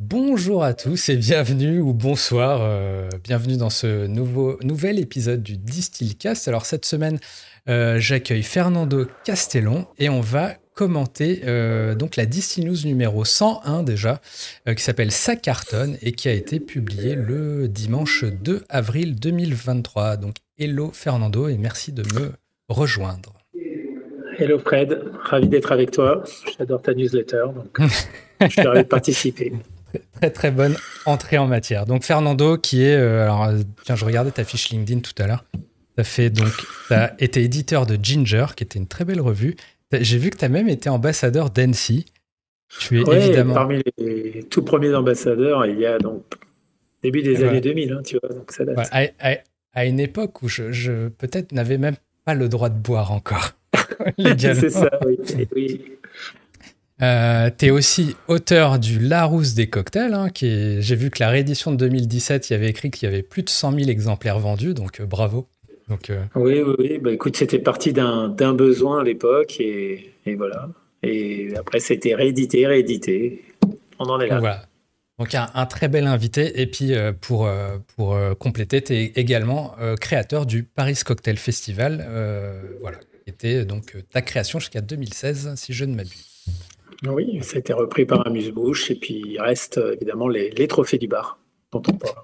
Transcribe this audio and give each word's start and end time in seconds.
Bonjour 0.00 0.62
à 0.62 0.74
tous 0.74 1.08
et 1.08 1.16
bienvenue 1.16 1.80
ou 1.80 1.92
bonsoir, 1.92 2.60
euh, 2.62 3.08
bienvenue 3.24 3.56
dans 3.56 3.68
ce 3.68 4.06
nouveau, 4.06 4.56
nouvel 4.62 5.00
épisode 5.00 5.42
du 5.42 5.56
Distillcast. 5.56 6.46
Alors 6.46 6.66
cette 6.66 6.84
semaine, 6.84 7.18
euh, 7.68 7.98
j'accueille 7.98 8.44
Fernando 8.44 9.08
Castellon 9.24 9.88
et 9.98 10.08
on 10.08 10.20
va 10.20 10.54
commenter 10.74 11.40
euh, 11.46 11.96
donc 11.96 12.14
la 12.14 12.26
Distill 12.26 12.66
News 12.66 12.86
numéro 12.86 13.24
101 13.24 13.82
déjà, 13.82 14.20
qui 14.68 14.80
s'appelle 14.80 15.10
Ça 15.10 15.34
cartonne 15.34 15.96
et 16.00 16.12
qui 16.12 16.28
a 16.28 16.32
été 16.32 16.60
publié 16.60 17.16
le 17.16 17.66
dimanche 17.66 18.22
2 18.22 18.66
avril 18.68 19.18
2023. 19.18 20.16
Donc 20.16 20.36
hello 20.58 20.92
Fernando 20.94 21.48
et 21.48 21.58
merci 21.58 21.90
de 21.90 22.04
me 22.14 22.34
rejoindre. 22.68 23.32
Hello 24.38 24.60
Fred, 24.60 25.02
ravi 25.24 25.48
d'être 25.48 25.72
avec 25.72 25.90
toi. 25.90 26.22
J'adore 26.56 26.82
ta 26.82 26.94
newsletter, 26.94 27.46
donc 27.52 27.80
je 28.42 28.46
suis 28.46 28.62
ravi 28.62 28.84
de 28.84 28.88
participer. 28.88 29.52
Très 30.14 30.30
très 30.30 30.50
bonne 30.50 30.76
entrée 31.06 31.38
en 31.38 31.46
matière. 31.46 31.86
Donc 31.86 32.04
Fernando 32.04 32.56
qui 32.56 32.82
est 32.82 32.96
euh, 32.96 33.22
alors 33.22 33.44
euh, 33.44 33.58
tiens 33.84 33.96
je 33.96 34.04
regardais 34.04 34.30
ta 34.30 34.44
fiche 34.44 34.70
LinkedIn 34.70 35.00
tout 35.00 35.14
à 35.22 35.26
l'heure. 35.26 35.44
Tu 35.96 36.04
fait 36.04 36.30
donc 36.30 36.52
as 36.90 37.12
été 37.18 37.42
éditeur 37.42 37.86
de 37.86 37.98
Ginger 38.00 38.46
qui 38.56 38.64
était 38.64 38.78
une 38.78 38.86
très 38.86 39.04
belle 39.04 39.20
revue. 39.20 39.56
J'ai 39.92 40.18
vu 40.18 40.30
que 40.30 40.36
tu 40.36 40.44
as 40.44 40.48
même 40.48 40.68
été 40.68 40.88
ambassadeur 40.88 41.50
d'Annecy. 41.50 42.06
Tu 42.80 43.00
es 43.00 43.16
évidemment 43.16 43.54
parmi 43.54 43.82
les 43.96 44.44
tout 44.50 44.62
premiers 44.62 44.94
ambassadeurs 44.94 45.64
il 45.66 45.78
y 45.78 45.86
a 45.86 45.98
donc 45.98 46.24
début 47.02 47.22
des 47.22 47.42
années 47.42 47.62
2000 47.62 47.92
hein, 47.92 48.02
tu 48.04 48.18
vois 48.18 48.34
donc 48.34 48.52
ça 48.52 48.64
date. 48.64 48.88
à, 49.72 49.86
une 49.86 50.00
époque 50.00 50.42
où 50.42 50.48
je, 50.48 50.72
je 50.72 51.08
peut-être 51.08 51.52
n'avais 51.52 51.78
même 51.78 51.96
pas 52.24 52.34
le 52.34 52.48
droit 52.48 52.68
de 52.68 52.78
boire 52.78 53.12
encore. 53.12 53.52
C'est 54.38 54.70
ça, 54.70 54.90
oui. 55.06 55.18
oui. 55.54 55.98
Euh, 57.00 57.50
tu 57.56 57.66
es 57.66 57.70
aussi 57.70 58.16
auteur 58.26 58.78
du 58.78 58.98
Larousse 58.98 59.54
des 59.54 59.68
cocktails, 59.68 60.14
hein, 60.14 60.28
j'ai 60.34 60.96
vu 60.96 61.10
que 61.10 61.22
la 61.22 61.28
réédition 61.28 61.70
de 61.70 61.76
2017, 61.76 62.50
il 62.50 62.52
y 62.54 62.56
avait 62.56 62.68
écrit 62.68 62.90
qu'il 62.90 63.08
y 63.08 63.12
avait 63.12 63.22
plus 63.22 63.42
de 63.42 63.50
100 63.50 63.72
000 63.72 63.88
exemplaires 63.88 64.40
vendus, 64.40 64.74
donc 64.74 65.00
euh, 65.00 65.06
bravo. 65.06 65.48
Donc, 65.88 66.10
euh, 66.10 66.24
Oui, 66.34 66.60
oui, 66.60 66.74
oui. 66.78 66.98
Bah, 66.98 67.12
écoute, 67.12 67.36
c'était 67.36 67.60
parti 67.60 67.92
d'un 67.92 68.54
besoin 68.54 69.00
à 69.00 69.04
l'époque, 69.04 69.60
et, 69.60 70.12
voilà. 70.36 70.68
Et 71.04 71.54
après, 71.56 71.78
c'était 71.78 72.14
réédité, 72.14 72.66
réédité. 72.66 73.44
On 74.00 74.04
en 74.04 74.20
est 74.20 74.26
là. 74.26 74.40
Voilà. 74.40 74.64
Donc 75.18 75.34
un, 75.34 75.48
un, 75.54 75.66
très 75.66 75.88
bel 75.88 76.06
invité. 76.06 76.60
Et 76.60 76.66
puis 76.66 76.92
pour, 77.20 77.48
pour 77.96 78.16
compléter, 78.38 78.82
tu 78.82 78.92
es 78.92 79.04
également 79.16 79.74
créateur 80.00 80.46
du 80.46 80.62
Paris 80.62 80.98
Cocktail 81.04 81.38
Festival, 81.38 82.06
voilà, 82.80 82.98
qui 83.24 83.30
était 83.30 83.64
donc 83.64 83.96
ta 84.12 84.22
création 84.22 84.60
jusqu'à 84.60 84.80
2016, 84.80 85.54
si 85.56 85.72
je 85.72 85.84
ne 85.86 85.96
m'abuse. 85.96 86.37
Oui, 87.06 87.40
ça 87.42 87.56
a 87.56 87.58
été 87.60 87.72
repris 87.72 88.06
par 88.06 88.26
Amuse-Bouche 88.26 88.90
et 88.90 88.94
puis 88.96 89.22
il 89.26 89.40
reste 89.40 89.78
euh, 89.78 89.94
évidemment 89.94 90.28
les, 90.28 90.68
trophées 90.68 90.98
du 90.98 91.08
bar 91.08 91.38
dont 91.72 91.82
on 91.88 91.92
parle. 91.92 92.14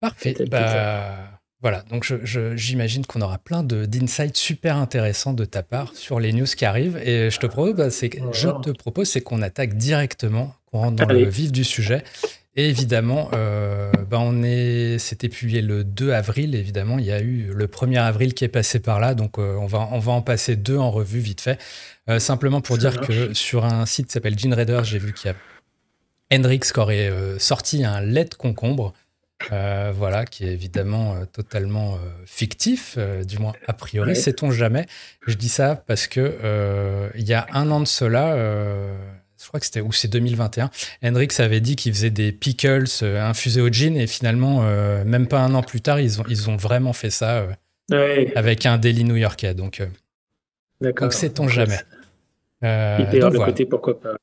Parfait. 0.00 0.34
Bah, 0.50 1.40
voilà, 1.60 1.82
donc 1.82 2.04
j'imagine 2.24 3.06
qu'on 3.06 3.20
aura 3.20 3.38
plein 3.38 3.62
d'insights 3.62 4.36
super 4.36 4.76
intéressants 4.76 5.32
de 5.32 5.44
ta 5.44 5.62
part 5.62 5.94
sur 5.94 6.18
les 6.18 6.32
news 6.32 6.44
qui 6.44 6.64
arrivent. 6.64 7.00
Et 7.04 7.30
je 7.30 7.38
te 7.38 7.46
propose, 7.46 7.74
bah, 7.74 7.88
je 7.88 8.48
te 8.62 8.70
propose, 8.70 9.08
c'est 9.08 9.20
qu'on 9.20 9.42
attaque 9.42 9.74
directement, 9.74 10.56
qu'on 10.66 10.78
rentre 10.78 11.06
dans 11.06 11.12
le 11.12 11.24
vif 11.24 11.52
du 11.52 11.62
sujet. 11.62 12.02
Et 12.54 12.68
évidemment, 12.68 13.30
euh, 13.32 13.90
bah 14.10 14.18
on 14.20 14.42
est, 14.42 14.98
c'était 14.98 15.30
publié 15.30 15.62
le 15.62 15.84
2 15.84 16.12
avril. 16.12 16.54
Évidemment, 16.54 16.98
il 16.98 17.06
y 17.06 17.12
a 17.12 17.20
eu 17.20 17.50
le 17.54 17.66
1er 17.66 17.98
avril 17.98 18.34
qui 18.34 18.44
est 18.44 18.48
passé 18.48 18.78
par 18.78 19.00
là, 19.00 19.14
donc 19.14 19.38
euh, 19.38 19.56
on 19.56 19.64
va 19.64 19.88
on 19.90 19.98
va 19.98 20.12
en 20.12 20.20
passer 20.20 20.56
deux 20.56 20.76
en 20.76 20.90
revue 20.90 21.20
vite 21.20 21.40
fait. 21.40 21.58
Euh, 22.10 22.18
simplement 22.18 22.60
pour 22.60 22.76
dire 22.76 23.00
que 23.00 23.32
sur 23.32 23.64
un 23.64 23.86
site 23.86 24.08
qui 24.08 24.12
s'appelle 24.12 24.38
Gin 24.38 24.52
Raider, 24.52 24.80
j'ai 24.84 24.98
vu 24.98 25.14
qu'il 25.14 25.30
y 25.30 25.34
a 25.34 26.36
Hendrix 26.36 26.60
qui 26.60 26.78
aurait 26.78 27.08
euh, 27.08 27.38
sorti 27.38 27.84
un 27.84 28.02
lait 28.02 28.26
de 28.26 28.34
concombre. 28.34 28.92
Voilà, 29.50 30.24
qui 30.24 30.44
est 30.44 30.52
évidemment 30.52 31.26
totalement 31.32 31.98
fictif, 32.26 32.96
du 33.26 33.38
moins 33.38 33.54
a 33.66 33.72
priori, 33.72 34.14
sait-on 34.14 34.52
jamais. 34.52 34.86
Je 35.26 35.34
dis 35.34 35.48
ça 35.48 35.74
parce 35.74 36.06
que 36.06 37.10
il 37.16 37.26
y 37.26 37.34
a 37.34 37.48
un 37.52 37.68
an 37.72 37.80
de 37.80 37.86
cela, 37.86 38.36
je 39.42 39.48
crois 39.48 39.60
que 39.60 39.66
c'était 39.66 39.80
ou 39.80 39.92
c'est 39.92 40.08
2021, 40.08 40.70
Hendrix 41.04 41.28
avait 41.38 41.60
dit 41.60 41.76
qu'il 41.76 41.92
faisait 41.92 42.10
des 42.10 42.32
pickles 42.32 42.86
infusés 43.02 43.60
au 43.60 43.68
gin 43.68 43.96
et 43.96 44.06
finalement, 44.06 44.62
même 45.04 45.26
pas 45.26 45.40
un 45.40 45.54
an 45.54 45.62
plus 45.62 45.80
tard, 45.80 46.00
ils 46.00 46.20
ont, 46.20 46.24
ils 46.28 46.48
ont 46.48 46.56
vraiment 46.56 46.92
fait 46.92 47.10
ça 47.10 47.46
avec 47.90 48.66
un 48.66 48.78
délit 48.78 49.04
new-yorkais. 49.04 49.54
Donc, 49.54 49.82
donc 50.80 51.12
sait-on 51.12 51.48
jamais. 51.48 51.78
Euh, 52.64 52.98
donc, 53.20 53.32
le 53.32 53.38
côté 53.38 53.66
pourquoi 53.66 54.00
pas. 54.00 54.16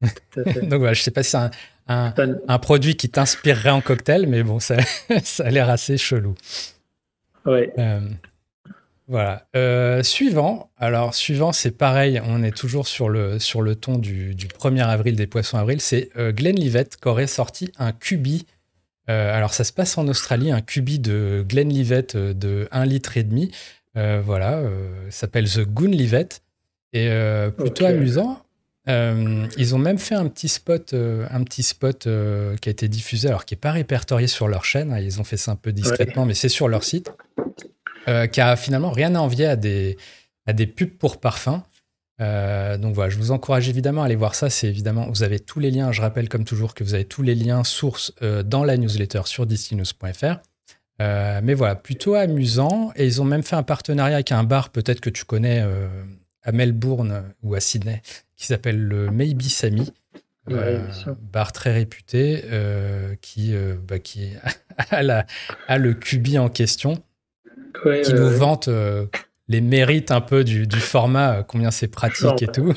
donc 0.36 0.80
voilà, 0.80 0.94
je 0.94 1.02
sais 1.02 1.10
pas 1.10 1.22
si 1.22 1.30
c'est 1.30 1.50
un, 1.88 2.14
un, 2.48 2.58
produit 2.58 2.96
qui 2.96 3.08
t'inspirerait 3.08 3.70
en 3.70 3.80
cocktail, 3.80 4.26
mais 4.26 4.42
bon, 4.42 4.58
ça, 4.58 4.76
ça 5.22 5.44
a 5.44 5.50
l'air 5.50 5.68
assez 5.68 5.96
chelou. 5.98 6.34
Ouais. 7.44 7.72
Euh, 7.78 8.00
voilà. 9.08 9.46
Euh, 9.56 10.02
suivant. 10.02 10.70
Alors, 10.76 11.14
suivant, 11.14 11.52
c'est 11.52 11.76
pareil. 11.76 12.20
On 12.24 12.42
est 12.42 12.56
toujours 12.56 12.86
sur 12.86 13.08
le, 13.08 13.38
sur 13.38 13.62
le 13.62 13.74
ton 13.74 13.98
du, 13.98 14.34
du 14.34 14.46
1er 14.46 14.84
avril 14.84 15.16
des 15.16 15.26
poissons 15.26 15.58
avril. 15.58 15.80
C'est 15.80 16.10
Glenlivet 16.16 16.86
qui 17.00 17.08
aurait 17.08 17.26
sorti 17.26 17.72
un 17.78 17.92
cubi. 17.92 18.46
alors, 19.08 19.52
ça 19.52 19.64
se 19.64 19.72
passe 19.72 19.98
en 19.98 20.08
Australie, 20.08 20.50
un 20.50 20.60
cubi 20.60 20.98
de 20.98 21.44
Glenlivet 21.46 22.06
de 22.14 22.68
1 22.70 22.86
litre 22.86 23.16
et 23.16 23.24
demi. 23.24 23.50
voilà. 23.94 24.62
s'appelle 25.10 25.48
The 25.48 25.60
Goonlivet. 25.60 26.28
Et 26.92 27.08
euh, 27.08 27.50
plutôt 27.50 27.86
amusant. 27.86 28.42
Euh, 28.88 29.46
ils 29.56 29.74
ont 29.74 29.78
même 29.78 29.98
fait 29.98 30.16
un 30.16 30.26
petit 30.26 30.48
spot, 30.48 30.92
euh, 30.92 31.26
un 31.30 31.44
petit 31.44 31.62
spot 31.62 32.08
qui 32.60 32.68
a 32.68 32.72
été 32.72 32.88
diffusé, 32.88 33.28
alors 33.28 33.44
qui 33.44 33.54
n'est 33.54 33.60
pas 33.60 33.72
répertorié 33.72 34.26
sur 34.26 34.48
leur 34.48 34.64
chaîne. 34.64 34.92
Hein, 34.92 34.98
ils 34.98 35.20
ont 35.20 35.24
fait 35.24 35.36
ça 35.36 35.52
un 35.52 35.56
peu 35.56 35.72
discrètement, 35.72 36.26
mais 36.26 36.34
c'est 36.34 36.48
sur 36.48 36.68
leur 36.68 36.84
site, 36.84 37.12
qui 38.06 38.40
a 38.40 38.56
finalement 38.56 38.90
rien 38.90 39.14
à 39.14 39.20
envier 39.20 39.46
à 39.46 39.56
des, 39.56 39.96
à 40.46 40.52
des 40.52 40.66
pubs 40.66 40.90
pour 40.90 41.20
parfum. 41.20 41.62
donc 42.18 42.94
voilà, 42.94 43.10
je 43.10 43.16
vous 43.16 43.30
encourage 43.30 43.68
évidemment 43.68 44.02
à 44.02 44.06
aller 44.06 44.16
voir 44.16 44.34
ça. 44.34 44.50
C'est 44.50 44.68
évidemment, 44.68 45.08
vous 45.08 45.22
avez 45.22 45.40
tous 45.40 45.60
les 45.60 45.70
liens. 45.70 45.92
Je 45.92 46.00
rappelle 46.00 46.28
comme 46.28 46.44
toujours 46.44 46.74
que 46.74 46.84
vous 46.84 46.94
avez 46.94 47.04
tous 47.04 47.22
les 47.22 47.34
liens 47.34 47.64
sources 47.64 48.12
dans 48.44 48.64
la 48.64 48.76
newsletter 48.76 49.22
sur 49.26 49.46
distinews.fr. 49.46 50.36
mais 50.98 51.54
voilà, 51.54 51.74
plutôt 51.74 52.14
amusant. 52.14 52.92
Et 52.96 53.06
ils 53.06 53.22
ont 53.22 53.24
même 53.24 53.42
fait 53.42 53.56
un 53.56 53.62
partenariat 53.62 54.16
avec 54.16 54.32
un 54.32 54.44
bar, 54.44 54.70
peut-être 54.70 55.00
que 55.00 55.10
tu 55.10 55.24
connais, 55.24 55.64
à 56.42 56.52
Melbourne 56.52 57.22
ou 57.42 57.54
à 57.54 57.60
Sydney 57.60 58.02
qui 58.42 58.48
s'appelle 58.48 58.82
le 58.82 59.08
Maybe 59.12 59.42
Sammy. 59.42 59.92
Euh, 60.50 60.84
bar 61.32 61.52
très 61.52 61.72
réputé 61.72 62.42
euh, 62.46 63.14
qui, 63.20 63.54
euh, 63.54 63.76
bah, 63.80 64.00
qui 64.00 64.30
a, 64.90 65.04
la, 65.04 65.26
a, 65.68 65.78
le 65.78 65.94
cubi 65.94 66.36
en 66.40 66.48
question, 66.48 67.00
qui 68.04 68.14
nous 68.14 68.30
vante 68.30 68.68
les 69.48 69.60
mérites 69.60 70.10
un 70.10 70.20
peu 70.20 70.44
du, 70.44 70.66
du 70.66 70.78
format, 70.78 71.42
combien 71.42 71.70
c'est 71.70 71.88
pratique 71.88 72.42
et 72.42 72.46
tout. 72.46 72.74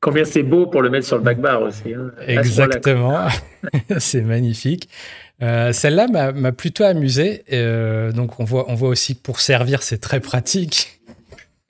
Combien 0.00 0.24
c'est 0.24 0.42
beau 0.42 0.66
pour 0.66 0.82
le 0.82 0.90
mettre 0.90 1.06
sur 1.06 1.16
le 1.16 1.22
back 1.22 1.40
bar 1.40 1.62
aussi. 1.62 1.94
Hein. 1.94 2.10
Exactement, 2.26 3.26
c'est 3.98 4.20
magnifique. 4.20 4.88
Celle-là 5.40 6.32
m'a 6.32 6.52
plutôt 6.52 6.84
amusé. 6.84 7.44
donc 8.14 8.38
on 8.40 8.44
voit, 8.44 8.66
on 8.68 8.74
voit 8.74 8.90
aussi 8.90 9.16
que 9.16 9.22
pour 9.22 9.40
servir, 9.40 9.82
c'est 9.82 9.98
très 9.98 10.20
pratique 10.20 11.00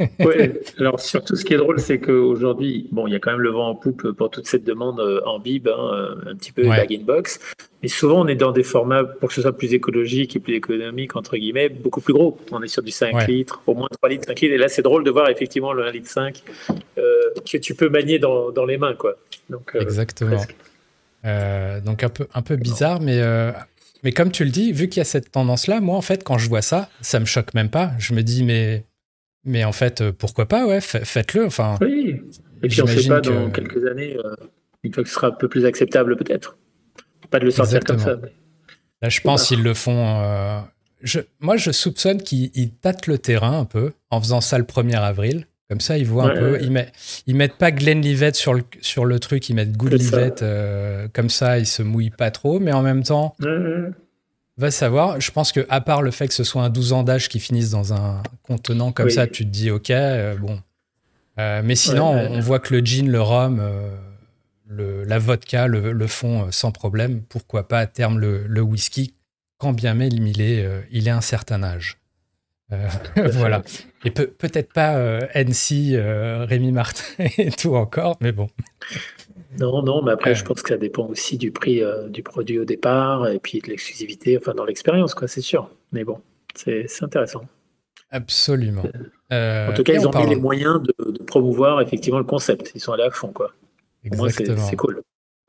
oui, 0.00 0.52
alors 0.78 0.98
surtout 0.98 1.36
ce 1.36 1.44
qui 1.44 1.54
est 1.54 1.56
drôle, 1.56 1.78
c'est 1.78 2.00
qu'aujourd'hui, 2.00 2.88
bon, 2.90 3.06
il 3.06 3.12
y 3.12 3.16
a 3.16 3.20
quand 3.20 3.30
même 3.30 3.40
le 3.40 3.50
vent 3.50 3.68
en 3.68 3.74
poupe 3.76 4.10
pour 4.12 4.30
toute 4.30 4.46
cette 4.46 4.64
demande 4.64 4.98
euh, 4.98 5.20
en 5.24 5.38
bib, 5.38 5.68
hein, 5.68 5.90
euh, 5.94 6.32
un 6.32 6.34
petit 6.34 6.50
peu 6.50 6.64
bag 6.64 6.92
in 6.92 7.04
box. 7.04 7.38
Mais 7.82 7.88
souvent, 7.88 8.24
on 8.24 8.26
est 8.26 8.34
dans 8.34 8.50
des 8.50 8.64
formats, 8.64 9.04
pour 9.04 9.28
que 9.28 9.34
ce 9.34 9.42
soit 9.42 9.56
plus 9.56 9.72
écologique 9.72 10.34
et 10.34 10.40
plus 10.40 10.54
économique, 10.54 11.14
entre 11.14 11.36
guillemets, 11.36 11.68
beaucoup 11.68 12.00
plus 12.00 12.12
gros. 12.12 12.38
On 12.50 12.62
est 12.62 12.68
sur 12.68 12.82
du 12.82 12.90
5 12.90 13.26
litres, 13.28 13.62
au 13.66 13.74
moins 13.74 13.88
3 13.90 14.08
litres, 14.08 14.24
5 14.26 14.40
litres. 14.40 14.54
Et 14.54 14.58
là, 14.58 14.68
c'est 14.68 14.82
drôle 14.82 15.04
de 15.04 15.10
voir 15.10 15.28
effectivement 15.28 15.72
le 15.72 15.84
1 15.84 15.90
litre 15.92 16.08
5 16.08 16.42
euh, 16.98 17.02
que 17.50 17.58
tu 17.58 17.74
peux 17.74 17.88
manier 17.88 18.18
dans, 18.18 18.50
dans 18.50 18.64
les 18.64 18.78
mains, 18.78 18.94
quoi. 18.94 19.16
Donc, 19.48 19.76
Exactement. 19.78 20.40
donc 21.84 22.02
un 22.02 22.08
peu, 22.08 22.26
un 22.34 22.42
peu 22.42 22.56
bizarre, 22.56 23.00
mais. 23.00 23.20
Mais 24.02 24.12
comme 24.12 24.30
tu 24.30 24.44
le 24.44 24.50
dis, 24.50 24.70
vu 24.70 24.90
qu'il 24.90 24.98
y 24.98 25.00
a 25.00 25.04
cette 25.04 25.32
tendance-là, 25.32 25.80
moi, 25.80 25.96
en 25.96 26.02
fait, 26.02 26.24
quand 26.24 26.36
je 26.36 26.46
vois 26.46 26.60
ça, 26.60 26.90
ça 27.00 27.20
me 27.20 27.24
choque 27.24 27.54
même 27.54 27.70
pas. 27.70 27.92
Je 27.98 28.12
me 28.12 28.22
dis, 28.22 28.44
mais 28.44 28.84
mais 29.44 29.64
en 29.64 29.72
fait, 29.72 30.00
euh, 30.00 30.12
pourquoi 30.12 30.46
pas, 30.46 30.66
ouais, 30.66 30.80
faites-le. 30.80 31.46
Enfin, 31.46 31.76
oui, 31.80 32.22
et 32.62 32.68
puis 32.68 32.82
on 32.82 32.86
ne 32.86 32.90
sait 32.90 33.08
pas 33.08 33.20
dans 33.20 33.50
quelques 33.50 33.86
années, 33.86 34.16
euh, 34.16 34.34
une 34.82 34.92
fois 34.92 35.02
que 35.02 35.08
ce 35.08 35.14
sera 35.14 35.28
un 35.28 35.32
peu 35.32 35.48
plus 35.48 35.66
acceptable, 35.66 36.16
peut-être. 36.16 36.56
Pas 37.30 37.38
de 37.38 37.44
le 37.44 37.50
sortir 37.50 37.80
comme 37.80 37.98
ça. 37.98 38.16
Là, 39.02 39.08
je 39.08 39.20
pense 39.20 39.48
qu'ils 39.48 39.62
le 39.62 39.74
font. 39.74 40.22
Euh, 40.22 40.60
je, 41.02 41.20
moi, 41.40 41.56
je 41.56 41.70
soupçonne 41.72 42.22
qu'ils 42.22 42.70
tâtent 42.80 43.06
le 43.06 43.18
terrain 43.18 43.58
un 43.60 43.64
peu 43.64 43.92
en 44.10 44.20
faisant 44.20 44.40
ça 44.40 44.56
le 44.58 44.64
1er 44.64 44.96
avril. 44.96 45.46
Comme 45.68 45.80
ça, 45.80 45.98
ils 45.98 46.06
voient 46.06 46.30
un 46.30 46.36
peu. 46.36 46.58
Ils, 46.60 46.70
met, 46.70 46.92
ils 47.26 47.34
mettent 47.34 47.56
pas 47.56 47.72
Glenlivet 47.72 48.34
sur 48.34 48.54
le, 48.54 48.62
sur 48.80 49.04
le 49.04 49.18
truc, 49.18 49.48
ils 49.48 49.54
mettent 49.54 49.76
Goodlivet. 49.76 50.32
comme 51.12 51.30
ça, 51.30 51.58
ils 51.58 51.66
se 51.66 51.82
mouillent 51.82 52.10
pas 52.10 52.30
trop. 52.30 52.60
Mais 52.60 52.72
en 52.72 52.82
même 52.82 53.02
temps, 53.02 53.34
Va 54.56 54.70
savoir. 54.70 55.20
Je 55.20 55.30
pense 55.32 55.50
que 55.50 55.66
à 55.68 55.80
part 55.80 56.02
le 56.02 56.10
fait 56.10 56.28
que 56.28 56.34
ce 56.34 56.44
soit 56.44 56.62
un 56.62 56.70
12 56.70 56.92
ans 56.92 57.02
d'âge 57.02 57.28
qui 57.28 57.40
finisse 57.40 57.70
dans 57.70 57.92
un 57.92 58.22
contenant 58.42 58.92
comme 58.92 59.10
ça, 59.10 59.26
tu 59.26 59.44
te 59.44 59.50
dis 59.50 59.70
ok, 59.70 59.90
euh, 59.90 60.36
bon. 60.36 60.60
Euh, 61.40 61.62
mais 61.64 61.74
sinon, 61.74 62.06
on, 62.06 62.38
voit 62.38 62.60
que 62.60 62.72
le 62.72 62.84
gin, 62.84 63.10
le 63.10 63.20
rhum, 63.20 63.58
euh, 63.60 65.04
la 65.04 65.18
vodka 65.18 65.66
le, 65.66 66.06
font 66.06 66.52
sans 66.52 66.70
problème. 66.70 67.22
Pourquoi 67.22 67.66
pas 67.66 67.80
à 67.80 67.86
terme 67.86 68.20
le, 68.20 68.60
whisky, 68.60 69.14
quand 69.58 69.72
bien 69.72 69.94
même 69.94 70.12
il 70.12 70.40
est, 70.40 70.64
il 70.92 71.08
est 71.08 71.12
un 71.12 71.20
certain 71.20 71.64
âge. 71.64 71.98
voilà. 73.32 73.62
Et 74.04 74.10
peut-être 74.10 74.72
pas 74.72 75.18
NC, 75.34 75.96
Rémi 76.48 76.72
Martin 76.72 77.24
et 77.38 77.50
tout 77.50 77.74
encore, 77.74 78.16
mais 78.20 78.32
bon. 78.32 78.48
Non, 79.58 79.82
non, 79.82 80.02
mais 80.02 80.12
après, 80.12 80.34
je 80.34 80.44
pense 80.44 80.62
que 80.62 80.70
ça 80.70 80.76
dépend 80.76 81.06
aussi 81.06 81.38
du 81.38 81.52
prix 81.52 81.82
du 82.08 82.22
produit 82.22 82.58
au 82.58 82.64
départ 82.64 83.28
et 83.28 83.38
puis 83.38 83.60
de 83.60 83.68
l'exclusivité, 83.68 84.36
enfin 84.36 84.54
dans 84.54 84.64
l'expérience, 84.64 85.14
quoi, 85.14 85.28
c'est 85.28 85.40
sûr. 85.40 85.70
Mais 85.92 86.04
bon, 86.04 86.20
c'est 86.54 86.86
intéressant. 87.02 87.42
Absolument. 88.10 88.82
en 89.30 89.72
tout 89.74 89.82
cas, 89.82 89.94
ils 89.94 90.06
ont 90.06 90.18
mis 90.18 90.28
les 90.28 90.36
moyens 90.36 90.80
de, 90.82 91.22
promouvoir 91.24 91.80
effectivement 91.80 92.18
le 92.18 92.24
concept. 92.24 92.72
Ils 92.74 92.80
sont 92.80 92.92
allés 92.92 93.04
à 93.04 93.10
fond, 93.10 93.32
quoi. 93.32 93.52
Exactement. 94.04 94.66
C'est 94.68 94.76
cool. 94.76 95.02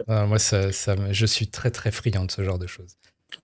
moi, 0.07 0.39
ça, 0.39 0.71
ça, 0.71 0.95
je 1.11 1.25
suis 1.25 1.47
très, 1.47 1.71
très 1.71 1.91
friand 1.91 2.25
de 2.25 2.31
ce 2.31 2.43
genre 2.43 2.59
de 2.59 2.67
choses. 2.67 2.95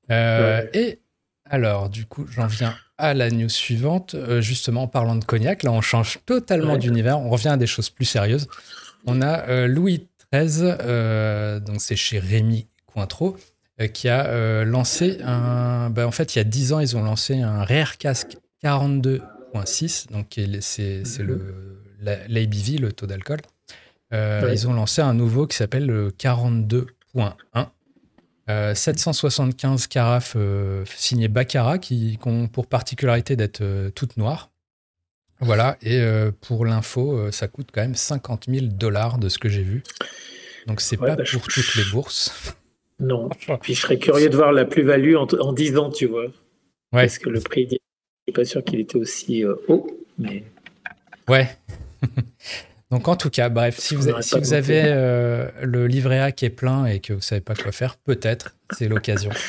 Euh, 0.09 0.65
et 0.73 0.99
alors, 1.45 1.89
du 1.89 2.05
coup, 2.05 2.25
j'en 2.27 2.47
viens 2.47 2.75
à 3.01 3.13
la 3.13 3.29
news 3.29 3.49
suivante. 3.49 4.15
Euh, 4.15 4.41
justement, 4.41 4.83
en 4.83 4.87
parlant 4.87 5.15
de 5.15 5.25
cognac, 5.25 5.63
là, 5.63 5.71
on 5.71 5.81
change 5.81 6.19
totalement 6.25 6.77
d'univers. 6.77 7.19
On 7.19 7.29
revient 7.29 7.49
à 7.49 7.57
des 7.57 7.67
choses 7.67 7.89
plus 7.89 8.05
sérieuses. 8.05 8.47
On 9.05 9.21
a 9.21 9.47
euh, 9.49 9.67
Louis 9.67 10.07
XIII, 10.33 10.75
donc 11.65 11.81
c'est 11.81 11.95
chez 11.97 12.19
Rémi 12.19 12.67
Cointreau, 12.85 13.35
qui 13.93 14.07
a 14.07 14.63
lancé 14.63 15.17
un. 15.25 15.89
Ben, 15.89 16.05
en 16.05 16.11
fait, 16.11 16.35
il 16.35 16.37
y 16.37 16.41
a 16.41 16.45
10 16.45 16.73
ans, 16.73 16.79
ils 16.79 16.95
ont 16.95 17.03
lancé 17.03 17.41
un 17.41 17.65
Rare 17.65 17.97
Casque 17.97 18.37
42.6, 18.63 20.11
donc 20.11 20.39
c'est 20.61 21.03
le 21.19 21.81
l'ABV, 22.01 22.77
le 22.77 22.91
taux 22.91 23.07
d'alcool. 23.07 23.39
Euh, 24.13 24.49
ils 24.51 24.67
ont 24.67 24.73
lancé 24.73 25.01
un 25.01 25.13
nouveau 25.13 25.47
qui 25.47 25.55
s'appelle 25.55 25.85
le 25.85 26.09
42.1. 26.11 27.33
775 28.73 29.87
carafes 29.87 30.33
euh, 30.35 30.83
signées 30.95 31.27
Baccarat 31.27 31.79
qui, 31.79 32.17
ont 32.25 32.47
pour 32.47 32.67
particularité 32.67 33.35
d'être 33.35 33.61
euh, 33.61 33.89
toutes 33.89 34.17
noires. 34.17 34.51
Voilà, 35.39 35.75
et 35.81 35.99
pour 36.41 36.65
l'info, 36.65 37.31
ça 37.31 37.47
coûte 37.47 37.69
quand 37.73 37.81
même 37.81 37.95
50 37.95 38.45
000 38.47 38.67
dollars 38.67 39.17
de 39.17 39.27
ce 39.27 39.39
que 39.39 39.49
j'ai 39.49 39.63
vu. 39.63 39.81
Donc 40.67 40.81
c'est 40.81 40.97
pas 40.97 41.15
bah, 41.15 41.23
pour 41.31 41.41
toutes 41.41 41.75
les 41.75 41.83
bourses. 41.91 42.55
Non, 42.99 43.29
puis 43.63 43.73
je 43.73 43.81
serais 43.81 43.97
curieux 43.97 44.29
de 44.29 44.35
voir 44.35 44.51
la 44.51 44.63
plus-value 44.63 45.15
en, 45.15 45.25
en, 45.39 45.53
10 45.53 45.77
ans, 45.77 45.89
tu 45.89 46.05
vois. 46.05 46.25
Ouais. 46.25 46.31
Parce 46.91 47.17
que 47.17 47.29
le 47.29 47.39
prix, 47.39 47.67
je 47.67 47.77
suis 48.27 48.31
pas 48.31 48.45
sûr 48.45 48.63
qu'il 48.63 48.79
était 48.79 48.97
aussi 48.97 49.43
haut, 49.43 49.87
mais... 50.19 50.43
Ouais. 51.27 51.49
Donc 52.91 53.07
en 53.07 53.15
tout 53.15 53.29
cas, 53.29 53.47
bref, 53.47 53.79
si 53.79 53.95
vous, 53.95 54.09
avez 54.09 54.83
euh, 54.85 55.49
le 55.63 55.87
livret 55.87 56.19
A 56.19 56.33
qui 56.33 56.43
est 56.43 56.49
plein 56.49 56.85
et 56.85 56.99
que 56.99 57.13
vous 57.13 57.21
savez 57.21 57.39
pas 57.39 57.55
quoi 57.55 57.71
faire, 57.71 57.95
peut-être 57.95 58.55
c'est 58.73 58.87
l'occasion. 58.87 59.31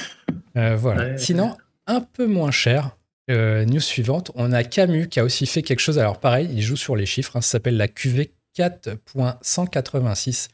Euh, 0.57 0.77
voilà. 0.77 1.17
Sinon, 1.17 1.57
un 1.87 2.03
peu 2.03 2.27
moins 2.27 2.51
cher. 2.51 2.95
Euh, 3.31 3.65
news 3.65 3.81
suivante, 3.81 4.31
on 4.35 4.53
a 4.53 4.65
Camus 4.65 5.09
qui 5.09 5.19
a 5.19 5.25
aussi 5.25 5.47
fait 5.47 5.63
quelque 5.63 5.81
chose. 5.81 5.99
Alors 5.99 6.21
pareil, 6.21 6.47
il 6.53 6.61
joue 6.61 6.77
sur 6.77 6.95
les 6.95 7.07
chiffres. 7.07 7.37
Hein, 7.37 7.41
ça 7.41 7.53
s'appelle 7.53 7.79
la 7.79 7.89
QV 7.89 8.31
4.186 8.55 10.49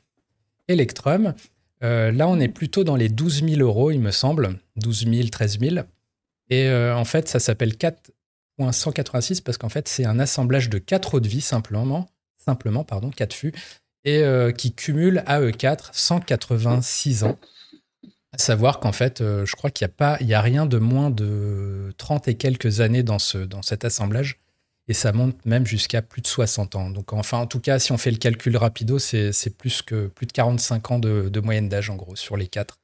Electrum. 0.68 1.34
là, 1.80 2.28
on 2.28 2.38
est 2.38 2.46
plutôt 2.46 2.84
dans 2.84 2.94
les 2.94 3.08
12 3.08 3.44
000 3.44 3.60
euros, 3.60 3.90
il 3.90 3.98
me 3.98 4.12
semble. 4.12 4.60
12 4.76 5.08
000, 5.12 5.28
13 5.30 5.58
000. 5.58 5.84
Et 6.50 6.70
en 6.70 7.04
fait, 7.04 7.26
ça 7.28 7.40
s'appelle 7.40 7.72
4.186 7.72 9.42
parce 9.42 9.58
qu'en 9.58 9.68
fait, 9.68 9.88
c'est 9.88 10.04
un 10.04 10.20
assemblage 10.20 10.70
de 10.70 10.78
4 10.78 11.14
eaux 11.14 11.20
de 11.20 11.26
vie 11.26 11.40
simplement 11.40 12.08
simplement, 12.48 12.82
pardon, 12.82 13.10
4 13.10 13.34
fûts, 13.34 13.52
et 14.04 14.22
euh, 14.22 14.52
qui 14.52 14.72
cumule 14.72 15.22
AE4 15.26 15.90
186 15.92 17.24
ans. 17.24 17.38
À 18.32 18.38
savoir 18.38 18.80
qu'en 18.80 18.92
fait, 18.92 19.20
euh, 19.20 19.44
je 19.44 19.54
crois 19.54 19.70
qu'il 19.70 19.86
n'y 19.86 19.92
a, 19.92 19.94
pas, 19.94 20.16
il 20.20 20.26
y 20.26 20.34
a 20.34 20.40
rien 20.40 20.64
de 20.64 20.78
moins 20.78 21.10
de 21.10 21.92
30 21.98 22.28
et 22.28 22.36
quelques 22.36 22.80
années 22.80 23.02
dans, 23.02 23.18
ce, 23.18 23.36
dans 23.36 23.60
cet 23.60 23.84
assemblage, 23.84 24.38
et 24.86 24.94
ça 24.94 25.12
monte 25.12 25.44
même 25.44 25.66
jusqu'à 25.66 26.00
plus 26.00 26.22
de 26.22 26.26
60 26.26 26.74
ans. 26.74 26.88
Donc 26.88 27.12
enfin, 27.12 27.38
en 27.38 27.46
tout 27.46 27.60
cas, 27.60 27.78
si 27.78 27.92
on 27.92 27.98
fait 27.98 28.10
le 28.10 28.16
calcul 28.16 28.56
rapido, 28.56 28.98
c'est 28.98 29.32
plus, 29.58 29.82
que, 29.82 30.06
plus 30.06 30.26
de 30.26 30.32
45 30.32 30.90
ans 30.90 30.98
de, 30.98 31.40
moyenne 31.40 31.68
d'âge, 31.68 31.90
en 31.90 31.96
gros, 31.96 32.16
sur 32.16 32.38
les 32.38 32.46
4. 32.46 32.78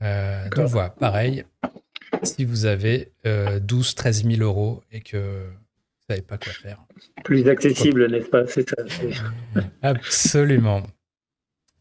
Euh, 0.00 0.48
donc 0.50 0.68
voilà, 0.68 0.90
pareil, 0.90 1.44
si 2.22 2.46
vous 2.46 2.64
avez 2.64 3.12
12-13 3.26 4.36
000 4.36 4.42
euros 4.42 4.82
et 4.92 5.00
que 5.00 5.44
pas 6.16 6.38
quoi 6.38 6.52
faire. 6.52 6.84
Plus 7.24 7.48
accessible, 7.48 8.10
n'est-ce 8.10 8.28
pas? 8.28 8.46
C'est 8.46 8.68
ça. 8.68 8.76
Absolument. 9.82 10.82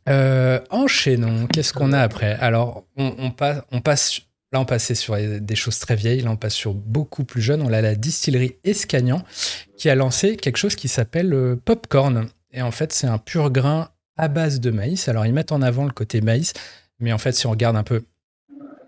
Euh, 0.10 0.60
enchaînons. 0.70 1.48
Qu'est-ce 1.48 1.74
qu'on 1.74 1.94
a 1.94 2.00
après? 2.00 2.34
Alors, 2.34 2.86
on, 2.98 3.32
passe, 3.32 3.62
on 3.72 3.82
passe. 3.82 4.22
Là, 4.54 4.62
on 4.62 4.66
passait 4.66 4.96
sur 4.96 5.18
des 5.18 5.56
choses 5.56 5.80
très 5.80 5.96
vieilles. 5.96 6.22
Là, 6.22 6.32
on 6.32 6.38
passe 6.38 6.54
sur 6.54 6.74
beaucoup 6.74 7.24
plus 7.24 7.42
jeune. 7.42 7.62
On 7.62 7.72
a 7.72 7.82
la 7.82 7.96
distillerie 7.96 8.56
Escagnan 8.64 9.24
qui 9.78 9.90
a 9.90 9.96
lancé 9.96 10.38
quelque 10.38 10.58
chose 10.58 10.76
qui 10.76 10.88
s'appelle 10.88 11.30
le 11.30 11.58
popcorn. 11.58 12.28
Et 12.52 12.62
en 12.62 12.72
fait, 12.72 12.94
c'est 12.94 13.08
un 13.08 13.18
pur 13.18 13.52
grain 13.52 13.90
à 14.16 14.30
base 14.30 14.60
de 14.60 14.72
maïs. 14.72 15.10
Alors, 15.10 15.26
ils 15.26 15.34
mettent 15.34 15.52
en 15.52 15.62
avant 15.62 15.86
le 15.86 15.92
côté 15.92 16.22
maïs. 16.22 16.54
Mais 17.00 17.12
en 17.12 17.18
fait, 17.18 17.34
si 17.34 17.46
on 17.46 17.52
regarde 17.52 17.76
un 17.76 17.84
peu 17.84 18.04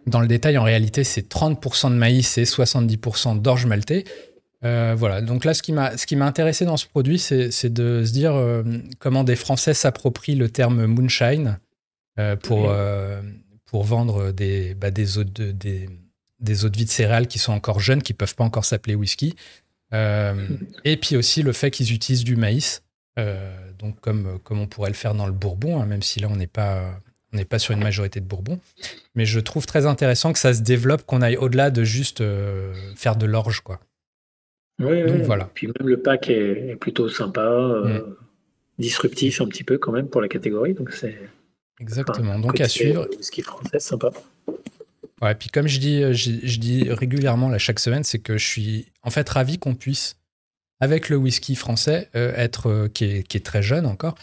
dans 0.08 0.22
le 0.22 0.28
détail, 0.28 0.58
en 0.58 0.64
réalité, 0.64 1.04
c'est 1.04 1.30
30% 1.32 1.92
de 1.92 1.96
maïs 1.96 2.38
et 2.38 2.44
70% 2.44 3.42
d'orge 3.42 3.66
maltée. 3.66 4.06
Euh, 4.66 4.94
voilà, 4.98 5.22
donc 5.22 5.46
là, 5.46 5.54
ce 5.54 5.62
qui 5.62 5.72
m'a 5.72 6.26
intéressé 6.26 6.66
dans 6.66 6.78
ce 6.78 6.86
produit, 6.86 7.18
c'est 7.18 7.70
de 7.70 8.04
se 8.04 8.12
dire 8.12 8.36
euh, 8.36 8.64
comment 9.00 9.24
des 9.24 9.36
Français 9.36 9.74
s'approprient 9.74 10.36
le 10.36 10.50
terme 10.50 10.86
moonshine 10.86 11.60
euh, 12.20 12.36
pour, 12.36 12.74
pour 13.66 13.84
vendre 13.84 14.32
des, 14.32 14.74
bah, 14.74 14.92
des, 14.92 15.18
eaux 15.18 15.24
de, 15.24 15.52
des, 15.52 15.90
des, 16.40 16.66
eaux 16.66 16.70
de 16.70 16.78
vie 16.78 16.86
de 16.86 16.90
céréales 16.90 17.28
qui 17.28 17.40
sont 17.40 17.54
encore 17.54 17.80
jeunes, 17.80 18.02
qui 18.02 18.14
peuvent 18.14 18.36
pas 18.36 18.44
encore 18.44 18.66
s'appeler 18.66 18.96
whisky. 18.96 19.36
et 19.94 20.98
puis 20.98 21.16
aussi 21.16 21.42
le 21.42 21.54
fait 21.54 21.72
qu'ils 21.72 21.94
utilisent 21.94 22.26
du 22.26 22.36
maïs, 22.36 22.84
donc 23.78 24.00
comme, 24.02 24.40
comme 24.44 24.60
on 24.60 24.68
pourrait 24.68 24.90
le 24.90 24.96
faire 24.96 25.16
dans 25.16 25.26
le 25.26 25.32
bourbon, 25.34 25.82
hein, 25.82 25.86
même 25.86 26.02
si 26.02 26.20
là, 26.20 26.28
on 26.30 26.36
n'est 26.36 26.48
pas. 26.48 27.00
On 27.32 27.38
n'est 27.38 27.46
pas 27.46 27.60
sur 27.60 27.76
une 27.76 27.84
majorité 27.84 28.20
de 28.20 28.26
Bourbon. 28.26 28.60
Mais 29.14 29.28
je 29.28 29.40
trouve 29.40 29.68
très 29.68 29.86
intéressant 29.86 30.34
que 30.34 30.40
ça 30.40 30.52
se 30.52 30.62
développe, 30.64 31.06
qu'on 31.06 31.22
aille 31.22 31.38
au-delà 31.38 31.70
de 31.70 31.84
juste 31.84 32.24
faire 32.96 33.16
de 33.18 33.28
l'orge, 33.28 33.60
quoi. 33.60 33.80
Oui, 34.80 35.22
voilà. 35.24 35.50
Puis 35.54 35.68
même 35.68 35.88
le 35.88 35.98
pack 35.98 36.30
est, 36.30 36.76
plutôt 36.80 37.10
sympa, 37.10 37.42
euh, 37.42 38.00
mm. 38.00 38.16
disruptif 38.80 39.42
un 39.42 39.48
petit 39.48 39.64
peu 39.64 39.78
quand 39.78 39.92
même 39.92 40.08
pour 40.08 40.22
la 40.22 40.28
catégorie. 40.28 40.74
Donc 40.74 40.92
c'est 40.92 41.18
exactement. 41.80 42.40
donc 42.40 42.60
à 42.60 42.70
suivre. 42.70 43.08
Ce 43.20 43.30
qui 43.32 43.42
est 43.42 43.44
français, 43.44 43.80
sympa. 43.80 44.12
Ouais, 45.22 45.36
puis 45.36 45.50
comme 45.50 45.68
je 45.68 45.80
dis, 45.80 46.02
je, 46.14 46.60
dis 46.60 46.90
régulièrement 46.90 47.50
là 47.50 47.58
chaque 47.58 47.80
semaine, 47.80 48.06
c'est 48.06 48.20
que 48.20 48.38
je 48.38 48.46
suis 48.46 48.88
en 49.04 49.10
fait 49.10 49.28
ravi 49.28 49.60
qu'on 49.60 49.76
puisse, 49.76 50.16
avec 50.80 51.10
le 51.10 51.18
whisky 51.18 51.56
français, 51.56 52.08
euh, 52.16 52.32
être 52.38 52.68
euh, 52.68 52.88
qui, 52.88 53.04
est, 53.04 53.24
qui, 53.24 53.36
est, 53.36 53.46
très 53.46 53.62
jeune 53.62 53.86
encore, 53.86 54.16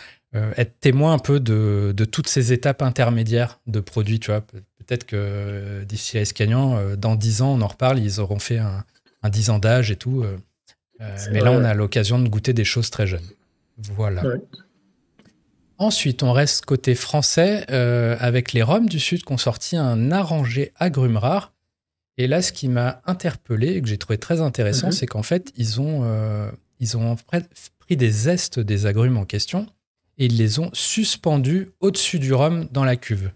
être 0.56 0.78
témoin 0.80 1.14
un 1.14 1.18
peu 1.18 1.40
de, 1.40 1.94
de, 1.96 2.04
toutes 2.04 2.28
ces 2.28 2.52
étapes 2.52 2.82
intermédiaires 2.82 3.58
de 3.66 3.80
produits. 3.80 4.20
Tu 4.20 4.30
vois, 4.30 4.42
peut-être 4.42 5.06
que 5.06 5.82
d'ici 5.84 6.18
à 6.18 6.20
Escagnan, 6.20 6.94
dans 6.94 7.14
10 7.14 7.40
ans, 7.40 7.54
on 7.54 7.62
en 7.62 7.66
reparle, 7.66 7.98
ils 7.98 8.20
auront 8.20 8.38
fait 8.38 8.58
un, 8.58 8.84
un 9.22 9.28
10 9.28 9.50
ans 9.50 9.58
d'âge 9.58 9.90
et 9.90 9.96
tout. 9.96 10.22
Euh, 10.22 10.36
mais 11.32 11.40
là, 11.40 11.52
on 11.52 11.64
a 11.64 11.74
l'occasion 11.74 12.18
de 12.18 12.28
goûter 12.28 12.52
des 12.52 12.64
choses 12.64 12.90
très 12.90 13.06
jeunes. 13.06 13.26
Voilà. 13.78 14.22
Ensuite, 15.78 16.22
on 16.22 16.32
reste 16.32 16.64
côté 16.64 16.94
français 16.94 17.66
euh, 17.70 18.16
avec 18.18 18.52
les 18.52 18.62
Roms 18.62 18.88
du 18.88 18.98
Sud 18.98 19.24
qui 19.24 19.32
ont 19.32 19.38
sorti 19.38 19.76
un 19.76 20.10
arrangé 20.10 20.72
agrumes 20.76 21.18
rares. 21.18 21.52
Et 22.18 22.26
là, 22.26 22.40
ce 22.40 22.50
qui 22.50 22.68
m'a 22.68 23.02
interpellé 23.04 23.72
et 23.72 23.82
que 23.82 23.88
j'ai 23.88 23.98
trouvé 23.98 24.16
très 24.16 24.40
intéressant, 24.40 24.86
mhm. 24.86 24.92
c'est 24.92 25.06
qu'en 25.06 25.22
fait, 25.22 25.52
ils 25.56 25.80
ont, 25.82 26.00
euh, 26.04 26.50
ils 26.80 26.96
ont 26.96 27.14
pris 27.78 27.96
des 27.96 28.10
zestes 28.10 28.58
des 28.58 28.86
agrumes 28.86 29.18
en 29.18 29.26
question 29.26 29.66
et 30.16 30.26
ils 30.26 30.36
les 30.38 30.58
ont 30.58 30.70
suspendus 30.72 31.72
au-dessus 31.80 32.18
du 32.18 32.32
rhum 32.32 32.68
dans 32.72 32.84
la 32.84 32.96
cuve. 32.96 33.30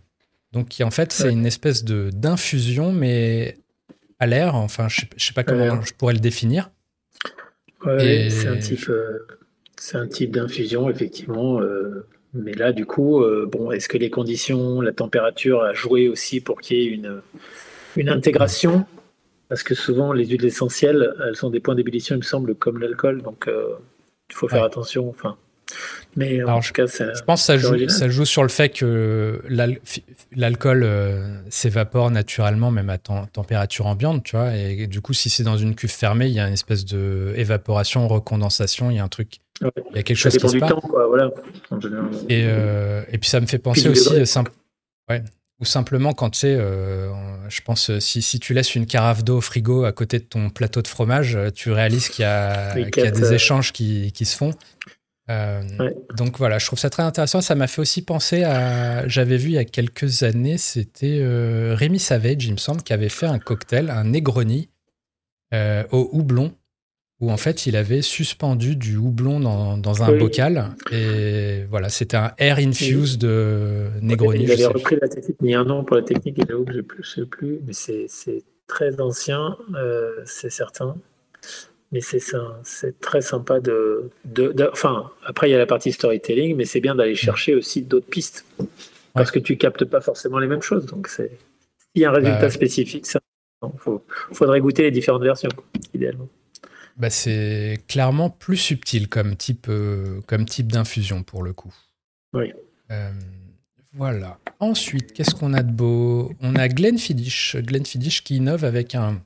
Donc, 0.53 0.75
en 0.83 0.91
fait, 0.91 1.13
c'est 1.13 1.31
une 1.31 1.47
espèce 1.47 1.85
de 1.85 2.11
d'infusion, 2.13 2.91
mais 2.91 3.59
à 4.21 4.27
l'air. 4.27 4.55
Enfin, 4.55 4.89
je 4.89 5.03
ne 5.03 5.21
sais 5.21 5.33
pas 5.33 5.43
comment 5.43 5.81
je 5.83 5.93
pourrais 5.95 6.15
le 6.15 6.21
définir. 6.21 6.71
c'est 7.83 8.47
un 8.47 8.59
type, 8.59 8.89
euh, 8.89 9.27
c'est 9.77 9.97
un 9.97 10.07
type 10.07 10.31
d'infusion 10.31 10.89
effectivement. 10.89 11.61
Euh, 11.61 12.07
mais 12.33 12.53
là, 12.53 12.73
du 12.73 12.87
coup, 12.87 13.23
euh, 13.23 13.49
bon, 13.51 13.73
est-ce 13.73 13.89
que 13.89 13.99
les 13.99 14.11
conditions, 14.11 14.81
la 14.81 14.93
température 14.93 15.63
a 15.63 15.75
joué 15.75 16.09
aussi 16.09 16.41
pour 16.41 16.61
qu'il 16.61 16.77
y 16.77 16.81
ait 16.83 16.91
une, 16.91 17.23
une 17.97 18.09
intégration? 18.09 18.87
Parce 19.49 19.65
que 19.65 19.75
souvent, 19.75 20.13
les 20.13 20.27
huiles 20.27 20.45
essentielles, 20.45 21.13
elles 21.27 21.35
sont 21.35 21.51
des 21.51 21.59
points 21.59 21.75
d'ébullition, 21.75 22.15
il 22.15 22.19
me 22.19 22.23
semble, 22.23 22.55
comme 22.55 22.79
l'alcool. 22.79 23.23
Donc, 23.23 23.49
il 23.49 24.35
faut 24.37 24.47
faire 24.47 24.63
attention. 24.63 25.09
Enfin, 25.09 25.37
mais 26.17 26.43
en 26.43 26.61
tout 26.61 26.73
cas, 26.73 26.87
je 26.87 27.23
pense 27.23 27.41
que 27.41 27.47
ça 27.47 27.59
joue, 27.59 27.89
ça 27.89 28.09
joue, 28.09 28.25
sur 28.25 28.43
le 28.43 28.49
fait 28.49 28.69
que 28.71 29.43
l'alcool 30.35 30.89
s'évapore 31.49 32.11
naturellement, 32.11 32.71
même 32.71 32.91
à 32.91 32.99
température 32.99 33.87
ambiante, 33.87 34.25
tu 34.25 34.37
vois. 34.37 34.57
Et, 34.57 34.87
du 34.87 35.01
coup, 35.01 35.13
si 35.13 35.31
c'est 35.31 35.45
dans 35.45 35.57
une 35.57 35.75
cuve 35.75 35.91
fermée, 35.91 36.27
il 36.27 36.33
y 36.33 36.41
a 36.41 36.47
une 36.47 36.55
espèce 36.55 36.85
de 36.85 37.33
évaporation, 37.37 38.09
recondensation, 38.09 38.91
il 38.91 38.97
y 38.97 38.99
a 38.99 39.05
un 39.05 39.09
truc 39.09 39.39
Il 39.61 39.71
y 39.95 39.99
a 39.99 40.03
quelque 40.03 40.17
chose 40.17 40.37
qui 40.37 40.49
se 40.49 40.59
passe. 40.59 40.73
voilà, 41.09 41.31
et, 42.29 42.45
et, 43.13 43.19
puis 43.19 43.29
ça 43.29 43.41
me 43.41 43.47
fait 43.47 43.59
penser 43.59 43.89
aussi, 43.89 44.27
simple, 44.27 44.53
ouais, 45.09 45.23
ou 45.61 45.65
simplement 45.65 46.15
quand 46.15 46.31
tu 46.31 46.41
sais, 46.41 46.57
je 46.57 47.61
pense, 47.63 47.99
si, 47.99 48.23
si 48.23 48.41
tu 48.41 48.55
laisses 48.55 48.75
une 48.75 48.87
carafe 48.87 49.23
d'eau 49.23 49.39
au 49.39 49.41
frigo 49.41 49.85
à 49.85 49.93
côté 49.93 50.19
de 50.19 50.25
ton 50.25 50.51
plateau 50.51 50.83
de 50.83 50.89
fromage, 50.89 51.39
tu 51.55 51.71
réalises 51.71 52.09
qu'il 52.09 52.23
y 52.23 52.27
a, 52.27 52.79
y 52.79 53.01
a 53.01 53.11
des 53.11 53.35
échanges 53.35 53.73
qui, 53.73 54.11
qui 54.13 54.25
se 54.25 54.37
font. 54.37 54.53
Euh, 55.31 55.63
donc 56.17 56.39
voilà, 56.39 56.59
je 56.59 56.67
trouve 56.67 56.79
ça 56.79 56.91
très 56.91 57.03
intéressant. 57.03 57.41
Ça 57.41 57.55
m'a 57.55 57.67
fait 57.67 57.81
aussi 57.81 58.03
penser 58.03 58.43
à. 58.43 59.07
J'avais 59.07 59.37
vu 59.37 59.51
il 59.51 59.55
y 59.55 59.59
a 59.59 59.65
quelques 59.65 60.23
années, 60.23 60.59
c'était 60.59 61.19
euh, 61.21 61.75
Rémi 61.77 61.99
Savage, 61.99 62.45
il 62.45 62.53
me 62.53 62.59
semble, 62.59 62.83
qui 62.83 62.93
avait 62.93 63.09
fait 63.09 63.27
un 63.27 63.39
cocktail, 63.39 63.91
un 63.91 64.05
Negroni 64.05 64.71
euh, 65.55 65.85
au 65.93 66.09
houblon, 66.13 66.53
où 67.21 67.31
en 67.31 67.37
fait 67.37 67.67
il 67.67 67.77
avait 67.77 68.03
suspendu 68.03 68.77
du 68.77 68.97
houblon 68.97 69.41
dans, 69.41 70.03
un 70.03 70.19
bocal. 70.19 70.71
Et 70.91 71.65
voilà, 71.71 71.91
c'était 71.91 72.17
un 72.17 72.33
air 72.39 72.59
infused 72.59 73.21
de 73.21 73.89
Negroni. 74.03 74.45
Il 74.45 74.53
avait 74.53 74.67
repris 74.67 74.97
la 75.01 75.09
technique, 75.09 75.37
il 75.43 75.51
y 75.51 75.55
a 75.55 75.61
un 75.61 75.65
nom 75.65 75.85
pour 75.85 75.97
la 75.97 76.03
technique, 76.03 76.39
et 76.39 76.45
je 76.49 76.57
ne 76.57 77.03
sais 77.05 77.27
plus, 77.27 77.61
mais 77.65 77.73
c'est 77.73 78.45
très 78.67 79.01
ancien, 79.01 79.57
c'est 80.25 80.51
certain 80.51 80.97
mais 81.93 82.01
c'est 82.01 83.01
très 83.01 83.21
sympa 83.21 83.59
de, 83.61 84.11
de, 84.25 84.69
Enfin, 84.73 85.11
après, 85.25 85.49
il 85.49 85.53
y 85.53 85.55
a 85.55 85.59
la 85.59 85.67
partie 85.67 85.91
storytelling, 85.93 86.57
mais 86.57 86.65
c'est 86.65 86.81
bien 86.81 86.95
d'aller 86.95 87.17
chercher 87.17 87.55
aussi 87.55 87.83
d'autres 87.83 88.07
pistes. 88.07 88.45
Parce 89.13 89.33
que 89.33 89.41
tu 89.41 89.57
captes 89.57 89.85
pas 89.85 90.01
forcément 90.01 90.39
les 90.39 90.47
mêmes 90.47 90.63
choses. 90.63 90.87
Donc, 90.87 91.09
c'est. 91.09 91.33
S'il 91.93 92.03
y 92.03 92.05
a 92.05 92.11
un 92.11 92.15
résultat 92.15 92.43
bah, 92.43 92.51
spécifique, 92.51 93.07
ça. 93.07 93.19
Il 93.63 94.37
faudrait 94.37 94.61
goûter 94.61 94.83
les 94.83 94.91
différentes 94.93 95.25
versions, 95.25 95.51
idéalement. 95.93 96.29
Bah, 96.97 97.11
c'est 97.11 97.79
clairement 97.89 98.31
plus 98.31 98.57
subtil 98.57 99.09
comme 99.09 99.37
type, 99.37 99.67
euh, 99.69 100.21
comme 100.27 100.45
type 100.45 100.71
d'infusion, 100.71 101.25
pour 101.25 101.43
le 101.43 101.53
coup. 101.53 101.75
Oui. 102.33 102.53
Euh, 102.93 103.11
voilà. 103.95 104.39
Ensuite, 104.61 105.13
qu'est-ce 105.13 105.35
qu'on 105.35 105.55
a 105.55 105.65
de 105.65 105.73
beau? 105.73 106.33
On 106.41 106.55
a 106.55 106.69
Glenn 106.69 106.99
Fiddich. 106.99 107.57
Glenn 107.57 107.85
Fiddich 107.85 108.23
qui 108.23 108.37
innove 108.37 108.65
avec 108.65 108.95
un 108.95 109.21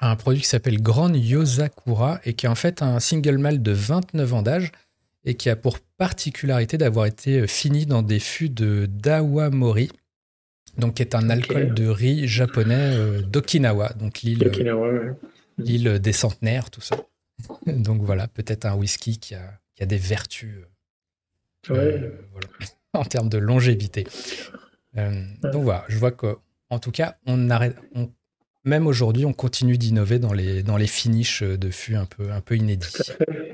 un 0.00 0.16
produit 0.16 0.40
qui 0.40 0.48
s'appelle 0.48 0.82
Grand 0.82 1.14
Yosakura 1.14 2.20
et 2.24 2.34
qui 2.34 2.46
est 2.46 2.48
en 2.48 2.54
fait 2.54 2.82
un 2.82 3.00
single 3.00 3.38
malt 3.38 3.62
de 3.62 3.72
29 3.72 4.34
ans 4.34 4.42
d'âge 4.42 4.72
et 5.24 5.34
qui 5.34 5.50
a 5.50 5.56
pour 5.56 5.78
particularité 5.80 6.78
d'avoir 6.78 7.06
été 7.06 7.40
euh, 7.40 7.46
fini 7.46 7.84
dans 7.84 8.02
des 8.02 8.20
fûts 8.20 8.48
de 8.48 8.86
Dawamori, 8.86 9.90
donc 10.78 10.94
qui 10.94 11.02
est 11.02 11.14
un 11.14 11.28
alcool 11.28 11.74
de 11.74 11.86
riz 11.86 12.26
japonais 12.26 12.96
euh, 12.96 13.20
d'Okinawa, 13.20 13.92
donc 13.94 14.22
l'île 14.22 14.50
l'île 15.58 15.98
des 15.98 16.12
centenaires, 16.12 16.70
tout 16.70 16.80
ça. 16.80 16.96
donc 17.66 18.00
voilà, 18.00 18.28
peut-être 18.28 18.64
un 18.64 18.74
whisky 18.74 19.18
qui 19.18 19.34
a, 19.34 19.60
qui 19.74 19.82
a 19.82 19.86
des 19.86 19.98
vertus 19.98 20.64
euh, 21.70 22.10
en 22.94 23.04
termes 23.04 23.28
de 23.28 23.36
longévité. 23.36 24.06
donc 24.94 25.62
voilà, 25.62 25.84
je 25.88 25.98
vois 25.98 26.12
qu'en 26.12 26.78
tout 26.80 26.92
cas, 26.92 27.18
on, 27.26 27.50
arrête, 27.50 27.76
on 27.94 28.10
même 28.64 28.86
aujourd'hui, 28.86 29.24
on 29.24 29.32
continue 29.32 29.78
d'innover 29.78 30.18
dans 30.18 30.32
les, 30.32 30.62
dans 30.62 30.76
les 30.76 30.86
finishes 30.86 31.42
de 31.42 31.70
fûts 31.70 31.96
un 31.96 32.04
peu, 32.04 32.30
un 32.30 32.40
peu 32.40 32.56
inédits. 32.56 32.92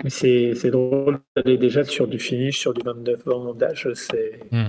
C'est, 0.08 0.54
c'est 0.54 0.70
drôle 0.70 1.20
d'aller 1.36 1.58
déjà 1.58 1.84
sur 1.84 2.08
du 2.08 2.18
finish, 2.18 2.58
sur 2.58 2.74
du 2.74 2.82
29 2.84 3.28
ans 3.28 3.54
d'âge. 3.54 3.88
C'est... 3.94 4.40
Hmm. 4.50 4.68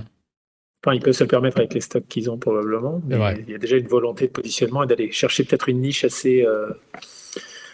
Enfin, 0.84 0.94
ils 0.94 1.00
peuvent 1.00 1.14
se 1.14 1.24
le 1.24 1.28
permettre 1.28 1.58
avec 1.58 1.74
les 1.74 1.80
stocks 1.80 2.06
qu'ils 2.06 2.30
ont 2.30 2.38
probablement, 2.38 3.02
mais 3.04 3.16
il 3.46 3.50
y 3.50 3.54
a 3.54 3.58
déjà 3.58 3.76
une 3.76 3.88
volonté 3.88 4.28
de 4.28 4.32
positionnement 4.32 4.84
et 4.84 4.86
d'aller 4.86 5.10
chercher 5.10 5.42
peut-être 5.42 5.68
une 5.68 5.80
niche 5.80 6.04
assez, 6.04 6.44
euh, 6.46 6.70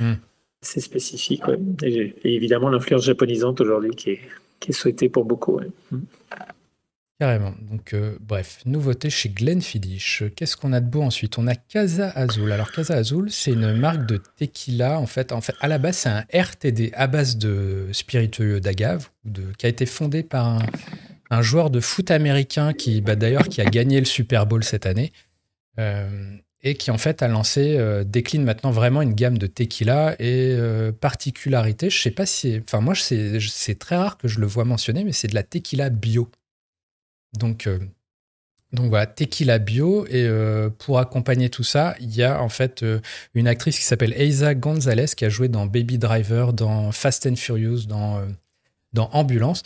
hmm. 0.01 0.15
assez 0.63 0.81
spécifique. 0.81 1.43
Et, 1.83 2.15
évidemment, 2.25 2.71
l'influence 2.71 3.05
japonisante 3.05 3.61
aujourd'hui 3.61 3.91
qui 3.91 4.11
est, 4.11 4.21
qui 4.59 4.71
est 4.71 4.75
souhaitée 4.75 5.11
pour 5.11 5.27
beaucoup. 5.27 5.61
Hmm. 5.91 6.01
Carrément. 7.21 7.55
Donc, 7.61 7.95
euh, 7.95 8.17
bref, 8.21 8.59
nouveauté 8.65 9.09
chez 9.09 9.29
Glenfiddich. 9.29 10.25
Qu'est-ce 10.35 10.57
qu'on 10.57 10.73
a 10.73 10.81
de 10.81 10.91
beau 10.91 11.03
ensuite? 11.03 11.39
On 11.39 11.47
a 11.47 11.55
Casa 11.55 12.11
Azul. 12.11 12.51
Alors, 12.51 12.73
Casa 12.73 12.95
Azul, 12.95 13.31
c'est 13.31 13.53
une 13.53 13.73
marque 13.73 14.05
de 14.07 14.21
tequila. 14.37 14.99
En 14.99 15.07
fait, 15.07 15.31
en 15.31 15.41
fait 15.41 15.55
à 15.61 15.69
la 15.69 15.79
base, 15.79 15.99
c'est 15.99 16.09
un 16.09 16.25
RTD 16.33 16.91
à 16.95 17.07
base 17.07 17.37
de 17.37 17.89
spiritueux 17.93 18.61
d'agave, 18.61 19.11
qui 19.59 19.67
a 19.67 19.69
été 19.69 19.87
fondé 19.87 20.25
par 20.25 20.59
un, 21.31 21.43
joueur 21.43 21.71
de 21.71 21.79
foot 21.79 22.11
américain 22.11 22.73
qui, 22.73 23.01
bah, 23.01 23.15
d'ailleurs, 23.15 23.49
qui 23.49 23.61
a 23.61 23.65
gagné 23.65 24.01
le 24.01 24.07
Super 24.07 24.47
Bowl 24.47 24.65
cette 24.65 24.87
année. 24.87 25.13
Euh, 25.79 26.37
et 26.67 26.77
qui 26.77 26.91
en 26.91 26.97
fait 26.97 27.23
a 27.23 27.29
lancé, 27.29 27.77
euh, 27.77 28.05
décline 28.05 28.43
maintenant 28.43 28.71
vraiment 28.71 29.03
une 29.03 29.13
gamme 29.13 29.37
de 29.37 29.47
tequila 29.47 30.17
et 30.19 30.57
particularité, 30.99 31.91
je 31.91 32.01
sais 32.01 32.11
pas 32.11 32.25
si, 32.25 32.59
enfin 32.65 32.81
moi 32.81 32.95
c'est 32.95 33.79
très 33.79 33.97
rare 33.97 34.17
que 34.17 34.29
je 34.29 34.41
le 34.41 34.47
vois 34.47 34.65
mentionner, 34.65 35.05
mais 35.05 35.13
c'est 35.13 35.29
de 35.29 35.35
la 35.35 35.43
tequila 35.43 35.91
bio. 35.91 36.31
Donc, 37.39 37.67
euh, 37.67 37.79
donc 38.73 38.89
voilà, 38.89 39.07
tequila 39.07 39.59
bio. 39.59 40.07
Et 40.07 40.25
euh, 40.25 40.71
pour 40.71 40.99
accompagner 40.99 41.51
tout 41.51 41.63
ça, 41.63 41.95
il 42.01 42.15
y 42.15 42.23
a 42.23 42.43
en 42.43 42.49
fait 42.49 42.83
euh, 42.83 43.01
une 43.35 43.49
actrice 43.49 43.79
qui 43.79 43.85
s'appelle 43.85 44.13
Eiza 44.21 44.55
Gonzalez 44.55 45.07
qui 45.17 45.25
a 45.25 45.29
joué 45.29 45.49
dans 45.49 45.67
Baby 45.67 45.99
Driver, 45.99 46.53
dans 46.53 46.93
Fast 46.93 47.27
and 47.27 47.37
Furious, 47.37 47.87
dans, 47.87 48.23
dans 48.93 49.11
Ambulance. 49.13 49.63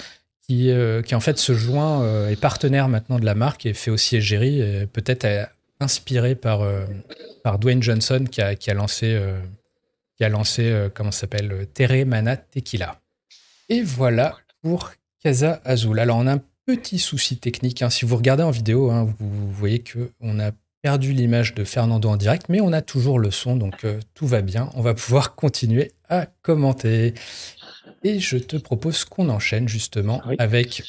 Qui, 0.50 0.72
qui, 1.04 1.14
en 1.14 1.20
fait 1.20 1.36
se 1.36 1.52
joint, 1.52 2.26
est 2.30 2.40
partenaire 2.40 2.88
maintenant 2.88 3.18
de 3.18 3.26
la 3.26 3.34
marque 3.34 3.66
et 3.66 3.74
fait 3.74 3.90
aussi 3.90 4.16
égérie, 4.16 4.86
peut-être 4.94 5.26
inspiré 5.78 6.36
par, 6.36 6.66
par 7.44 7.58
Dwayne 7.58 7.82
Johnson 7.82 8.24
qui 8.24 8.40
a, 8.40 8.54
qui 8.54 8.70
a 8.70 8.74
lancé, 8.74 9.20
qui 10.16 10.24
a 10.24 10.30
lancé 10.30 10.88
comment 10.94 11.10
s'appelle, 11.10 11.66
Terre 11.74 12.06
Mana 12.06 12.38
Tequila. 12.38 12.98
Et 13.68 13.82
voilà 13.82 14.38
pour 14.62 14.92
Casa 15.22 15.60
Azul. 15.66 15.98
Alors 15.98 16.16
on 16.16 16.26
a 16.26 16.36
un 16.36 16.42
petit 16.68 16.98
souci 16.98 17.38
technique. 17.38 17.80
Hein. 17.80 17.88
Si 17.88 18.04
vous 18.04 18.14
regardez 18.14 18.42
en 18.42 18.50
vidéo, 18.50 18.90
hein, 18.90 19.08
vous, 19.18 19.50
voyez 19.52 19.82
qu'on 19.82 20.38
a 20.38 20.50
perdu 20.82 21.14
l'image 21.14 21.54
de 21.54 21.64
Fernando 21.64 22.10
en 22.10 22.18
direct, 22.18 22.50
mais 22.50 22.60
on 22.60 22.74
a 22.74 22.82
toujours 22.82 23.18
le 23.18 23.30
son, 23.30 23.56
donc 23.56 23.86
euh, 23.86 23.98
tout 24.12 24.26
va 24.26 24.42
bien. 24.42 24.68
On 24.74 24.82
va 24.82 24.92
pouvoir 24.92 25.34
continuer 25.34 25.92
à 26.10 26.26
commenter. 26.42 27.14
Et 28.04 28.20
je 28.20 28.36
te 28.36 28.58
propose 28.58 29.06
qu'on 29.06 29.30
enchaîne 29.30 29.66
justement 29.66 30.20
avec 30.38 30.82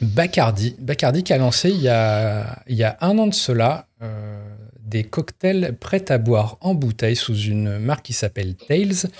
Bacardi. 0.00 0.76
Bacardi 0.78 1.24
qui 1.24 1.32
a 1.32 1.38
lancé 1.38 1.70
il 1.70 1.82
y 1.82 1.88
a, 1.88 2.62
il 2.68 2.76
y 2.76 2.84
a 2.84 2.96
un 3.00 3.18
an 3.18 3.26
de 3.26 3.34
cela 3.34 3.88
euh, 4.02 4.40
des 4.80 5.02
cocktails 5.02 5.76
prêts 5.80 6.12
à 6.12 6.18
boire 6.18 6.58
en 6.60 6.74
bouteille 6.74 7.16
sous 7.16 7.36
une 7.36 7.80
marque 7.80 8.04
qui 8.04 8.12
s'appelle 8.12 8.54
Tales. 8.54 9.10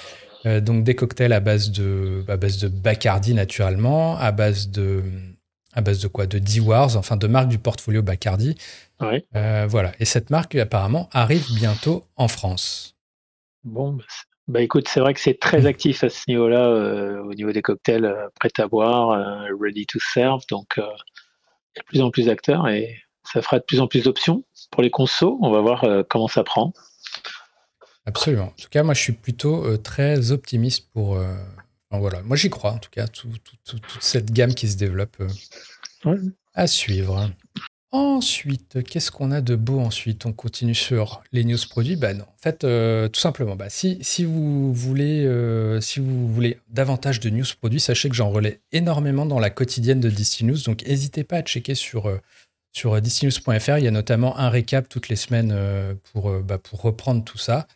Euh, 0.47 0.61
donc 0.61 0.85
des 0.85 0.95
cocktails 0.95 1.33
à 1.33 1.41
base 1.41 1.73
de, 1.73 2.25
à 2.29 2.37
base 2.37 2.59
de 2.59 2.69
Bacardi 2.69 3.35
naturellement, 3.35 4.17
à 4.17 4.31
base 4.31 4.71
de 4.71 5.03
à 5.73 5.81
base 5.81 6.01
de 6.01 6.09
quoi? 6.09 6.27
De 6.27 6.39
D-Wars, 6.39 6.97
enfin 6.97 7.17
de 7.17 7.27
marques 7.27 7.49
du 7.49 7.59
portfolio 7.59 8.03
Bacardi. 8.03 8.57
Euh, 9.35 9.67
voilà. 9.69 9.93
Et 9.99 10.05
cette 10.05 10.31
marque, 10.31 10.55
apparemment, 10.55 11.09
arrive 11.13 11.47
bientôt 11.55 12.05
en 12.17 12.29
France. 12.29 12.97
Bon, 13.65 13.93
bah, 13.93 14.05
bah 14.49 14.63
écoute, 14.63 14.89
c'est 14.89 15.01
vrai 15.01 15.15
que 15.15 15.21
c'est 15.21 15.39
très 15.39 15.67
actif 15.67 16.05
à 16.05 16.09
ce 16.09 16.25
niveau-là, 16.29 16.69
euh, 16.69 17.23
au 17.23 17.35
niveau 17.35 17.53
des 17.53 17.63
cocktails 17.63 18.05
euh, 18.05 18.29
prêts 18.39 18.53
à 18.59 18.67
boire, 18.69 19.19
ready 19.61 19.87
to 19.87 19.99
serve. 20.01 20.43
Donc, 20.51 20.75
il 20.77 20.83
y 20.83 21.81
a 21.81 21.83
de 21.83 21.87
plus 21.87 22.01
en 22.01 22.11
plus 22.11 22.27
d'acteurs 22.27 22.69
et 22.69 22.99
ça 23.25 23.41
fera 23.43 23.59
de 23.59 23.65
plus 23.65 23.81
en 23.81 23.87
plus 23.87 24.05
d'options 24.05 24.45
pour 24.71 24.83
les 24.83 24.91
consos. 24.91 25.39
On 25.41 25.51
va 25.51 25.61
voir 25.61 25.85
comment 26.09 26.29
ça 26.29 26.45
prend. 26.45 26.73
Absolument. 28.05 28.47
En 28.47 28.63
tout 28.63 28.69
cas, 28.69 28.83
moi, 28.83 28.95
je 28.95 29.01
suis 29.01 29.13
plutôt 29.13 29.77
très 29.79 30.33
optimiste 30.33 30.91
pour 30.93 31.19
voilà, 31.99 32.23
moi 32.23 32.37
j'y 32.37 32.51
crois 32.51 32.73
en 32.73 32.79
tout 32.79 32.91
cas, 32.91 33.07
toute 33.07 33.83
cette 34.01 34.33
gamme 34.33 34.55
qui 34.55 34.69
se 34.69 34.77
développe 34.77 35.17
euh, 35.21 36.17
à 36.55 36.67
suivre. 36.67 37.31
Ensuite, 37.91 38.83
qu'est-ce 38.85 39.11
qu'on 39.11 39.31
a 39.33 39.43
de 39.43 39.55
beau 39.55 39.79
ensuite? 39.79 40.25
On 40.25 40.33
continue 40.33 40.75
sur 40.75 41.23
les 41.31 41.45
news 41.45 41.59
produits? 41.69 41.97
Ben 41.97 42.17
non, 42.17 42.25
en 42.25 42.39
fait, 42.39 42.65
euh, 42.65 43.09
tout 43.09 43.21
simplement, 43.21 43.55
bah, 43.55 43.69
si, 43.69 43.99
si, 44.01 44.25
vous 44.25 44.73
voulez, 44.73 45.27
euh, 45.27 45.79
si 45.83 46.01
vous 46.01 46.33
voulez 46.33 46.59
davantage 46.71 47.21
de 47.21 47.29
news 47.29 47.45
produits, 47.61 47.81
sachez 47.81 48.09
que 48.09 48.15
j'en 48.15 48.31
relais 48.31 48.61
énormément 48.73 49.27
dans 49.27 49.39
la 49.39 49.51
quotidienne 49.51 50.01
de 50.01 50.11
News, 50.43 50.57
donc 50.65 50.87
n'hésitez 50.87 51.23
pas 51.23 51.37
à 51.37 51.43
checker 51.43 51.75
sur, 51.75 52.11
sur 52.73 52.99
distinews.fr. 52.99 53.77
Il 53.77 53.85
y 53.85 53.89
a 53.89 53.91
notamment 53.91 54.39
un 54.39 54.49
récap 54.49 54.89
toutes 54.89 55.11
les 55.11 55.17
semaines 55.17 55.55
pour, 56.13 56.33
bah, 56.41 56.57
pour 56.57 56.81
reprendre 56.81 57.23
tout 57.23 57.39
ça. 57.39 57.67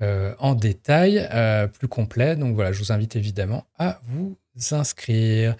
Euh, 0.00 0.32
en 0.38 0.54
détail, 0.54 1.28
euh, 1.32 1.66
plus 1.66 1.88
complet. 1.88 2.36
Donc 2.36 2.54
voilà, 2.54 2.70
je 2.70 2.78
vous 2.78 2.92
invite 2.92 3.16
évidemment 3.16 3.66
à 3.80 4.00
vous 4.06 4.36
inscrire. 4.70 5.56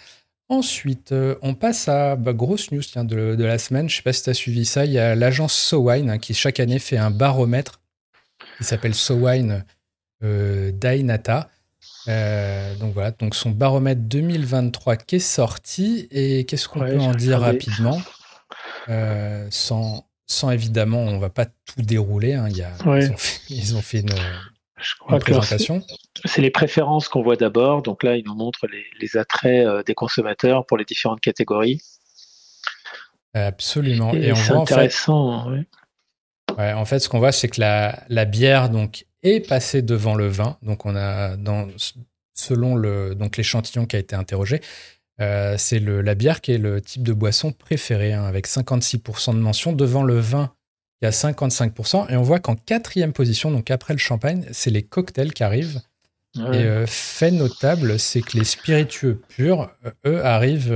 Ensuite, 0.49 1.11
euh, 1.11 1.35
on 1.43 1.55
passe 1.55 1.89
à 1.89 2.15
bah, 2.15 2.33
grosse 2.33 2.71
news 2.71 2.83
de, 2.95 3.45
la 3.45 3.59
semaine. 3.59 3.89
Je 3.89 3.95
ne 3.95 3.97
sais 3.97 4.03
pas 4.03 4.13
si 4.13 4.23
tu 4.23 4.31
as 4.31 4.35
suivi 4.35 4.65
ça. 4.65 4.85
Il 4.85 4.93
y 4.93 4.99
a 5.01 5.17
l'agence 5.17 5.55
SoWine 5.55 6.09
hein, 6.09 6.19
qui 6.19 6.35
chaque 6.35 6.61
année 6.61 6.79
fait 6.79 6.97
un 6.97 7.11
baromètre 7.11 7.81
qui 8.59 8.65
s'appelle 8.65 8.95
SoWine 8.95 9.65
Dainata. 10.23 11.51
donc 12.07 12.95
voilà, 12.95 13.11
donc 13.11 13.35
son 13.35 13.51
baromètre 13.51 14.03
2023 14.03 14.97
qui 14.99 15.17
est 15.17 15.19
sorti. 15.19 16.07
Et 16.13 16.45
qu'est-ce 16.45 16.69
qu'on 16.69 16.79
peut 16.79 17.01
en 17.01 17.13
dire 17.13 17.41
rapidement? 17.41 18.01
Sans, 19.51 20.08
sans 20.29 20.51
évidemment, 20.51 21.01
on 21.01 21.19
va 21.19 21.31
pas 21.31 21.47
tout 21.47 21.83
dérouler. 21.83 22.35
Hein. 22.35 22.49
Il 22.51 22.57
y 22.59 22.63
a, 22.63 22.73
ils, 23.49 23.75
ont 23.75 23.83
fait, 23.83 24.01
une, 24.01 24.11
Je 24.77 24.95
crois 25.01 25.19
présentation. 25.19 25.83
C'est 26.25 26.43
les 26.43 26.51
préférences 26.51 27.09
qu'on 27.09 27.23
voit 27.23 27.37
d'abord. 27.37 27.83
Donc 27.83 28.03
là, 28.03 28.17
il 28.17 28.25
nous 28.25 28.35
montre 28.35 28.67
les, 29.01 29.17
attraits 29.17 29.67
euh, 29.67 29.83
des 29.83 29.95
consommateurs 29.95 30.67
pour 30.67 30.77
les 30.77 30.85
différentes 30.85 31.21
catégories. 31.21 31.81
Absolument. 33.35 34.13
Et, 34.13 34.33
voit 34.33 34.59
intéressant. 34.59 35.47
En 35.47 35.57
fait, 36.57 36.73
en 36.75 36.85
fait, 36.85 36.99
ce 36.99 37.09
qu'on 37.09 37.19
voit, 37.19 37.33
c'est 37.33 37.49
que 37.49 37.61
la, 37.61 38.05
la, 38.09 38.25
bière 38.25 38.69
donc 38.69 39.07
est 39.23 39.47
passée 39.47 39.81
devant 39.81 40.15
le 40.15 40.29
vin. 40.29 40.59
Donc 40.63 40.85
on 40.85 40.95
a 40.95 41.37
dans 41.37 41.69
selon 42.35 42.77
le 42.77 43.15
donc 43.15 43.37
l'échantillon 43.37 43.87
qui 43.87 43.97
a 43.97 43.99
été 43.99 44.15
interrogé, 44.15 44.61
euh, 45.21 45.57
c'est 45.59 45.81
la 45.81 46.15
bière 46.15 46.41
qui 46.41 46.53
est 46.53 46.59
le 46.59 46.81
type 46.81 47.03
de 47.03 47.13
boisson 47.13 47.53
préféré, 47.53 48.13
hein, 48.13 48.25
avec 48.25 48.47
56% 48.47 49.35
de 49.35 49.41
mention 49.41 49.73
devant 49.73 50.03
le 50.03 50.19
vin 50.19 50.53
qui 51.01 51.07
a 51.07 51.11
55%. 51.11 52.11
Et 52.11 52.17
on 52.17 52.23
voit 52.23 52.39
qu'en 52.39 52.57
quatrième 52.57 53.13
position, 53.13 53.51
donc 53.51 53.71
après 53.71 53.95
le 53.95 53.99
champagne, 53.99 54.47
c'est 54.53 54.71
les 54.71 54.83
cocktails 54.83 55.33
qui 55.33 55.43
arrivent. 55.43 55.81
Et 56.37 56.41
euh, 56.41 56.87
fait 56.87 57.33
notable, 57.33 57.99
c'est 57.99 58.21
que 58.21 58.37
les 58.37 58.45
spiritueux 58.45 59.21
purs, 59.29 59.71
euh, 59.85 59.91
eux, 60.07 60.25
arrivent 60.25 60.71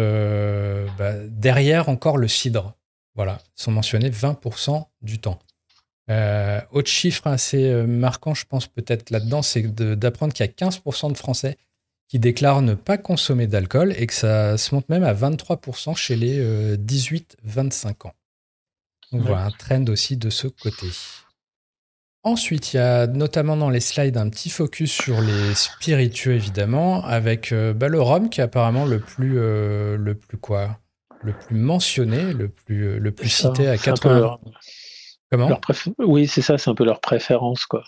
bah, 0.98 1.12
derrière 1.28 1.88
encore 1.88 2.18
le 2.18 2.26
cidre. 2.26 2.74
Voilà, 3.14 3.38
ils 3.58 3.62
sont 3.62 3.70
mentionnés 3.70 4.10
20% 4.10 4.86
du 5.02 5.20
temps. 5.20 5.38
autre 6.08 6.88
chiffre 6.88 7.28
assez 7.28 7.70
marquant, 7.86 8.34
je 8.34 8.44
pense 8.46 8.66
peut-être 8.66 9.10
là-dedans, 9.10 9.42
c'est 9.42 9.62
d'apprendre 9.62 10.32
qu'il 10.32 10.44
y 10.44 10.48
a 10.48 10.52
15% 10.52 11.12
de 11.12 11.16
Français 11.16 11.58
qui 12.12 12.18
déclarent 12.18 12.60
ne 12.60 12.74
pas 12.74 12.98
consommer 12.98 13.46
d'alcool 13.46 13.94
et 13.96 14.06
que 14.06 14.12
ça 14.12 14.58
se 14.58 14.74
monte 14.74 14.86
même 14.90 15.02
à 15.02 15.14
23% 15.14 15.96
chez 15.96 16.14
les 16.14 16.76
18-25 16.76 17.24
euh, 17.46 18.08
ans. 18.08 18.12
Donc 19.12 19.22
voilà 19.22 19.46
un 19.46 19.50
trend 19.50 19.86
aussi 19.88 20.18
de 20.18 20.28
ce 20.28 20.46
côté. 20.46 20.88
Ensuite, 22.22 22.74
il 22.74 22.76
y 22.76 22.80
a 22.80 23.06
notamment 23.06 23.56
dans 23.56 23.70
les 23.70 23.80
slides 23.80 24.18
un 24.18 24.28
petit 24.28 24.50
focus 24.50 24.92
sur 24.92 25.22
les 25.22 25.54
spiritueux 25.54 26.34
évidemment, 26.34 27.02
avec 27.02 27.50
euh, 27.50 27.72
bah, 27.72 27.88
le 27.88 28.02
rhum 28.02 28.28
qui 28.28 28.42
est 28.42 28.44
apparemment 28.44 28.84
le 28.84 29.00
plus, 29.00 29.38
euh, 29.38 29.96
le 29.96 30.14
plus 30.14 30.36
quoi, 30.36 30.80
le 31.22 31.32
plus 31.32 31.56
mentionné, 31.56 32.34
le 32.34 32.50
plus, 32.50 33.00
le 33.00 33.10
plus 33.10 33.30
cité 33.30 33.68
à 33.68 33.78
80. 33.78 34.38
Comment? 35.30 35.58
Oui, 35.96 36.26
c'est 36.26 36.42
ça, 36.42 36.58
c'est 36.58 36.68
un 36.68 36.74
peu 36.74 36.84
leur 36.84 37.00
préférence 37.00 37.64
quoi. 37.64 37.84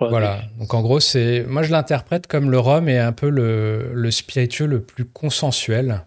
Voilà. 0.00 0.42
Donc 0.58 0.74
en 0.74 0.82
gros, 0.82 1.00
c'est 1.00 1.44
moi 1.48 1.62
je 1.62 1.70
l'interprète 1.70 2.26
comme 2.26 2.50
le 2.50 2.58
rhum 2.58 2.88
est 2.88 2.98
un 2.98 3.12
peu 3.12 3.28
le, 3.28 3.92
le 3.94 4.10
spiritueux 4.10 4.66
le 4.66 4.82
plus 4.82 5.06
consensuel, 5.06 6.02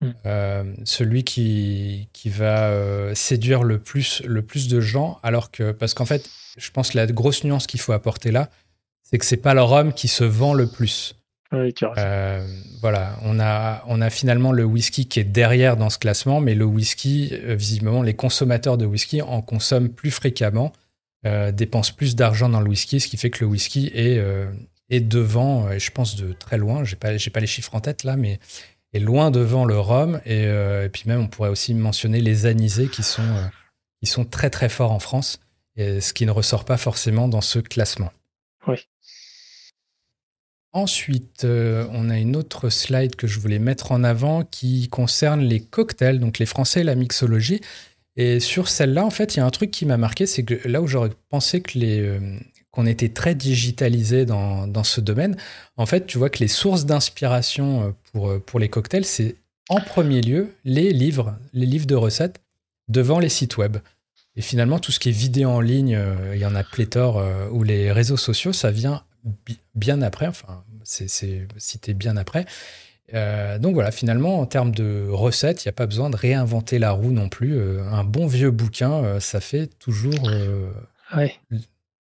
hmm. 0.00 0.10
euh, 0.26 0.64
celui 0.84 1.24
qui, 1.24 2.08
qui 2.12 2.28
va 2.28 2.68
euh, 2.68 3.14
séduire 3.14 3.62
le 3.62 3.78
plus, 3.78 4.22
le 4.26 4.42
plus 4.42 4.68
de 4.68 4.80
gens, 4.80 5.18
alors 5.22 5.50
que 5.50 5.72
parce 5.72 5.94
qu'en 5.94 6.04
fait, 6.04 6.28
je 6.58 6.70
pense 6.70 6.90
que 6.90 6.98
la 6.98 7.06
grosse 7.06 7.44
nuance 7.44 7.66
qu'il 7.66 7.80
faut 7.80 7.92
apporter 7.92 8.30
là, 8.30 8.50
c'est 9.02 9.18
que 9.18 9.24
c'est 9.24 9.38
pas 9.38 9.54
le 9.54 9.62
rhum 9.62 9.92
qui 9.92 10.08
se 10.08 10.24
vend 10.24 10.52
le 10.52 10.66
plus. 10.66 11.14
Oui, 11.52 11.72
tu 11.72 11.86
euh, 11.98 12.46
voilà, 12.80 13.16
on 13.22 13.38
a, 13.38 13.84
on 13.86 14.00
a 14.00 14.10
finalement 14.10 14.50
le 14.50 14.64
whisky 14.64 15.06
qui 15.06 15.20
est 15.20 15.24
derrière 15.24 15.76
dans 15.76 15.88
ce 15.88 15.98
classement, 15.98 16.40
mais 16.40 16.54
le 16.54 16.64
whisky, 16.64 17.32
visiblement, 17.46 18.02
les 18.02 18.14
consommateurs 18.14 18.76
de 18.76 18.86
whisky 18.86 19.22
en 19.22 19.40
consomment 19.40 19.88
plus 19.88 20.10
fréquemment 20.10 20.72
euh, 21.26 21.52
dépense 21.52 21.90
plus 21.90 22.16
d'argent 22.16 22.48
dans 22.48 22.60
le 22.60 22.68
whisky, 22.68 23.00
ce 23.00 23.08
qui 23.08 23.16
fait 23.16 23.30
que 23.30 23.44
le 23.44 23.50
whisky 23.50 23.90
est, 23.94 24.18
euh, 24.18 24.52
est 24.90 25.00
devant, 25.00 25.70
et 25.70 25.78
je 25.78 25.90
pense 25.90 26.16
de 26.16 26.32
très 26.34 26.58
loin, 26.58 26.84
j'ai 26.84 26.96
pas, 26.96 27.12
pas 27.32 27.40
les 27.40 27.46
chiffres 27.46 27.74
en 27.74 27.80
tête 27.80 28.04
là, 28.04 28.16
mais 28.16 28.38
est 28.92 29.00
loin 29.00 29.30
devant 29.30 29.64
le 29.64 29.78
rhum. 29.78 30.20
Et, 30.26 30.44
euh, 30.46 30.88
puis 30.88 31.04
même, 31.06 31.20
on 31.20 31.28
pourrait 31.28 31.48
aussi 31.48 31.72
mentionner 31.72 32.20
les 32.20 32.44
anisés 32.44 32.88
qui 32.88 33.02
sont, 33.02 33.22
qui 34.00 34.06
sont 34.06 34.26
très 34.26 34.50
très 34.50 34.68
forts 34.68 34.92
en 34.92 34.98
France, 34.98 35.40
et 35.76 36.00
ce 36.00 36.12
qui 36.12 36.26
ne 36.26 36.30
ressort 36.30 36.66
pas 36.66 36.76
forcément 36.76 37.26
dans 37.26 37.40
ce 37.40 37.58
classement. 37.58 38.12
Oui. 38.66 38.86
Ensuite, 40.72 41.44
on 41.44 42.10
a 42.10 42.18
une 42.18 42.34
autre 42.34 42.68
slide 42.68 43.14
que 43.14 43.28
je 43.28 43.38
voulais 43.38 43.60
mettre 43.60 43.92
en 43.92 44.02
avant 44.02 44.42
qui 44.42 44.88
concerne 44.88 45.40
les 45.40 45.60
cocktails, 45.60 46.18
donc 46.18 46.38
les 46.38 46.46
Français 46.46 46.80
et 46.80 46.84
la 46.84 46.96
mixologie. 46.96 47.60
Et 48.16 48.38
sur 48.40 48.68
celle-là, 48.68 49.04
en 49.04 49.10
fait, 49.10 49.34
il 49.34 49.38
y 49.38 49.40
a 49.40 49.46
un 49.46 49.50
truc 49.50 49.70
qui 49.70 49.86
m'a 49.86 49.96
marqué, 49.96 50.26
c'est 50.26 50.44
que 50.44 50.68
là 50.68 50.80
où 50.80 50.86
j'aurais 50.86 51.10
pensé 51.30 51.60
que 51.60 51.78
les 51.78 52.00
euh, 52.00 52.38
qu'on 52.70 52.86
était 52.86 53.08
très 53.08 53.36
digitalisé 53.36 54.24
dans, 54.24 54.66
dans, 54.66 54.82
ce 54.82 55.00
domaine, 55.00 55.36
en 55.76 55.86
fait, 55.86 56.06
tu 56.06 56.18
vois 56.18 56.28
que 56.28 56.40
les 56.40 56.48
sources 56.48 56.86
d'inspiration 56.86 57.82
euh, 57.82 57.90
pour, 58.12 58.30
euh, 58.30 58.38
pour 58.40 58.58
les 58.58 58.68
cocktails, 58.68 59.04
c'est 59.04 59.36
en 59.68 59.80
premier 59.80 60.20
lieu 60.20 60.54
les 60.64 60.92
livres, 60.92 61.36
les 61.52 61.66
livres 61.66 61.86
de 61.86 61.94
recettes 61.94 62.40
devant 62.88 63.18
les 63.18 63.28
sites 63.28 63.56
web. 63.56 63.78
Et 64.36 64.42
finalement, 64.42 64.80
tout 64.80 64.92
ce 64.92 64.98
qui 64.98 65.08
est 65.08 65.12
vidéo 65.12 65.48
en 65.48 65.60
ligne, 65.60 65.96
il 66.32 66.38
y 66.38 66.44
en 66.44 66.56
a 66.56 66.64
pléthore, 66.64 67.24
ou 67.52 67.62
les 67.62 67.92
réseaux 67.92 68.16
sociaux, 68.16 68.52
ça 68.52 68.72
vient 68.72 69.04
bien 69.76 70.02
après, 70.02 70.26
enfin, 70.26 70.64
c'est 70.82 71.08
cité 71.56 71.94
bien 71.94 72.16
après. 72.16 72.44
Euh, 73.14 73.58
donc 73.58 73.74
voilà, 73.74 73.90
finalement, 73.90 74.40
en 74.40 74.46
termes 74.46 74.74
de 74.74 75.08
recettes, 75.08 75.64
il 75.64 75.68
n'y 75.68 75.70
a 75.70 75.74
pas 75.74 75.86
besoin 75.86 76.10
de 76.10 76.16
réinventer 76.16 76.78
la 76.78 76.92
roue 76.92 77.12
non 77.12 77.28
plus. 77.28 77.56
Euh, 77.56 77.82
un 77.90 78.04
bon 78.04 78.26
vieux 78.26 78.50
bouquin, 78.50 78.92
euh, 78.92 79.20
ça 79.20 79.40
fait 79.40 79.66
toujours. 79.78 80.30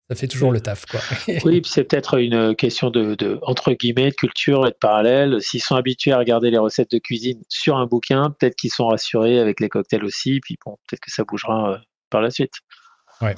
Ça 0.09 0.17
fait 0.17 0.29
toujours 0.29 0.53
le 0.53 0.61
taf, 0.61 0.85
quoi. 0.85 1.01
oui, 1.45 1.63
c'est 1.65 1.85
peut-être 1.85 2.19
une 2.19 2.55
question 2.55 2.91
de, 2.91 3.39
entre 3.43 3.73
guillemets, 3.73 4.11
de 4.11 4.15
culture 4.15 4.67
et 4.67 4.71
de 4.71 4.77
parallèle. 4.79 5.41
S'ils 5.41 5.63
sont 5.63 5.75
habitués 5.75 6.13
à 6.13 6.19
regarder 6.19 6.51
les 6.51 6.59
recettes 6.59 6.91
de 6.91 6.99
cuisine 6.99 7.41
sur 7.49 7.79
un 7.79 7.87
bouquin, 7.87 8.35
peut-être 8.39 8.55
qu'ils 8.55 8.71
sont 8.71 8.89
rassurés 8.89 9.39
avec 9.39 9.59
les 9.59 9.71
cocktails 9.71 10.05
aussi. 10.05 10.41
Puis 10.41 10.59
bon, 10.67 10.77
peut-être 10.87 11.01
que 11.01 11.11
ça 11.11 11.25
bougera 11.25 11.81
par 12.11 12.21
la 12.21 12.31
suite. 12.31 12.53
Ouais. 13.23 13.35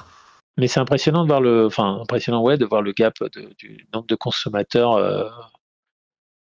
Mais 0.56 0.66
c'est 0.66 0.80
impressionnant 0.80 1.22
de 1.22 1.28
voir 1.28 1.40
le, 1.40 1.66
enfin 1.66 2.00
impressionnant 2.00 2.42
ouais, 2.42 2.58
de 2.58 2.64
voir 2.64 2.82
le 2.82 2.92
gap 2.92 3.14
du 3.58 3.86
nombre 3.92 4.06
de 4.08 4.16
consommateurs 4.16 5.52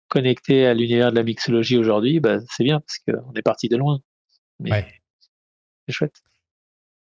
connecté 0.08 0.66
à 0.66 0.74
l'univers 0.74 1.10
de 1.10 1.16
la 1.16 1.22
mixologie 1.22 1.78
aujourd'hui, 1.78 2.20
bah, 2.20 2.38
c'est 2.50 2.64
bien 2.64 2.80
parce 2.80 2.98
qu'on 2.98 3.32
est 3.34 3.42
parti 3.42 3.68
de 3.68 3.76
loin. 3.76 4.00
Mais 4.60 4.86
c'est 5.86 5.92
chouette. 5.92 6.22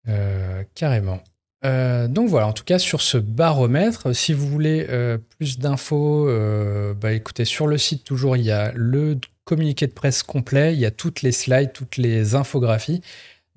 Euh, 0.08 0.64
carrément. 0.76 1.22
Euh, 1.64 2.08
donc 2.08 2.28
voilà, 2.28 2.48
en 2.48 2.54
tout 2.54 2.64
cas 2.64 2.80
sur 2.80 3.02
ce 3.02 3.18
baromètre, 3.18 4.16
si 4.16 4.34
vous 4.34 4.48
voulez 4.48 4.88
euh, 4.90 5.20
plus 5.38 5.60
d'infos, 5.60 6.26
bah 6.96 7.14
écoutez, 7.14 7.46
sur 7.46 7.68
le 7.68 7.78
site 7.78 8.04
toujours 8.04 8.36
il 8.36 8.44
y 8.44 8.52
a 8.52 8.72
le 8.76 9.20
communiqué 9.44 9.86
de 9.86 9.94
presse 9.94 10.24
complet, 10.24 10.74
il 10.74 10.80
y 10.80 10.86
a 10.86 10.92
toutes 10.92 11.22
les 11.22 11.32
slides, 11.32 11.74
toutes 11.74 11.98
les 11.98 12.36
infographies. 12.36 13.02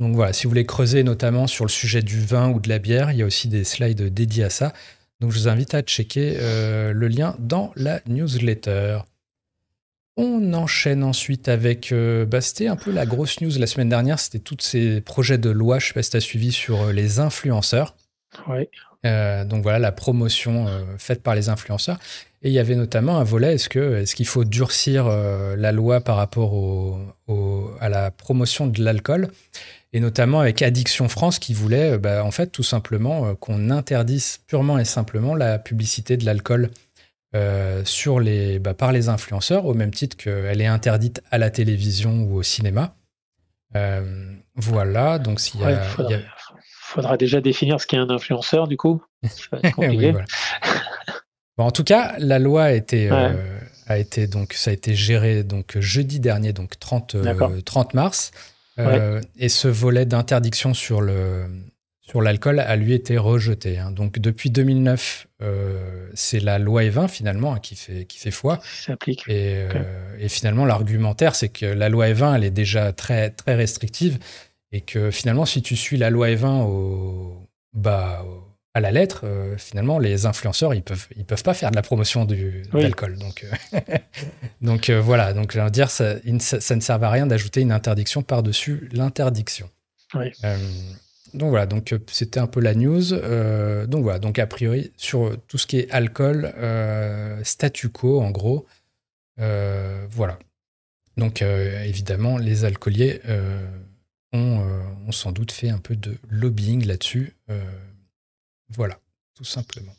Donc 0.01 0.15
voilà, 0.17 0.33
si 0.33 0.45
vous 0.45 0.51
voulez 0.51 0.67
creuser 0.67 1.03
notamment 1.03 1.47
sur 1.47 1.65
le 1.65 1.71
sujet 1.71 2.03
du 2.03 2.21
vin 2.21 2.51
ou 2.51 2.61
de 2.61 2.69
la 2.69 2.79
bière, 2.79 3.13
il 3.13 3.19
y 3.19 3.23
a 3.23 3.27
aussi 3.27 3.49
des 3.49 3.65
slides 3.65 4.13
dédiés 4.13 4.45
à 4.45 4.51
ça. 4.51 4.73
Donc 5.21 5.31
je 5.31 5.39
vous 5.39 5.49
invite 5.49 5.73
à 5.75 5.81
checker 5.81 6.37
le 6.41 7.09
lien 7.09 7.37
dans 7.39 7.73
la 7.77 8.01
newsletter. 8.07 8.99
On 10.17 10.53
enchaîne 10.53 11.03
ensuite 11.03 11.49
avec. 11.49 11.91
Euh, 11.91 12.25
bah, 12.25 12.41
c'était 12.41 12.69
un 12.69 12.77
peu 12.77 12.93
la 12.93 13.05
grosse 13.05 13.41
news 13.41 13.51
la 13.59 13.67
semaine 13.67 13.89
dernière. 13.89 14.21
C'était 14.21 14.39
tous 14.39 14.59
ces 14.61 15.01
projets 15.01 15.39
de 15.39 15.51
loi, 15.51 15.81
je 15.81 15.87
ne 15.87 15.89
sais 15.89 15.95
pas 15.95 16.03
si 16.03 16.11
tu 16.11 16.17
as 16.17 16.21
suivi, 16.21 16.53
sur 16.53 16.83
euh, 16.83 16.93
les 16.93 17.19
influenceurs. 17.19 17.97
Oui. 18.49 18.69
Euh, 19.07 19.45
donc 19.45 19.63
voilà, 19.65 19.81
la 19.81 19.93
promotion 19.93 20.67
faite 20.99 21.23
par 21.23 21.35
les 21.35 21.49
influenceurs. 21.49 21.99
Et 22.43 22.49
il 22.49 22.53
y 22.53 22.59
avait 22.59 22.77
notamment 22.77 23.19
un 23.19 23.25
volet 23.25 23.55
est-ce 23.55 23.69
qu'il 23.69 23.83
est 23.83 24.15
qu'il 24.15 24.27
faut 24.27 24.45
durcir 24.45 25.07
la 25.09 25.73
loi 25.73 26.01
par 26.01 26.17
rapport 26.17 26.55
au, 26.55 27.71
à 27.81 27.89
la 27.89 28.11
promotion 28.11 28.67
de 28.67 28.83
l'alcool? 28.83 29.29
Et 29.93 30.01
notamment 30.01 30.41
avec 30.41 30.63
Addiction 30.63 31.09
France 31.09 31.39
qui 31.39 31.55
voulait, 31.55 31.99
bah, 31.99 32.25
en 32.25 32.31
fait, 32.31 32.47
tout 32.47 32.63
simplement 32.63 33.35
qu'on 33.35 33.71
interdise 33.71 34.41
purement 34.47 34.79
et 34.79 34.85
simplement 34.87 35.35
la 35.35 35.59
publicité 35.59 36.17
de 36.17 36.25
l'alcool 36.25 36.71
euh, 37.35 37.83
sur 37.85 38.21
les, 38.21 38.61
bah, 38.61 38.75
par 38.75 38.93
les 38.93 39.09
influenceurs, 39.09 39.67
au 39.67 39.75
même 39.75 39.91
titre 39.91 40.17
qu'elle 40.17 40.61
est 40.61 40.67
interdite 40.67 41.21
à 41.33 41.39
la 41.39 41.51
télévision 41.51 42.23
ou 42.23 42.37
au 42.37 42.45
cinéma. 42.45 42.95
Euh, 43.75 44.31
voilà, 44.55 45.19
donc 45.19 45.41
s'il 45.41 45.61
y, 45.61 45.65
faudra, 46.81 47.17
déjà 47.17 47.41
définir 47.41 47.81
ce 47.81 47.89
qu'est 47.89 47.97
un 47.97 48.09
influenceur, 48.09 48.69
du 48.69 48.77
coup. 48.77 49.03
en 51.59 51.71
tout 51.73 51.83
cas, 51.83 52.15
la 52.19 52.39
loi 52.39 52.65
a 52.65 52.73
été, 52.73 53.11
euh, 53.11 53.59
a 53.89 53.99
été, 53.99 54.29
donc, 54.29 54.53
ça 54.53 54.71
a 54.71 54.75
été 54.75 54.95
géré 54.95 55.43
donc, 55.43 55.77
jeudi 55.81 56.21
dernier, 56.21 56.53
donc 56.53 56.79
30, 56.79 57.17
30 57.65 57.95
mars. 57.95 58.31
Et 59.39 59.49
ce 59.49 59.67
volet 59.67 60.07
d'interdiction 60.07 60.73
sur 60.73 61.01
le, 61.01 61.47
sur 62.07 62.21
l'alcool 62.21 62.61
a 62.61 62.77
lui 62.77 62.93
été 62.93 63.17
rejeté. 63.17 63.79
Hein. 63.79 63.91
Donc 63.91 64.19
depuis 64.19 64.51
2009, 64.51 65.27
euh, 65.43 66.11
c'est 66.13 66.41
la 66.41 66.59
loi 66.59 66.83
E20 66.83 67.09
finalement 67.09 67.55
hein, 67.55 67.59
qui 67.59 67.77
fait 67.77 68.05
qui 68.05 68.19
fait 68.19 68.31
foi. 68.31 68.61
S'applique. 68.63 69.25
Et, 69.27 69.67
euh, 69.75 70.17
et, 70.19 70.29
finalement 70.29 70.67
l'argumentaire 70.67 71.35
c'est 71.35 71.49
que 71.49 71.65
la 71.65 71.89
loi 71.89 72.09
E20 72.09 72.37
elle 72.37 72.45
est 72.45 72.51
déjà 72.51 72.93
très 72.93 73.31
très 73.31 73.55
restrictive 73.55 74.19
et 74.71 74.83
que 74.83 75.11
finalement 75.11 75.47
si 75.47 75.63
tu 75.63 75.77
suis 75.77 75.97
la 75.97 76.11
loi 76.11 76.29
E20 76.29 76.67
au 76.67 77.49
bah 77.73 78.23
à 78.75 78.81
la 78.81 78.91
lettre, 78.91 79.23
euh, 79.25 79.57
finalement 79.57 79.99
les 79.99 80.27
influenceurs 80.27 80.75
ils 80.75 80.83
peuvent 80.83 81.07
ils 81.17 81.25
peuvent 81.25 81.43
pas 81.43 81.55
faire 81.55 81.71
de 81.71 81.77
la 81.77 81.83
promotion 81.83 82.27
du 82.27 82.65
d'alcool. 82.71 83.17
Donc 83.17 83.47
donc 84.61 84.91
voilà 84.91 85.33
donc 85.33 85.53
je 85.55 85.61
veux 85.61 85.71
dire 85.71 85.91
ça, 85.91 86.17
ça, 86.39 86.77
ne 86.77 86.81
sert 86.81 87.03
à 87.03 87.11
rien 87.11 87.27
d'ajouter 87.27 87.63
une 87.63 87.73
interdiction 87.73 88.23
par 88.23 88.43
dessus 88.43 88.91
l'interdiction. 88.93 89.71
Oui. 90.15 90.33
Donc 91.35 91.51
voilà, 91.51 91.67
donc 91.67 91.93
euh, 91.93 91.99
c'était 92.07 92.41
un 92.41 92.47
peu 92.47 92.61
la 92.61 92.75
news. 92.75 93.13
Euh, 93.13 93.87
donc 93.87 94.05
voilà, 94.05 94.19
donc 94.19 94.39
a 94.39 94.47
priori 94.47 94.93
sur 94.97 95.37
tout 95.49 95.59
ce 95.59 95.67
qui 95.67 95.79
est 95.79 95.91
alcool, 95.91 96.55
statu 97.43 97.89
quo 97.89 98.21
en 98.21 98.31
gros. 98.31 98.67
voilà. 99.37 100.39
Donc 101.17 101.43
évidemment, 101.43 102.39
les 102.39 102.65
alcooliers 102.65 103.21
ont, 104.33 104.67
ont, 105.07 105.13
sans 105.13 105.33
doute 105.33 105.53
fait 105.53 105.69
un 105.69 105.79
peu 105.79 105.97
de 105.97 106.17
lobbying 106.29 106.87
là-dessus. 106.87 107.35
voilà, 108.71 108.99
tout 109.35 109.45
simplement. 109.45 109.95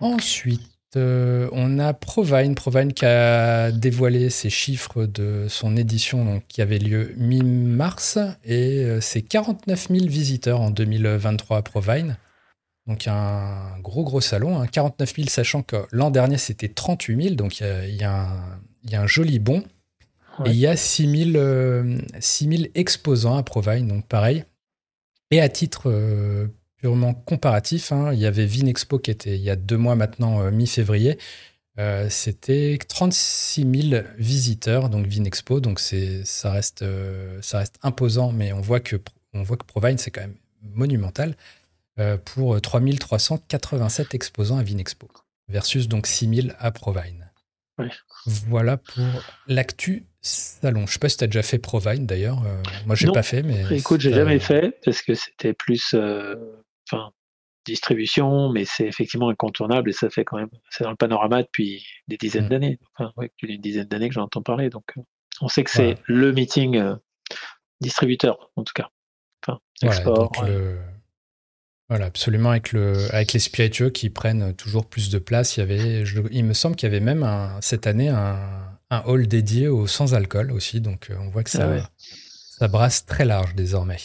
Ensuite, 0.00 0.62
euh, 0.96 1.48
on 1.52 1.78
a 1.78 1.92
Provine, 1.94 2.54
Provine 2.56 2.92
qui 2.92 3.04
a 3.04 3.70
dévoilé 3.70 4.28
ses 4.28 4.50
chiffres 4.50 5.06
de 5.06 5.46
son 5.48 5.76
édition 5.76 6.24
donc, 6.24 6.44
qui 6.48 6.62
avait 6.62 6.78
lieu 6.78 7.14
mi-mars 7.16 8.18
et 8.44 8.84
euh, 8.84 9.00
c'est 9.00 9.22
49 9.22 9.88
000 9.88 10.06
visiteurs 10.06 10.60
en 10.60 10.70
2023 10.70 11.58
à 11.58 11.62
Provine. 11.62 12.16
Donc 12.88 13.06
un 13.06 13.78
gros 13.80 14.02
gros 14.02 14.20
salon, 14.20 14.66
49 14.66 15.08
hein. 15.08 15.12
000 15.16 15.28
sachant 15.28 15.62
que 15.62 15.76
l'an 15.92 16.10
dernier 16.10 16.38
c'était 16.38 16.68
38 16.68 17.22
000, 17.22 17.34
donc 17.36 17.60
il 17.60 17.94
y, 17.94 18.02
a, 18.02 18.26
un 18.92 19.06
joli 19.06 19.38
bond. 19.38 19.62
Et 20.46 20.50
il 20.50 20.56
y 20.56 20.66
a 20.66 20.74
6 20.74 21.32
000, 21.32 21.36
euh, 21.36 21.98
exposants 22.74 23.36
à 23.36 23.42
Provine, 23.42 23.86
donc 23.86 24.06
pareil. 24.08 24.44
Et 25.30 25.40
à 25.40 25.48
titre 25.48 26.48
purement 26.80 27.14
comparatif. 27.14 27.92
Hein. 27.92 28.12
Il 28.12 28.18
y 28.18 28.26
avait 28.26 28.46
Vinexpo 28.46 28.98
qui 28.98 29.10
était 29.10 29.36
il 29.36 29.42
y 29.42 29.50
a 29.50 29.56
deux 29.56 29.76
mois 29.76 29.94
maintenant, 29.94 30.42
euh, 30.42 30.50
mi-février. 30.50 31.18
Euh, 31.78 32.08
c'était 32.10 32.78
36 32.88 33.90
000 33.90 34.02
visiteurs, 34.18 34.88
donc 34.88 35.06
Vinexpo. 35.06 35.60
Donc 35.60 35.78
ça 35.78 36.50
reste, 36.50 36.82
euh, 36.82 37.38
ça 37.42 37.58
reste 37.58 37.76
imposant, 37.82 38.32
mais 38.32 38.52
on 38.52 38.60
voit 38.60 38.80
que, 38.80 38.96
on 39.32 39.42
voit 39.42 39.56
que 39.56 39.64
Provine, 39.64 39.98
c'est 39.98 40.10
quand 40.10 40.22
même 40.22 40.36
monumental. 40.62 41.36
pour 42.24 42.58
3387 42.58 44.14
exposants 44.14 44.56
à 44.56 44.62
Vinexpo, 44.62 45.06
versus 45.48 45.86
donc 45.86 46.06
6000 46.06 46.56
à 46.58 46.70
Provine. 46.70 47.30
Voilà 48.26 48.78
pour 48.78 49.04
l'actu 49.46 50.06
salon. 50.22 50.86
Je 50.86 50.94
sais 50.94 50.98
pas 50.98 51.10
si 51.10 51.18
tu 51.18 51.24
as 51.24 51.26
déjà 51.26 51.42
fait 51.42 51.58
Provine 51.58 52.06
d'ailleurs. 52.06 52.42
moi, 52.86 52.94
j'ai 52.94 53.08
pas 53.08 53.22
fait, 53.22 53.42
mais. 53.42 53.64
Écoute, 53.70 54.00
j'ai 54.00 54.14
jamais 54.14 54.38
fait 54.38 54.80
parce 54.82 55.02
que 55.02 55.14
c'était 55.14 55.52
plus 55.52 55.94
enfin, 56.88 57.12
distribution, 57.64 58.50
mais 58.50 58.64
c'est 58.64 58.86
effectivement 58.86 59.28
incontournable 59.28 59.90
et 59.90 59.92
ça 59.92 60.10
fait 60.10 60.24
quand 60.24 60.38
même, 60.38 60.50
c'est 60.70 60.84
dans 60.84 60.90
le 60.90 60.96
panorama 60.96 61.42
depuis 61.42 61.84
des 62.08 62.16
dizaines 62.16 62.46
mmh. 62.46 62.48
d'années, 62.48 62.78
enfin, 62.94 63.12
ouais, 63.16 63.28
depuis 63.28 63.54
une 63.54 63.60
dizaine 63.60 63.86
d'années 63.86 64.08
que 64.08 64.14
j'en 64.14 64.24
entends 64.24 64.42
parler. 64.42 64.70
Donc, 64.70 64.84
euh, 64.96 65.02
on 65.40 65.48
sait 65.48 65.64
que 65.64 65.70
c'est 65.70 65.96
le 66.06 66.32
meeting 66.32 66.76
euh, 66.76 66.96
distributeur, 67.80 68.50
en 68.56 68.64
tout 68.64 68.72
cas. 68.74 68.88
Enfin, 69.46 69.60
export. 69.82 70.32
Voilà, 71.88 72.06
absolument, 72.06 72.50
avec, 72.50 72.70
le, 72.70 73.12
avec 73.12 73.32
les 73.32 73.40
spiritueux 73.40 73.90
qui 73.90 74.10
prennent 74.10 74.54
toujours 74.54 74.86
plus 74.86 75.10
de 75.10 75.18
place. 75.18 75.56
Il, 75.56 75.60
y 75.60 75.62
avait, 75.64 76.04
il 76.30 76.44
me 76.44 76.54
semble 76.54 76.76
qu'il 76.76 76.86
y 76.88 76.92
avait 76.92 77.04
même 77.04 77.28
cette 77.60 77.88
année 77.88 78.08
un, 78.08 78.78
un, 78.90 79.02
hall 79.06 79.26
dédié 79.26 79.66
au 79.66 79.88
sans-alcool 79.88 80.52
aussi, 80.52 80.80
donc 80.80 81.10
euh, 81.10 81.16
on 81.18 81.30
voit 81.30 81.42
que 81.42 81.50
ça, 81.50 81.68
ah 81.68 81.90
ça 81.98 82.68
brasse 82.68 83.06
très 83.06 83.24
large 83.24 83.56
désormais. 83.56 83.98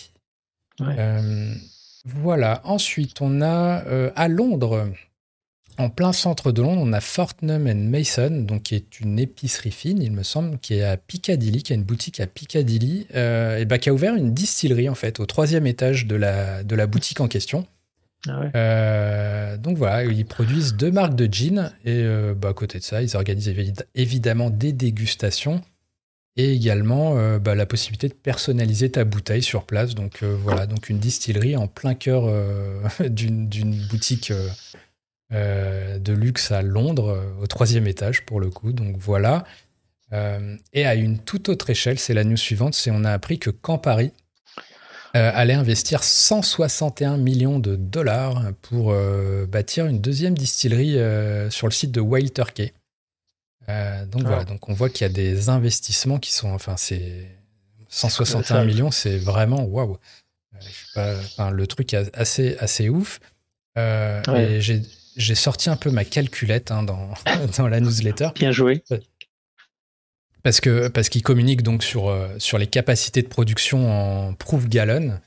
Voilà. 2.05 2.61
Ensuite, 2.63 3.21
on 3.21 3.41
a 3.41 3.83
euh, 3.85 4.11
à 4.15 4.27
Londres, 4.27 4.89
en 5.77 5.89
plein 5.89 6.13
centre 6.13 6.51
de 6.51 6.61
Londres, 6.61 6.81
on 6.83 6.93
a 6.93 7.01
Fortnum 7.01 7.73
Mason, 7.73 8.29
donc 8.29 8.63
qui 8.63 8.75
est 8.75 8.99
une 8.99 9.19
épicerie 9.19 9.71
fine, 9.71 10.01
il 10.01 10.11
me 10.11 10.23
semble, 10.23 10.59
qui 10.59 10.75
est 10.75 10.83
à 10.83 10.97
Piccadilly, 10.97 11.63
qui 11.63 11.73
a 11.73 11.75
une 11.75 11.83
boutique 11.83 12.19
à 12.19 12.27
Piccadilly, 12.27 13.07
euh, 13.15 13.57
et 13.57 13.65
bah, 13.65 13.79
qui 13.79 13.89
a 13.89 13.93
ouvert 13.93 14.15
une 14.15 14.33
distillerie 14.33 14.87
en 14.87 14.95
fait 14.95 15.19
au 15.19 15.25
troisième 15.25 15.67
étage 15.67 16.05
de 16.05 16.15
la, 16.15 16.63
de 16.63 16.75
la 16.75 16.87
boutique 16.87 17.19
en 17.19 17.27
question. 17.27 17.65
Ah 18.27 18.41
euh, 18.55 19.57
donc 19.57 19.77
voilà, 19.77 20.03
ils 20.03 20.25
produisent 20.25 20.73
deux 20.73 20.89
marques 20.89 21.15
de 21.15 21.31
gin 21.31 21.71
et 21.83 22.03
bah, 22.35 22.49
à 22.49 22.53
côté 22.53 22.79
de 22.79 22.83
ça, 22.83 23.03
ils 23.03 23.15
organisent 23.15 23.53
évidemment 23.93 24.49
des 24.49 24.73
dégustations 24.73 25.61
et 26.37 26.53
également 26.53 27.17
euh, 27.17 27.39
bah, 27.39 27.55
la 27.55 27.65
possibilité 27.65 28.09
de 28.09 28.13
personnaliser 28.13 28.91
ta 28.91 29.03
bouteille 29.03 29.43
sur 29.43 29.65
place. 29.65 29.95
Donc 29.95 30.21
euh, 30.23 30.35
voilà, 30.37 30.67
donc 30.67 30.89
une 30.89 30.99
distillerie 30.99 31.55
en 31.55 31.67
plein 31.67 31.93
cœur 31.93 32.25
euh, 32.25 32.81
d'une 33.09 33.87
boutique 33.89 34.33
de 35.31 36.13
luxe 36.13 36.51
à 36.51 36.61
Londres, 36.61 37.21
au 37.41 37.47
troisième 37.47 37.87
étage 37.87 38.25
pour 38.25 38.39
le 38.39 38.49
coup. 38.49 38.71
Donc 38.71 38.95
voilà. 38.97 39.43
et 40.71 40.85
à 40.85 40.95
une 40.95 41.19
toute 41.19 41.49
autre 41.49 41.69
échelle, 41.69 41.99
c'est 41.99 42.13
la 42.13 42.23
news 42.23 42.37
suivante, 42.37 42.73
c'est 42.73 42.91
on 42.91 43.03
a 43.03 43.11
appris 43.11 43.39
que 43.39 43.49
Campari 43.49 44.11
allait 45.13 45.55
investir 45.55 46.03
161 46.03 47.17
millions 47.17 47.59
de 47.59 47.75
dollars 47.75 48.51
pour 48.61 48.93
bâtir 49.47 49.87
une 49.87 49.99
deuxième 49.99 50.37
distillerie 50.37 50.97
sur 51.49 51.67
le 51.67 51.73
site 51.73 51.91
de 51.91 52.01
Wild 52.01 52.31
Turkey. 52.31 52.73
Euh, 53.69 54.05
donc 54.05 54.23
voilà, 54.23 54.43
donc 54.43 54.69
on 54.69 54.73
voit 54.73 54.89
qu'il 54.89 55.01
y 55.01 55.09
a 55.09 55.13
des 55.13 55.49
investissements 55.49 56.19
qui 56.19 56.31
sont, 56.31 56.51
enfin 56.51 56.77
c'est 56.77 57.31
161 57.89 58.63
millions, 58.65 58.91
c'est 58.91 59.17
vraiment 59.17 59.63
waouh. 59.63 59.97
Euh, 60.97 61.21
le 61.51 61.67
truc 61.67 61.93
est 61.93 62.15
assez 62.15 62.57
assez 62.59 62.89
ouf. 62.89 63.19
Euh, 63.77 64.21
et 64.35 64.61
j'ai 64.61 65.35
sorti 65.35 65.69
un 65.69 65.75
peu 65.75 65.91
ma 65.91 66.05
calculette 66.05 66.71
hein, 66.71 66.83
dans, 66.83 67.09
dans 67.57 67.67
la 67.67 67.79
newsletter. 67.79 68.29
Bien 68.35 68.51
joué. 68.51 68.83
Parce 70.43 70.61
que 70.61 70.87
parce 70.87 71.09
qu'il 71.09 71.23
communique 71.23 71.63
donc 71.63 71.83
sur 71.83 72.15
sur 72.37 72.57
les 72.57 72.67
capacités 72.67 73.21
de 73.21 73.27
production 73.27 74.27
en 74.27 74.33
proof 74.33 74.67
gallon. 74.67 75.19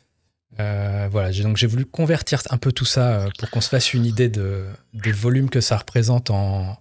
Euh, 0.60 1.08
voilà, 1.10 1.30
donc 1.32 1.56
j'ai 1.56 1.68
voulu 1.68 1.84
convertir 1.84 2.42
un 2.50 2.58
peu 2.58 2.72
tout 2.72 2.84
ça 2.84 3.12
euh, 3.12 3.28
pour 3.38 3.48
qu'on 3.50 3.60
se 3.60 3.68
fasse 3.68 3.94
une 3.94 4.04
idée 4.04 4.28
de, 4.28 4.64
des 4.92 5.12
volumes 5.12 5.50
que 5.50 5.60
ça 5.60 5.76
représente 5.76 6.30
en, 6.30 6.76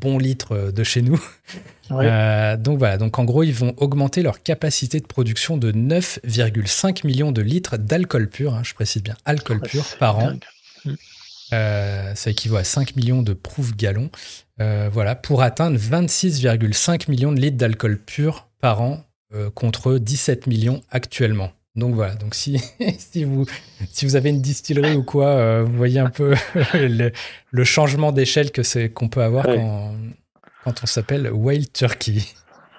bons 0.00 0.18
litres 0.18 0.70
de 0.70 0.84
chez 0.84 1.02
nous. 1.02 1.22
Euh, 1.92 2.56
donc 2.56 2.78
voilà, 2.78 2.98
donc 2.98 3.16
en 3.16 3.22
gros, 3.22 3.44
ils 3.44 3.54
vont 3.54 3.72
augmenter 3.76 4.24
leur 4.24 4.42
capacité 4.42 4.98
de 4.98 5.06
production 5.06 5.56
de 5.56 5.70
9,5 5.70 7.06
millions 7.06 7.30
de 7.30 7.42
litres 7.42 7.76
d'alcool 7.76 8.28
pur, 8.28 8.54
hein, 8.54 8.62
je 8.64 8.74
précise 8.74 9.04
bien, 9.04 9.14
alcool 9.24 9.60
pur 9.60 9.84
par 10.00 10.18
an. 10.18 10.32
Mm. 10.84 10.94
ça 11.52 12.30
équivaut 12.30 12.56
à 12.56 12.64
5 12.64 12.96
millions 12.96 13.22
de 13.22 13.34
proof 13.34 13.76
gallons. 13.76 14.10
voilà, 14.58 15.14
pour 15.14 15.42
atteindre 15.42 15.78
26,5 15.78 17.08
millions 17.08 17.30
de 17.30 17.40
litres 17.40 17.56
d'alcool 17.56 18.00
pur 18.00 18.48
par 18.60 18.82
an 18.82 19.04
contre 19.54 19.98
17 19.98 20.48
millions 20.48 20.82
actuellement. 20.90 21.52
Donc 21.76 21.94
voilà, 21.94 22.14
donc 22.14 22.34
si, 22.34 22.58
si, 22.98 23.24
vous, 23.24 23.44
si 23.90 24.06
vous 24.06 24.16
avez 24.16 24.30
une 24.30 24.40
distillerie 24.40 24.96
ou 24.96 25.02
quoi, 25.02 25.28
euh, 25.28 25.62
vous 25.62 25.76
voyez 25.76 26.00
un 26.00 26.10
peu 26.10 26.34
le, 26.74 27.64
changement 27.64 28.12
d'échelle 28.12 28.50
que 28.50 28.62
c'est 28.62 28.90
qu'on 28.90 29.08
peut 29.08 29.22
avoir 29.22 29.44
quand, 29.44 29.94
quand, 30.64 30.82
on 30.82 30.86
s'appelle 30.86 31.30
Wild 31.30 31.70
Turkey. 31.72 32.22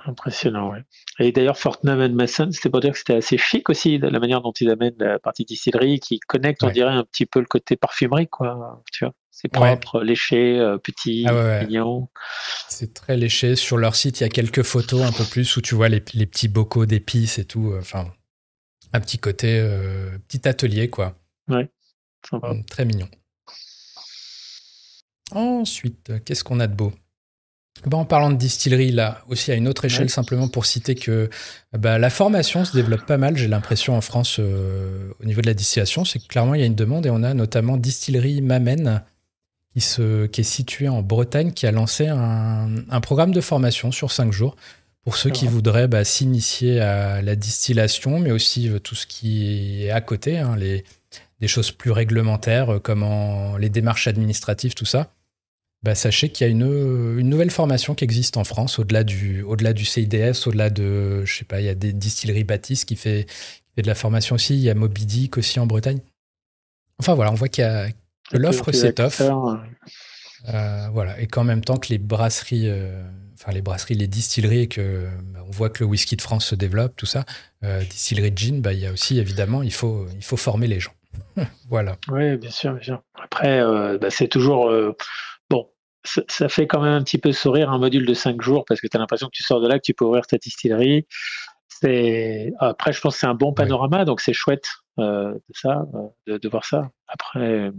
Impressionnant, 0.06 0.72
ouais. 0.72 0.84
Et 1.20 1.32
d'ailleurs, 1.32 1.58
Fortnum 1.58 2.08
Mason, 2.14 2.50
c'était 2.52 2.70
pour 2.70 2.80
dire 2.80 2.94
que 2.94 2.98
c'était 2.98 3.16
assez 3.16 3.38
chic 3.38 3.70
aussi, 3.70 4.00
de 4.00 4.08
la 4.08 4.20
manière 4.20 4.42
dont 4.42 4.54
ils 4.54 4.70
amènent 4.70 4.96
la 5.00 5.20
partie 5.20 5.44
distillerie, 5.44 6.00
qui 6.00 6.20
connecte, 6.20 6.64
on 6.64 6.70
dirait, 6.70 6.94
un 6.94 7.04
petit 7.04 7.26
peu 7.26 7.40
le 7.40 7.46
côté 7.46 7.76
parfumerie, 7.76 8.28
quoi. 8.28 8.82
Tu 8.94 9.04
vois, 9.04 9.14
c'est 9.32 9.50
propre, 9.50 10.02
léché, 10.02 10.58
euh, 10.60 10.78
petit, 10.78 11.26
ah 11.28 11.66
mignon. 11.66 12.08
C'est 12.70 12.94
très 12.94 13.18
léché. 13.18 13.58
Sur 13.58 13.78
leur 13.78 13.96
site, 13.96 14.22
il 14.22 14.24
y 14.24 14.26
a 14.26 14.30
quelques 14.30 14.64
photos 14.64 15.02
un 15.02 15.12
peu 15.12 15.26
plus 15.26 15.58
où 15.58 15.62
tu 15.62 15.76
vois 15.76 15.90
les, 15.90 16.02
les 16.14 16.26
petits 16.26 16.48
bocaux 16.48 16.86
d'épices 16.86 17.38
et 17.38 17.46
tout. 17.46 17.76
Enfin, 17.78 18.08
un 18.93 19.00
petit 19.00 19.17
côté, 19.17 19.60
euh, 19.60 20.17
petit 20.28 20.47
atelier, 20.47 20.89
quoi. 20.89 21.17
Ouais, 21.50 21.69
sympa. 22.30 22.50
Hum, 22.50 22.63
très 22.65 22.86
mignon. 22.86 23.08
Ensuite, 25.32 26.23
qu'est-ce 26.23 26.43
qu'on 26.43 26.60
a 26.60 26.67
de 26.67 26.76
beau? 26.76 26.93
Bah, 27.86 27.97
en 27.97 28.06
parlant 28.06 28.32
de 28.32 28.38
distillerie, 28.38 28.91
là, 28.91 29.23
aussi 29.28 29.52
à 29.52 29.56
une 29.56 29.67
autre 29.67 29.86
échelle, 29.86 30.10
simplement 30.10 30.47
pour 30.47 30.65
citer 30.65 30.95
que 30.95 31.30
bah, 31.73 32.00
la 32.00 32.10
formation 32.10 32.65
se 32.65 32.73
développe 32.73 33.06
pas 33.06 33.17
mal, 33.17 33.38
j'ai 33.38 33.47
l'impression, 33.47 33.95
en 33.95 34.02
France, 34.02 34.38
euh, 34.39 35.12
au 35.21 35.26
niveau 35.26 35.41
de 35.41 35.47
la 35.47 35.54
distillation. 35.54 36.04
C'est 36.04 36.19
que 36.19 36.28
clairement, 36.28 36.56
il 36.56 36.62
y 36.62 36.63
a 36.63 36.65
une 36.65 36.76
demande 36.76 37.06
et 37.06 37.10
on 37.12 37.21
a 37.23 37.34
notamment 37.34 37.78
Distillerie 37.78 38.41
Mamen, 38.41 39.04
qui, 39.73 39.82
se, 39.82 40.26
qui 40.26 40.41
est 40.41 40.43
située 40.43 40.89
en 40.89 41.04
Bretagne, 41.04 41.52
qui 41.52 41.67
a 41.67 41.71
lancé 41.71 42.08
un, 42.08 42.84
un 42.89 43.02
programme 43.02 43.32
de 43.32 43.41
formation 43.41 43.91
sur 43.91 44.12
cinq 44.12 44.32
jours 44.32 44.56
pour 45.08 45.15
ceux 45.15 45.30
qui 45.30 45.48
voudraient 45.48 45.88
bah, 45.88 46.04
s'initier 46.04 46.82
à 46.82 47.22
la 47.22 47.38
distillation, 47.38 48.20
mais 48.20 48.32
aussi 48.32 48.67
euh, 48.67 48.78
tout 48.78 48.93
ce 48.93 49.08
qui 49.08 49.86
est 49.86 49.89
à 49.89 50.02
côté, 50.02 50.38
hein, 50.38 50.58
les, 50.58 50.84
des 51.39 51.48
choses 51.48 51.72
plus 51.72 51.91
réglementaires 51.91 52.74
euh, 52.74 52.80
comme 52.80 53.06
les 53.58 53.70
démarches 53.70 54.10
administratives, 54.10 54.74
tout 54.74 54.84
ça. 54.84 55.13
Bah, 55.82 55.96
sachez 55.96 56.28
qu'il 56.28 56.46
y 56.46 56.50
a 56.50 56.52
une, 56.52 56.65
euh, 56.65 57.20
une, 57.20 57.30
nouvelle 57.30 57.52
formation 57.52 57.96
qui 57.96 58.04
existe 58.04 58.36
en 58.36 58.43
France, 58.43 58.80
au-delà 58.80 59.06
du, 59.06 59.43
au-delà 59.43 59.72
du 59.72 59.86
CIDS, 59.86 60.46
au-delà 60.46 60.70
de, 60.70 61.24
je 61.24 61.38
sais 61.38 61.46
pas, 61.46 61.62
il 61.62 61.67
y 61.67 61.70
a 61.70 61.76
des 61.76 61.93
distilleries 61.93 62.43
Baptiste 62.43 62.84
qui 62.84 62.98
fait, 62.98 63.28
fait 63.78 63.84
de 63.84 63.88
la 63.88 63.96
formation 63.96 64.36
aussi, 64.36 64.56
il 64.56 64.62
y 64.62 64.70
a 64.70 64.76
Moby 64.76 65.06
Dick 65.06 65.38
aussi 65.38 65.58
en 65.62 65.67
Bretagne. 65.67 66.02
Enfin 67.00 67.13
voilà, 67.13 67.32
on 67.32 67.36
voit 67.36 67.48
qu'il 67.48 67.62
y 67.62 67.65
a, 67.65 67.88
que 68.30 68.38
l'offre 68.38 68.74
s'étoffe. 68.74 69.22
voilà, 70.43 71.17
et 71.17 71.28
qu'en 71.28 71.46
même 71.46 71.63
temps 71.63 71.78
que 71.78 71.88
les 71.88 71.98
brasseries 71.98 72.70
enfin 73.39 73.52
les 73.52 73.62
brasseries, 73.62 73.95
les 73.95 74.08
distilleries, 74.08 74.62
et 74.62 74.67
que 74.67 75.08
bah, 75.34 75.39
on 75.47 75.52
voit 75.52 75.69
que 75.69 75.84
le 75.84 75.89
whisky 75.89 76.15
de 76.15 76.21
France 76.21 76.45
se 76.45 76.56
développe, 76.56 76.95
tout 76.95 77.06
ça, 77.06 77.26
distillerie 77.89 78.32
de 78.32 78.38
gin, 78.38 78.62
bah, 78.62 78.73
il 78.73 78.80
y 78.80 78.86
a 78.86 78.91
aussi 78.91 79.19
évidemment, 79.19 79.63
il 79.63 79.73
faut, 79.73 80.08
il 80.15 80.23
faut 80.23 80.38
former 80.38 80.67
les 80.67 80.80
gens. 80.80 80.93
voilà. 81.69 81.97
Oui, 82.10 82.38
bien 82.38 82.52
sûr, 82.52 82.73
bien 82.73 82.84
sûr. 82.84 83.02
Après, 83.15 83.62
bah, 84.00 84.10
c'est 84.10 84.28
toujours 84.28 84.71
bon. 85.50 85.69
Ça, 86.04 86.47
fait 86.47 86.67
quand 86.67 86.82
même 86.82 86.93
un 86.93 87.04
petit 87.04 87.17
peu 87.17 87.32
sourire 87.32 87.69
un 87.69 87.80
module 87.80 88.06
de 88.06 88.13
5 88.13 88.41
jours 88.41 88.63
parce 88.65 88.80
que 88.80 88.88
tu 88.88 88.95
as 88.95 89.00
l'impression 89.00 89.28
que 89.28 89.36
tu 89.36 89.43
sors 89.43 89.62
de 89.62 89.67
là, 89.67 89.78
que 89.78 89.84
tu 89.84 89.93
peux 89.93 90.06
ouvrir 90.06 90.26
ta 90.26 90.38
distillerie. 90.38 91.06
Après, 92.60 92.93
je 92.93 93.02
pense 93.02 93.15
que 93.15 93.19
c'est 93.19 93.28
un 93.28 93.36
bon 93.36 93.54
panorama, 93.54 94.06
donc 94.06 94.21
c'est 94.21 94.34
chouette 94.34 94.67
de 94.97 95.39
ça, 95.54 95.86
de, 96.26 96.50
voir 96.50 96.65
ça. 96.65 96.89
Après, 97.08 97.71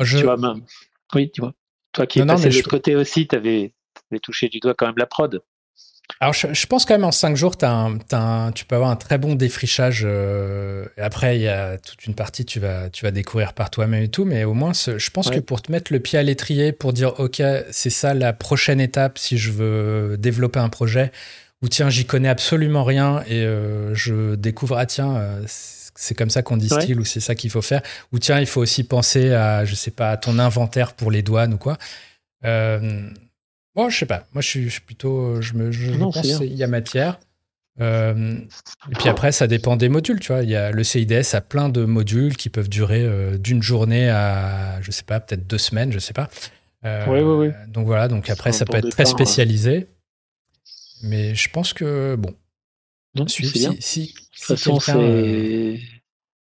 je... 0.00 0.18
tu 0.18 0.24
vois, 0.24 0.36
même... 0.36 0.62
oui, 1.14 1.30
tu 1.32 1.40
vois. 1.40 1.52
Toi 1.92 2.06
qui 2.06 2.20
es 2.20 2.26
passé 2.26 2.48
de 2.48 2.54
l'autre 2.54 2.68
côté 2.68 2.96
aussi, 2.96 3.28
tu 3.28 3.36
avais, 3.36 3.72
touché 4.22 4.48
du 4.48 4.60
doigt 4.60 4.74
quand 4.76 4.86
même 4.86 4.98
la 4.98 5.06
prod. 5.06 5.42
Alors, 6.20 6.34
je, 6.34 6.66
pense 6.66 6.84
quand 6.84 6.94
même 6.94 7.04
en 7.04 7.12
5 7.12 7.34
jours, 7.34 7.56
tu 7.56 7.64
peux 7.64 8.76
avoir 8.76 8.90
un 8.90 8.96
très 8.96 9.16
bon 9.16 9.34
défrichage. 9.34 10.02
Euh, 10.04 10.84
et 10.98 11.00
après, 11.00 11.36
il 11.36 11.42
y 11.42 11.48
a 11.48 11.78
toute 11.78 12.04
une 12.06 12.14
partie, 12.14 12.44
tu 12.44 12.60
vas, 12.60 12.90
tu 12.90 13.04
vas 13.04 13.10
découvrir 13.10 13.54
par 13.54 13.70
toi-même 13.70 14.02
et 14.02 14.08
tout. 14.08 14.26
Mais 14.26 14.44
au 14.44 14.52
moins, 14.52 14.72
je 14.74 15.10
pense 15.10 15.30
que 15.30 15.40
pour 15.40 15.62
te 15.62 15.72
mettre 15.72 15.92
le 15.92 16.00
pied 16.00 16.18
à 16.18 16.22
l'étrier, 16.22 16.72
pour 16.72 16.92
dire, 16.92 17.18
OK, 17.20 17.42
c'est 17.70 17.90
ça 17.90 18.12
la 18.12 18.34
prochaine 18.34 18.80
étape 18.80 19.16
si 19.18 19.38
je 19.38 19.50
veux 19.50 20.16
développer 20.18 20.60
un 20.60 20.68
projet, 20.68 21.10
ou 21.64 21.68
tiens, 21.68 21.88
j'y 21.88 22.04
connais 22.04 22.28
absolument 22.28 22.84
rien 22.84 23.22
et 23.26 23.42
euh, 23.42 23.94
je 23.94 24.34
découvre, 24.34 24.76
ah 24.76 24.84
tiens, 24.84 25.16
euh, 25.16 25.42
c'est 25.46 26.14
comme 26.14 26.28
ça 26.28 26.42
qu'on 26.42 26.58
distille 26.58 26.94
ou 26.94 27.06
c'est 27.06 27.20
ça 27.20 27.34
qu'il 27.34 27.48
faut 27.48 27.62
faire. 27.62 27.80
Ou 28.12 28.18
tiens, 28.18 28.38
il 28.38 28.46
faut 28.46 28.60
aussi 28.60 28.84
penser 28.84 29.32
à, 29.32 29.64
je 29.64 29.74
sais 29.74 29.90
pas, 29.90 30.10
à 30.10 30.18
ton 30.18 30.38
inventaire 30.38 30.92
pour 30.92 31.10
les 31.10 31.22
douanes 31.22 31.54
ou 31.54 31.56
quoi. 31.56 31.78
Euh, 32.44 33.08
bon, 33.74 33.88
je 33.88 33.98
sais 33.98 34.06
pas. 34.06 34.26
Moi, 34.32 34.42
je 34.42 34.68
suis, 34.68 34.80
plutôt, 34.80 35.40
je 35.40 35.54
me, 35.54 35.70
je, 35.70 35.92
pense 35.92 36.20
qu'il 36.20 36.54
y 36.54 36.62
a 36.62 36.66
matière. 36.66 37.18
Euh, 37.80 38.38
et 38.90 38.94
puis 38.94 39.08
après, 39.08 39.32
ça 39.32 39.46
dépend 39.46 39.76
des 39.76 39.88
modules, 39.88 40.20
tu 40.20 40.32
vois. 40.32 40.42
Il 40.42 40.50
y 40.50 40.56
a 40.56 40.70
le 40.70 40.84
CIDS 40.84 41.34
a 41.34 41.40
plein 41.40 41.68
de 41.68 41.84
modules 41.84 42.36
qui 42.36 42.48
peuvent 42.48 42.68
durer 42.68 43.02
euh, 43.02 43.36
d'une 43.36 43.62
journée 43.62 44.08
à, 44.08 44.80
je 44.80 44.90
sais 44.92 45.02
pas, 45.02 45.18
peut-être 45.18 45.46
deux 45.46 45.58
semaines, 45.58 45.90
je 45.90 45.98
sais 45.98 46.12
pas. 46.12 46.28
oui, 46.84 47.20
oui, 47.20 47.46
oui. 47.46 47.48
Donc 47.68 47.86
voilà. 47.86 48.08
Donc 48.08 48.30
après, 48.30 48.52
ça 48.52 48.64
peut 48.64 48.76
être 48.76 48.90
très 48.90 49.06
spécialisé. 49.06 49.88
Mais 51.02 51.34
je 51.34 51.50
pense 51.50 51.72
que 51.72 52.16
bon, 52.16 52.34
non, 53.14 53.28
si, 53.28 53.46
si, 53.80 54.06
de 54.06 54.12
toute 54.12 54.46
façon, 54.46 54.80
c'est. 54.80 54.92
Euh, 54.96 55.76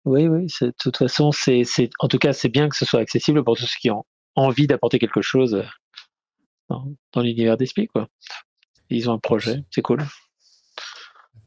oui, 0.04 0.26
oui. 0.26 0.46
De 0.60 0.72
toute 0.78 0.96
façon, 0.96 1.32
c'est, 1.32 1.64
en 1.98 2.08
tout 2.08 2.18
cas, 2.18 2.32
c'est 2.32 2.48
bien 2.48 2.68
que 2.68 2.76
ce 2.76 2.84
soit 2.84 3.00
accessible 3.00 3.42
pour 3.42 3.56
tous 3.56 3.66
ceux 3.66 3.78
qui 3.80 3.90
ont 3.90 4.04
envie 4.36 4.66
d'apporter 4.66 4.98
quelque 4.98 5.22
chose 5.22 5.62
euh, 6.70 6.74
dans, 7.12 7.22
l'univers 7.22 7.56
d'esprit, 7.56 7.86
quoi. 7.86 8.08
Ils 8.90 9.10
ont 9.10 9.14
un 9.14 9.18
projet, 9.18 9.64
c'est 9.70 9.82
cool. 9.82 10.04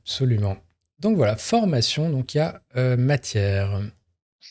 Absolument. 0.02 0.58
Donc 1.00 1.18
voilà, 1.18 1.36
formation, 1.36 2.10
donc 2.10 2.36
il 2.36 2.38
y 2.38 2.42
a 2.42 2.62
euh, 2.76 2.98
matière. 2.98 3.82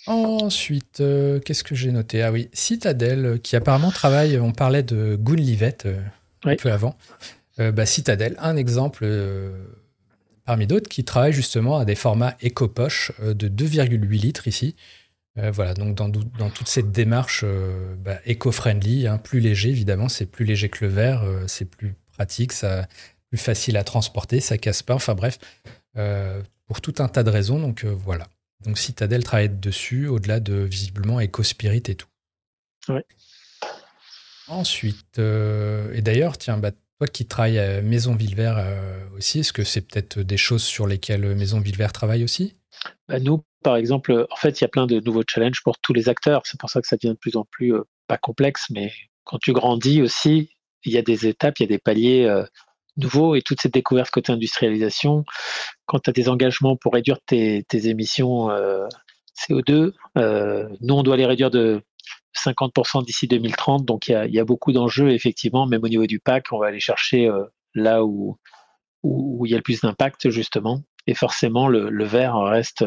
Ensuite, 0.07 1.03
qu'est-ce 1.45 1.63
que 1.63 1.75
j'ai 1.75 1.93
noté? 1.93 2.23
Ah 2.23 2.33
oui, 2.33 2.49
Citadel, 2.53 3.41
qui 3.41 3.55
apparemment 3.55 3.91
travaille, 3.91 4.39
on 4.39 4.53
parlait 4.53 4.83
de 4.83 5.17
Gunlivet 5.21 5.77
un 6.45 6.57
peu 6.57 6.73
avant. 6.73 6.97
bah, 7.59 7.87
Citadel, 7.87 8.35
un 8.39 8.57
exemple 8.57 9.05
parmi 10.51 10.67
d'autres, 10.67 10.89
qui 10.89 11.05
travaillent 11.05 11.33
justement 11.33 11.79
à 11.79 11.85
des 11.85 11.95
formats 11.95 12.35
éco-poche 12.41 13.13
euh, 13.23 13.35
de 13.35 13.49
2,8 13.49 14.21
litres 14.21 14.49
ici. 14.49 14.75
Euh, 15.41 15.51
voilà, 15.51 15.75
donc 15.75 15.95
dans, 15.95 16.09
dans, 16.09 16.51
toute 16.51 16.69
cette 16.69 16.93
démarche 16.93 17.43
euh, 17.45 17.95
bah, 17.97 18.19
éco-friendly, 18.25 19.07
hein, 19.07 19.19
plus 19.19 19.41
léger 19.41 19.71
évidemment, 19.71 20.09
c'est 20.09 20.27
plus 20.27 20.45
léger 20.45 20.69
que 20.69 20.85
le 20.85 20.91
verre, 20.91 21.25
c'est 21.47 21.65
plus 21.65 21.95
pratique, 22.13 22.53
ça, 22.53 22.87
plus 23.29 23.39
facile 23.39 23.77
à 23.77 23.85
transporter, 23.85 24.41
ça 24.41 24.59
casse 24.59 24.83
pas, 24.83 24.95
enfin 24.95 25.15
bref, 25.15 25.39
pour 26.67 26.81
tout 26.81 26.95
un 26.99 27.09
tas 27.09 27.23
de 27.23 27.31
raisons, 27.31 27.59
donc 27.59 27.85
voilà. 27.85 28.29
Donc 28.65 28.79
Citadel 28.79 29.25
travaille 29.25 29.49
dessus, 29.49 30.07
au-delà 30.07 30.41
de 30.41 30.55
visiblement 30.55 31.21
EcoSpirit 31.21 31.83
et 31.89 31.95
tout. 31.95 32.09
Ouais. 32.89 33.05
Ensuite, 34.49 35.19
et 35.19 36.03
d'ailleurs, 36.03 36.37
tiens, 36.37 36.59
bah, 36.59 36.73
toi 37.01 37.09
qui 37.09 37.25
travailles 37.25 37.59
à 37.59 37.81
Maison 37.81 38.15
Villevert 38.15 38.59
euh, 38.59 39.09
aussi, 39.17 39.39
est-ce 39.39 39.55
que 39.55 39.65
c'est 39.65 39.81
peut-être 39.81 40.21
des 40.21 40.37
choses 40.37 40.63
sur 40.63 40.87
lesquelles 40.87 41.35
Maison 41.35 41.59
Villevert 41.59 41.93
travaille 41.93 42.23
aussi? 42.23 42.57
Bah, 43.09 43.19
Nous, 43.19 43.43
par 43.63 43.77
exemple, 43.77 44.27
en 44.31 44.37
fait, 44.37 44.61
il 44.61 44.65
y 44.65 44.67
a 44.67 44.69
plein 44.69 44.87
de 44.87 45.01
nouveaux 45.01 45.23
challenges 45.27 45.63
pour 45.63 45.79
tous 45.79 45.93
les 45.93 46.09
acteurs. 46.09 46.43
C'est 46.45 46.59
pour 46.59 46.71
ça 46.71 46.81
que 46.81 46.87
ça 46.87 46.97
devient 46.97 47.15
de 47.15 47.19
plus 47.19 47.37
en 47.37 47.45
plus, 47.51 47.75
euh, 47.75 47.83
pas 48.07 48.19
complexe, 48.19 48.67
mais 48.71 48.93
quand 49.25 49.39
tu 49.39 49.53
grandis 49.53 50.03
aussi, 50.03 50.51
il 50.85 50.93
y 50.93 50.99
a 50.99 51.03
des 51.03 51.27
étapes, 51.27 51.59
il 51.59 51.65
y 51.65 51.67
a 51.67 51.69
des 51.69 51.79
paliers 51.79 52.25
euh, 52.25 52.45
nouveaux 52.97 53.35
et 53.35 53.43
toutes 53.43 53.61
ces 53.61 53.69
découvertes 53.69 54.11
côté 54.11 54.33
industrialisation, 54.33 55.25
quand 55.87 56.01
tu 56.01 56.11
as 56.11 56.13
des 56.13 56.29
engagements 56.29 56.77
pour 56.77 56.95
réduire 56.95 57.19
tes, 57.25 57.65
émissions 57.73 58.49
CO2, 59.49 59.93
nous, 60.17 60.95
on 60.95 61.03
doit 61.03 61.17
les 61.17 61.27
réduire 61.27 61.51
de 61.51 61.83
50% 62.37 63.05
d'ici 63.05 63.27
2030. 63.27 63.85
Donc 63.85 64.09
il 64.09 64.31
y 64.31 64.39
a, 64.39 64.45
beaucoup 64.45 64.73
d'enjeux, 64.73 65.11
effectivement, 65.11 65.67
même 65.67 65.83
au 65.85 65.89
niveau 65.89 66.07
du 66.07 66.21
pack, 66.21 66.47
on 66.53 66.59
va 66.59 66.69
aller 66.69 66.81
chercher 66.81 67.27
euh, 67.27 67.45
là 67.75 68.05
où, 68.05 68.39
il 69.03 69.51
y 69.51 69.55
a 69.55 69.57
le 69.57 69.63
plus 69.63 69.81
d'impact, 69.81 70.31
justement. 70.31 70.83
Et 71.07 71.15
forcément, 71.15 71.69
le, 71.69 72.05
verre 72.05 72.37
reste, 72.37 72.85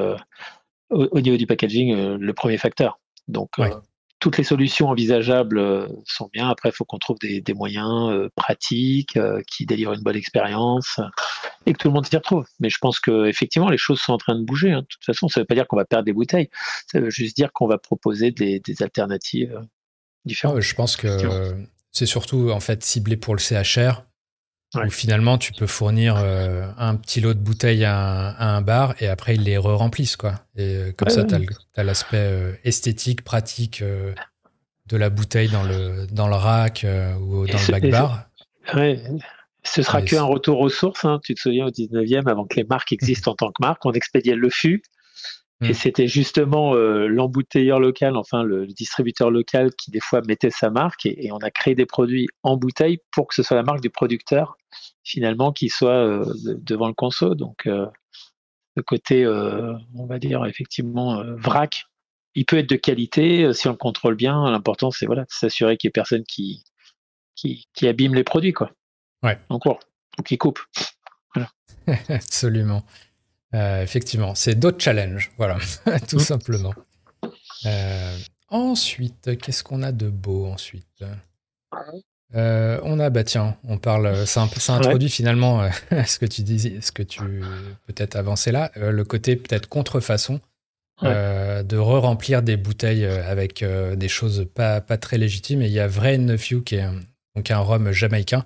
euh, 0.93 1.07
au, 1.11 1.21
niveau 1.21 1.37
du 1.37 1.47
packaging, 1.47 1.93
euh, 1.93 2.17
le 2.19 2.33
premier 2.33 2.57
facteur. 2.57 2.99
Donc 3.27 3.51
toutes 4.19 4.37
les 4.37 4.45
solutions 4.45 4.87
envisageables 4.87 5.89
sont 6.05 6.29
bien. 6.31 6.47
Après, 6.47 6.69
il 6.69 6.71
faut 6.71 6.85
qu'on 6.85 6.97
trouve 6.97 7.17
des, 7.19 7.53
moyens 7.53 8.29
pratiques 8.37 9.19
qui 9.51 9.65
délivrent 9.65 9.91
une 9.91 10.01
bonne 10.01 10.15
expérience 10.15 11.01
et 11.65 11.73
que 11.73 11.77
tout 11.77 11.89
le 11.89 11.93
monde 11.93 12.05
s'y 12.05 12.15
retrouve. 12.15 12.45
Mais 12.61 12.69
je 12.69 12.77
pense 12.79 13.01
que 13.01 13.25
effectivement, 13.25 13.69
les 13.69 13.77
choses 13.77 13.99
sont 13.99 14.13
en 14.13 14.17
train 14.17 14.35
de 14.35 14.45
bouger. 14.45 14.71
Hein. 14.71 14.79
De 14.79 14.87
toute 14.87 15.03
façon, 15.03 15.27
ça 15.27 15.41
ne 15.41 15.43
veut 15.43 15.47
pas 15.47 15.55
dire 15.55 15.67
qu'on 15.67 15.75
va 15.75 15.83
perdre 15.83 16.05
des 16.05 16.13
bouteilles. 16.13 16.49
Ça 16.89 17.01
veut 17.01 17.09
juste 17.09 17.35
dire 17.35 17.51
qu'on 17.51 17.67
va 17.67 17.77
proposer 17.77 18.31
des, 18.31 18.61
alternatives 18.79 19.59
différentes. 20.23 20.61
je 20.61 20.73
pense 20.73 20.95
que 20.95 21.07
c'est 21.91 22.05
surtout 22.05 22.49
en 22.49 22.61
fait 22.61 22.81
ciblé 22.81 23.17
pour 23.17 23.35
le 23.35 23.39
CHR. 23.39 24.03
Où 24.75 24.89
finalement 24.89 25.37
tu 25.37 25.53
peux 25.53 25.67
fournir 25.67 26.17
un 26.17 26.95
petit 26.95 27.21
lot 27.21 27.33
de 27.33 27.39
bouteilles 27.39 27.85
à 27.85 28.35
un, 28.39 28.61
bar 28.61 28.95
et 28.99 29.07
après 29.07 29.35
ils 29.35 29.43
les 29.43 29.57
re-remplissent. 29.57 30.15
Quoi. 30.15 30.33
Et 30.55 30.93
comme 30.97 31.09
ça, 31.09 31.23
tu 31.23 31.35
as 31.75 31.83
l'aspect 31.83 32.59
esthétique, 32.63 33.23
pratique 33.23 33.83
de 33.83 34.97
la 34.97 35.09
bouteille 35.09 35.49
dans 35.49 35.63
le, 35.63 36.07
dans 36.11 36.27
le 36.27 36.35
rack 36.35 36.85
ou 37.21 37.45
dans 37.45 37.53
le 37.53 37.71
back 37.71 37.89
bar. 37.89 38.25
Ouais, 38.73 38.99
ce 39.63 39.81
sera 39.81 40.01
qu'un 40.01 40.23
retour 40.23 40.59
aux 40.59 40.69
sources. 40.69 41.05
Hein. 41.05 41.19
Tu 41.23 41.33
te 41.35 41.41
souviens 41.41 41.65
au 41.65 41.69
19e, 41.69 42.29
avant 42.29 42.45
que 42.45 42.55
les 42.55 42.63
marques 42.63 42.91
existent 42.91 43.31
en 43.31 43.35
tant 43.35 43.51
que 43.51 43.61
marque, 43.61 43.85
on 43.85 43.93
expédiait 43.93 44.35
le 44.35 44.49
fût. 44.49 44.83
Et 45.63 45.69
mm. 45.69 45.73
c'était 45.73 46.07
justement 46.07 46.75
euh, 46.75 47.07
l'embouteilleur 47.07 47.79
local, 47.79 48.17
enfin 48.17 48.43
le, 48.43 48.67
distributeur 48.67 49.29
local 49.29 49.73
qui 49.75 49.91
des 49.91 49.99
fois 49.99 50.21
mettait 50.21 50.49
sa 50.49 50.69
marque 50.69 51.05
et, 51.05 51.31
on 51.31 51.37
a 51.37 51.51
créé 51.51 51.75
des 51.75 51.85
produits 51.85 52.27
en 52.41 52.57
bouteille 52.57 52.99
pour 53.11 53.27
que 53.27 53.35
ce 53.35 53.43
soit 53.43 53.55
la 53.55 53.63
marque 53.63 53.81
du 53.81 53.89
producteur 53.89 54.57
finalement 55.03 55.51
qui 55.51 55.69
soit 55.69 55.91
euh, 55.91 56.25
devant 56.45 56.87
le 56.87 56.93
conso. 56.93 57.35
Donc 57.35 57.67
euh, 57.67 57.85
le 58.75 58.81
côté, 58.81 59.27
on 59.27 60.05
va 60.07 60.17
dire 60.17 60.45
effectivement 60.45 61.23
vrac, 61.37 61.85
il 62.33 62.45
peut 62.45 62.57
être 62.57 62.69
de 62.69 62.75
qualité 62.75 63.53
si 63.53 63.67
on 63.67 63.71
le 63.71 63.77
contrôle 63.77 64.15
bien. 64.15 64.49
L'important 64.49 64.89
c'est 64.89 65.05
voilà, 65.05 65.23
de 65.23 65.29
s'assurer 65.29 65.77
qu'il 65.77 65.87
n'y 65.87 65.89
ait 65.89 65.93
personne 65.93 66.23
qui, 66.23 66.63
qui, 67.35 67.67
qui 67.75 67.87
abîme 67.87 68.15
les 68.15 68.23
produits 68.23 68.53
quoi. 68.53 68.71
Ouais. 69.21 69.37
En 69.49 69.59
cours. 69.59 69.79
Donc 70.17 70.31
il 70.31 70.39
coupe. 70.39 70.59
Absolument. 72.09 72.83
Euh, 73.53 73.83
effectivement, 73.83 74.35
c'est 74.35 74.55
d'autres 74.55 74.81
challenges, 74.81 75.31
voilà, 75.37 75.57
tout 76.09 76.17
mm. 76.17 76.19
simplement. 76.19 76.73
Euh, 77.65 78.17
ensuite, 78.49 79.37
qu'est-ce 79.37 79.63
qu'on 79.63 79.83
a 79.83 79.91
de 79.91 80.09
beau 80.09 80.47
ensuite? 80.47 81.03
Euh, 82.35 82.79
On 82.83 82.99
a, 82.99 83.09
bah 83.11 83.23
tiens, 83.23 83.57
on 83.63 83.77
parle, 83.77 84.25
ça, 84.25 84.41
introduit 84.69 85.09
finalement 85.09 85.69
ce 86.05 86.17
que 86.17 86.25
tu 86.25 86.41
disais, 86.41 86.79
ce 86.81 86.91
que 86.91 87.03
tu 87.03 87.21
peut-être 87.85 88.15
avancé 88.15 88.51
là, 88.51 88.71
le 88.75 89.03
côté 89.03 89.35
peut-être 89.35 89.67
contrefaçon. 89.69 90.41
de 91.01 91.77
re-remplir 91.77 92.41
des 92.41 92.57
bouteilles 92.57 93.05
avec 93.05 93.63
des 93.63 94.07
choses 94.07 94.47
pas, 94.55 94.81
pas 94.81 94.97
très 94.97 95.19
légitimes. 95.19 95.61
Et 95.61 95.67
il 95.67 95.73
y 95.73 95.79
a 95.79 95.87
Vrai 95.87 96.17
Neufew, 96.17 96.63
qui 96.63 96.75
est 96.75 96.87
donc 97.35 97.51
un 97.51 97.59
rhum 97.59 97.91
jamaïcain, 97.91 98.45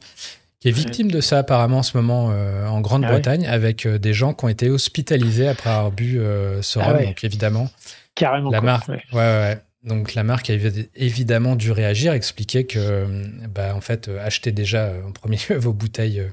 qui 0.60 0.70
est 0.70 0.72
victime 0.72 1.12
de 1.12 1.22
ça 1.22 1.40
apparemment 1.40 1.80
en 1.80 1.84
ce 1.84 1.96
moment 1.96 2.32
euh, 2.32 2.66
en 2.66 2.82
Grande-Bretagne, 2.82 3.46
ah 3.48 3.54
avec 3.54 3.86
euh, 3.86 4.00
des 4.00 4.14
gens 4.14 4.34
qui 4.34 4.46
ont 4.46 4.50
été 4.50 4.70
hospitalisés 4.70 5.48
après 5.48 5.70
avoir 5.70 5.92
bu 5.92 6.20
euh, 6.20 6.62
ce 6.62 6.80
ah 6.80 6.94
rhum. 6.94 7.06
Donc 7.06 7.24
évidemment, 7.24 7.70
carrément. 8.16 8.50
La 8.50 8.62
marque, 8.62 8.90
ouais. 8.90 9.04
Ouais, 9.14 9.60
Donc 9.84 10.16
la 10.16 10.24
marque 10.24 10.50
a 10.50 10.54
évidemment 10.96 11.56
dû 11.56 11.72
réagir, 11.72 12.14
expliquer 12.14 12.66
que, 12.66 13.06
bah, 13.48 13.76
en 13.76 13.82
fait, 13.82 14.10
achetez 14.20 14.52
déjà 14.52 14.94
en 15.06 15.12
premier 15.12 15.38
lieu 15.48 15.56
vos 15.58 15.74
bouteilles 15.74 16.24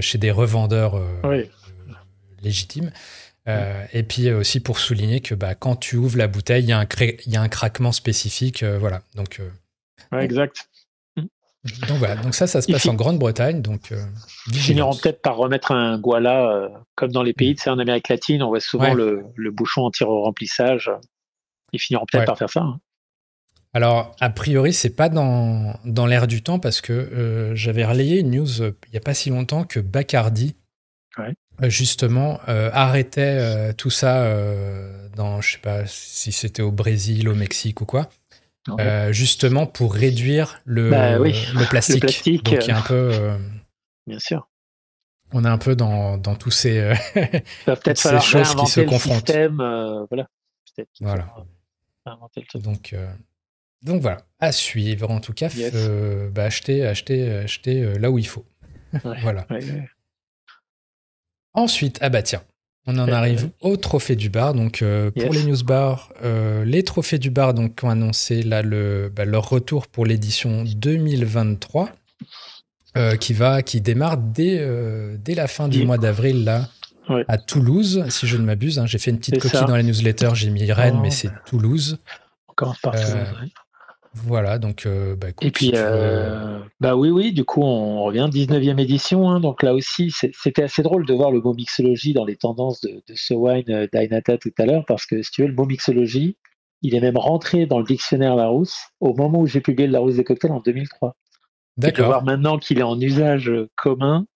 chez 0.00 0.18
des 0.18 0.30
revendeurs 0.30 1.00
légitimes. 2.40 2.92
et 3.48 4.02
puis 4.04 4.30
aussi 4.30 4.60
pour 4.60 4.78
souligner 4.78 5.20
que 5.20 5.34
bah, 5.34 5.56
quand 5.56 5.74
tu 5.74 5.96
ouvres 5.96 6.18
la 6.18 6.28
bouteille, 6.28 6.62
il 6.62 6.68
y, 6.68 6.72
a 6.72 6.78
un 6.78 6.86
y 7.26 7.36
a 7.36 7.40
un 7.40 7.48
craquement 7.48 7.90
spécifique. 7.90 8.62
voilà. 8.62 9.02
Donc, 9.16 9.40
exact. 10.12 10.68
Donc 11.88 11.98
voilà, 11.98 12.16
donc 12.16 12.34
ça, 12.34 12.46
ça 12.46 12.60
se 12.60 12.70
passe 12.70 12.86
en 12.86 12.94
Grande-Bretagne. 12.94 13.62
Donc, 13.62 13.90
euh, 13.90 14.04
ils 14.48 14.58
finiront 14.58 14.94
peut-être 14.94 15.22
par 15.22 15.36
remettre 15.36 15.72
un 15.72 15.98
Guala, 15.98 16.50
euh, 16.50 16.68
comme 16.94 17.10
dans 17.10 17.22
les 17.22 17.32
pays, 17.32 17.52
mm. 17.52 17.54
tu 17.54 17.62
sais, 17.62 17.70
en 17.70 17.78
Amérique 17.78 18.08
latine, 18.08 18.42
on 18.42 18.48
voit 18.48 18.60
souvent 18.60 18.92
le, 18.92 19.24
bouchon 19.50 19.82
en 19.82 19.90
tir 19.90 20.08
au 20.10 20.22
remplissage. 20.22 20.90
Ils 21.72 21.80
finiront 21.80 22.04
peut-être 22.10 22.26
par 22.26 22.38
faire 22.38 22.50
ça. 22.50 22.60
Hein. 22.60 22.80
Alors, 23.72 24.14
a 24.20 24.30
priori, 24.30 24.72
c'est 24.72 24.94
pas 24.94 25.08
dans, 25.08 25.74
dans 25.84 26.06
l'air 26.06 26.26
du 26.26 26.42
temps 26.42 26.58
parce 26.58 26.80
que 26.80 26.92
euh, 26.92 27.56
j'avais 27.56 27.84
relayé 27.84 28.20
une 28.20 28.30
news 28.30 28.62
il 28.62 28.90
n'y 28.92 28.98
a 28.98 29.00
pas 29.00 29.14
si 29.14 29.30
longtemps 29.30 29.64
que 29.64 29.80
Bacardi, 29.80 30.54
justement, 31.62 32.40
arrêtait 32.46 33.72
tout 33.74 33.90
ça 33.90 34.28
dans, 35.16 35.40
je 35.40 35.52
sais 35.52 35.58
pas 35.58 35.86
si 35.86 36.30
c'était 36.30 36.62
au 36.62 36.70
Brésil, 36.70 37.28
au 37.28 37.34
Mexique 37.34 37.80
ou 37.80 37.84
quoi. 37.84 38.08
Euh, 38.68 39.12
justement 39.12 39.66
pour 39.66 39.94
réduire 39.94 40.60
le, 40.64 40.90
bah 40.90 41.18
le, 41.18 41.68
plastique. 41.68 42.02
Donc 42.44 42.64
il 42.64 42.68
y 42.68 42.70
a 42.70 42.78
un 42.78 42.82
peu. 42.82 43.10
Euh, 43.12 43.38
Bien 44.06 44.18
sûr. 44.18 44.48
On 45.32 45.44
est 45.44 45.48
un 45.48 45.58
peu 45.58 45.74
dans, 45.74 46.16
dans 46.16 46.34
tous 46.34 46.50
ces, 46.50 46.78
euh, 46.78 46.94
toutes 47.66 47.96
ces 47.96 48.20
choses 48.20 48.54
qui 48.54 48.66
se 48.66 48.80
confrontent. 48.82 49.26
Système, 49.26 49.56
voilà. 49.56 50.28
voilà. 51.00 51.26
Donc, 52.54 52.94
donc 53.82 54.00
voilà, 54.00 54.18
à 54.38 54.52
suivre 54.52 55.10
en 55.10 55.20
tout 55.20 55.32
cas. 55.32 55.48
bah, 56.32 56.44
acheter, 56.44 56.86
acheter, 56.86 57.30
acheter 57.30 57.98
là 57.98 58.10
où 58.10 58.18
il 58.18 58.26
faut. 58.26 58.46
voilà. 59.22 59.46
Ensuite, 61.52 61.98
ah 62.00 62.08
bah 62.08 62.22
tiens, 62.22 62.42
on 62.86 62.98
en 62.98 63.08
arrive 63.08 63.50
au 63.60 63.76
trophée 63.76 64.16
du 64.16 64.28
bar. 64.28 64.54
Donc, 64.54 64.82
euh, 64.82 65.10
pour 65.10 65.32
les 65.32 65.44
news 65.44 65.62
bars, 65.64 66.12
euh, 66.22 66.64
les 66.64 66.82
trophées 66.82 67.18
du 67.18 67.30
bar 67.30 67.54
donc, 67.54 67.80
ont 67.82 67.88
annoncé 67.88 68.42
là, 68.42 68.62
le, 68.62 69.10
bah, 69.14 69.24
leur 69.24 69.48
retour 69.48 69.86
pour 69.86 70.04
l'édition 70.04 70.64
2023 70.64 71.90
euh, 72.96 73.16
qui, 73.16 73.32
va, 73.32 73.62
qui 73.62 73.80
démarre 73.80 74.18
dès, 74.18 74.66
dès 75.18 75.34
la 75.34 75.46
fin 75.46 75.68
du 75.68 75.84
mois 75.84 75.98
d'avril 75.98 76.44
là, 76.44 76.68
à 77.28 77.38
Toulouse, 77.38 78.04
si 78.08 78.26
je 78.26 78.36
ne 78.36 78.44
m'abuse. 78.44 78.78
Hein. 78.78 78.86
J'ai 78.86 78.98
fait 78.98 79.10
une 79.10 79.18
petite 79.18 79.38
copie 79.38 79.56
dans 79.56 79.76
la 79.76 79.82
newsletter, 79.82 80.30
j'ai 80.34 80.50
mis 80.50 80.70
Rennes, 80.70 81.00
mais 81.02 81.10
c'est 81.10 81.30
Toulouse. 81.46 81.98
Encore 82.48 82.76
par 82.82 82.94
Toulouse, 82.94 83.50
voilà, 84.14 84.58
donc 84.58 84.86
euh, 84.86 85.16
bah, 85.16 85.28
Et 85.42 85.50
puis, 85.50 85.72
euh, 85.74 86.60
bah 86.80 86.94
oui, 86.94 87.10
oui, 87.10 87.32
du 87.32 87.44
coup, 87.44 87.62
on 87.62 88.04
revient 88.04 88.28
19e 88.30 88.78
édition. 88.80 89.28
Hein, 89.28 89.40
donc 89.40 89.62
là 89.62 89.74
aussi, 89.74 90.12
c'était 90.12 90.62
assez 90.62 90.82
drôle 90.82 91.04
de 91.04 91.12
voir 91.12 91.32
le 91.32 91.40
mot 91.40 91.52
mixologie 91.52 92.12
dans 92.12 92.24
les 92.24 92.36
tendances 92.36 92.80
de, 92.80 93.02
de 93.06 93.14
ce 93.14 93.34
wine 93.34 93.64
euh, 93.70 93.88
d'Ainata 93.92 94.38
tout 94.38 94.52
à 94.58 94.66
l'heure, 94.66 94.84
parce 94.86 95.06
que 95.06 95.20
si 95.22 95.30
tu 95.32 95.42
veux, 95.42 95.48
le 95.48 95.54
mot 95.54 95.66
mixologie, 95.66 96.36
il 96.82 96.94
est 96.94 97.00
même 97.00 97.16
rentré 97.16 97.66
dans 97.66 97.78
le 97.78 97.84
dictionnaire 97.84 98.36
Larousse 98.36 98.78
au 99.00 99.14
moment 99.14 99.40
où 99.40 99.46
j'ai 99.46 99.60
publié 99.60 99.88
le 99.88 99.92
Larousse 99.92 100.16
des 100.16 100.24
cocktails 100.24 100.52
en 100.52 100.60
2003. 100.60 101.16
D'accord. 101.76 102.06
voir 102.06 102.24
maintenant 102.24 102.58
qu'il 102.58 102.78
est 102.78 102.84
en 102.84 103.00
usage 103.00 103.50
commun, 103.74 104.26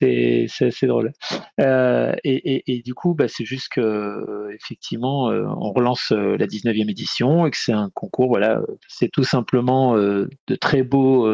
c'est 0.00 0.66
assez 0.66 0.86
drôle. 0.86 1.12
Euh, 1.60 2.14
et, 2.24 2.82
du 2.84 2.94
coup, 2.94 3.14
bah, 3.14 3.28
c'est 3.28 3.44
juste 3.44 3.68
que 3.70 4.48
effectivement, 4.54 5.30
euh, 5.30 5.44
on 5.58 5.72
relance 5.72 6.12
euh, 6.12 6.36
la 6.36 6.46
19e 6.46 6.90
édition 6.90 7.46
et 7.46 7.50
que 7.50 7.56
c'est 7.56 7.72
un 7.72 7.90
concours. 7.94 8.28
Voilà, 8.28 8.60
c'est 8.88 9.08
tout 9.08 9.24
simplement 9.24 9.96
de 9.96 10.54
très 10.60 10.82
beaux 10.82 11.28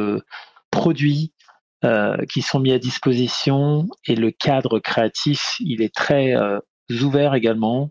produits 0.70 1.32
qui 2.28 2.42
sont 2.42 2.60
mis 2.60 2.72
à 2.72 2.78
disposition 2.78 3.88
et 4.06 4.14
le 4.14 4.30
cadre 4.30 4.78
créatif, 4.78 5.56
il 5.60 5.82
est 5.82 5.94
très 5.94 6.34
ouvert 7.02 7.34
également. 7.34 7.90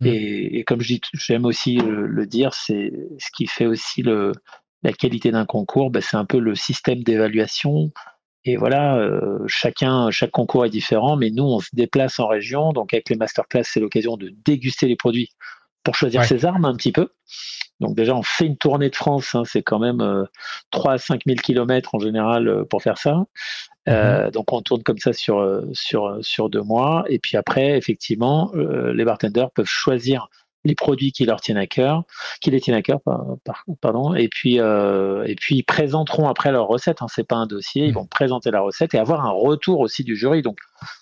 Mmh. 0.00 0.06
Et, 0.06 0.64
comme 0.64 0.80
j'aime 0.80 1.44
aussi 1.44 1.76
le, 1.76 2.26
dire, 2.26 2.54
c'est 2.54 2.92
ce 3.18 3.28
qui 3.34 3.46
fait 3.46 3.66
aussi 3.66 4.02
le, 4.02 4.32
la 4.82 4.92
qualité 4.92 5.30
d'un 5.30 5.46
concours, 5.46 5.90
bah, 5.90 6.00
c'est 6.00 6.16
un 6.16 6.24
peu 6.24 6.38
le 6.38 6.54
système 6.54 7.02
d'évaluation 7.02 7.92
et 8.44 8.56
voilà, 8.56 8.96
euh, 8.96 9.38
chacun, 9.46 10.10
chaque 10.10 10.32
concours 10.32 10.66
est 10.66 10.70
différent, 10.70 11.16
mais 11.16 11.30
nous, 11.30 11.44
on 11.44 11.60
se 11.60 11.68
déplace 11.72 12.18
en 12.18 12.26
région. 12.26 12.72
Donc, 12.72 12.92
avec 12.92 13.08
les 13.08 13.16
masterclass, 13.16 13.62
c'est 13.64 13.80
l'occasion 13.80 14.16
de 14.16 14.32
déguster 14.44 14.88
les 14.88 14.96
produits 14.96 15.30
pour 15.84 15.94
choisir 15.94 16.24
ses 16.24 16.44
armes 16.44 16.64
un 16.64 16.74
petit 16.74 16.92
peu. 16.92 17.08
Donc, 17.80 17.96
déjà, 17.96 18.14
on 18.14 18.22
fait 18.22 18.46
une 18.46 18.56
tournée 18.56 18.90
de 18.90 18.96
France. 18.96 19.34
Hein, 19.34 19.42
c'est 19.44 19.62
quand 19.62 19.78
même 19.78 20.00
euh, 20.00 20.24
3 20.70 20.92
à 20.92 20.98
5 20.98 21.22
000 21.26 21.38
kilomètres 21.40 21.94
en 21.94 21.98
général 21.98 22.48
euh, 22.48 22.64
pour 22.64 22.82
faire 22.82 22.98
ça. 22.98 23.24
Euh, 23.88 24.26
mhm. 24.26 24.30
donc, 24.32 24.52
on 24.52 24.60
tourne 24.60 24.82
comme 24.82 24.98
ça 24.98 25.12
sur, 25.12 25.62
sur, 25.72 26.18
sur 26.20 26.50
deux 26.50 26.62
mois. 26.62 27.04
Et 27.08 27.18
puis 27.20 27.36
après, 27.36 27.76
effectivement, 27.76 28.52
les 28.54 29.04
bartenders 29.04 29.50
peuvent 29.50 29.66
choisir 29.66 30.28
les 30.64 30.74
produits 30.74 31.12
qui 31.12 31.24
leur 31.24 31.40
tiennent 31.40 31.58
à 31.58 31.66
cœur, 31.66 32.04
qui 32.40 32.50
les 32.50 32.60
tiennent 32.60 32.76
à 32.76 32.82
cœur, 32.82 33.00
pardon, 33.80 34.14
et 34.14 34.28
puis 34.28 34.60
euh, 34.60 35.24
et 35.24 35.34
puis 35.34 35.56
ils 35.56 35.62
présenteront 35.64 36.28
après 36.28 36.52
leur 36.52 36.68
recette. 36.68 37.02
Hein, 37.02 37.06
c'est 37.08 37.26
pas 37.26 37.36
un 37.36 37.46
dossier, 37.46 37.86
ils 37.86 37.90
mmh. 37.90 37.94
vont 37.94 38.06
présenter 38.06 38.50
la 38.50 38.60
recette 38.60 38.94
et 38.94 38.98
avoir 38.98 39.24
un 39.24 39.30
retour 39.30 39.80
aussi 39.80 40.04
du 40.04 40.16
jury. 40.16 40.42
Donc 40.42 40.58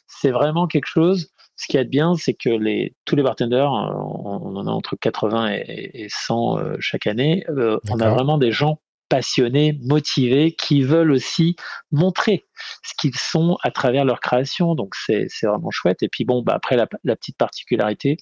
c'est 0.07 0.31
vraiment 0.31 0.67
quelque 0.67 0.87
chose. 0.87 1.31
Ce 1.57 1.67
qui 1.67 1.77
est 1.77 1.85
bien, 1.85 2.15
c'est 2.17 2.33
que 2.33 2.49
les, 2.49 2.95
tous 3.05 3.17
les 3.17 3.23
bartenders, 3.23 3.71
euh, 3.71 3.93
on, 3.93 4.57
en 4.57 4.67
a 4.67 4.71
entre 4.71 4.97
80 4.97 5.51
et, 5.67 6.07
100 6.09 6.59
euh, 6.59 6.77
chaque 6.81 7.07
année, 7.07 7.45
on 7.49 8.01
a 8.01 8.09
vraiment 8.09 8.39
des 8.39 8.51
gens 8.51 8.81
passionnés, 9.11 9.79
motivés, 9.83 10.53
qui 10.53 10.83
veulent 10.83 11.11
aussi 11.11 11.57
montrer 11.91 12.47
ce 12.83 12.95
qu'ils 12.99 13.17
sont 13.17 13.59
à 13.63 13.71
travers 13.71 14.07
leur 14.07 14.21
création. 14.21 14.75
Donc 14.75 14.95
c'est 14.95 15.27
vraiment 15.43 15.71
chouette. 15.71 16.03
Et 16.03 16.09
puis 16.09 16.25
bon, 16.25 16.43
bah 16.43 16.55
après 16.55 16.77
la, 16.77 16.87
la 17.05 17.17
petite 17.17 17.37
particularité, 17.37 18.17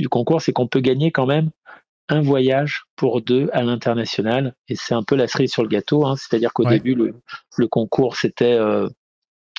du 0.00 0.08
concours, 0.08 0.42
c'est 0.42 0.52
qu'on 0.52 0.66
peut 0.66 0.80
gagner 0.80 1.10
quand 1.10 1.26
même 1.26 1.50
un 2.10 2.20
voyage 2.20 2.84
pour 2.96 3.22
deux 3.22 3.48
à 3.52 3.62
l'international. 3.62 4.54
Et 4.68 4.74
c'est 4.74 4.94
un 4.94 5.02
peu 5.02 5.14
la 5.14 5.28
cerise 5.28 5.52
sur 5.52 5.62
le 5.62 5.68
gâteau. 5.68 6.04
Hein. 6.04 6.16
C'est-à-dire 6.16 6.52
qu'au 6.52 6.64
début, 6.64 6.94
le, 6.94 7.68
concours, 7.68 8.16
c'était 8.16 8.52
euh, 8.52 8.88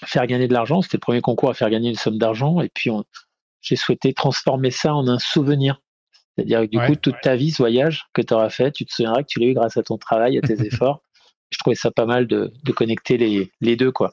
faire 0.03 0.27
gagner 0.27 0.47
de 0.47 0.53
l'argent. 0.53 0.81
C'était 0.81 0.97
le 0.97 1.01
premier 1.01 1.21
concours 1.21 1.49
à 1.49 1.53
faire 1.53 1.69
gagner 1.69 1.89
une 1.89 1.95
somme 1.95 2.17
d'argent. 2.17 2.59
Et 2.61 2.69
puis, 2.69 2.91
j'ai 3.61 3.77
souhaité 3.77 4.13
transformer 4.13 4.69
ça 4.69 4.93
en 4.93 5.07
un 5.07 5.17
souvenir. 5.17 5.81
C'est-à-dire 6.35 6.61
que 6.61 6.65
du 6.65 6.79
coup, 6.79 6.95
toute 6.95 7.21
ta 7.21 7.35
vie, 7.35 7.51
ce 7.51 7.57
voyage 7.57 8.05
que 8.13 8.21
tu 8.21 8.33
auras 8.33 8.49
fait, 8.49 8.71
tu 8.71 8.85
te 8.85 8.93
souviendras 8.93 9.23
que 9.23 9.27
tu 9.27 9.39
l'as 9.39 9.47
eu 9.47 9.53
grâce 9.53 9.77
à 9.77 9.83
ton 9.83 9.97
travail, 9.97 10.37
à 10.37 10.41
tes 10.41 10.61
efforts. 10.65 11.01
Je 11.51 11.57
trouvais 11.57 11.75
ça 11.75 11.91
pas 11.91 12.05
mal 12.05 12.27
de, 12.27 12.51
connecter 12.75 13.17
les, 13.61 13.75
deux. 13.75 13.91
quoi. 13.91 14.11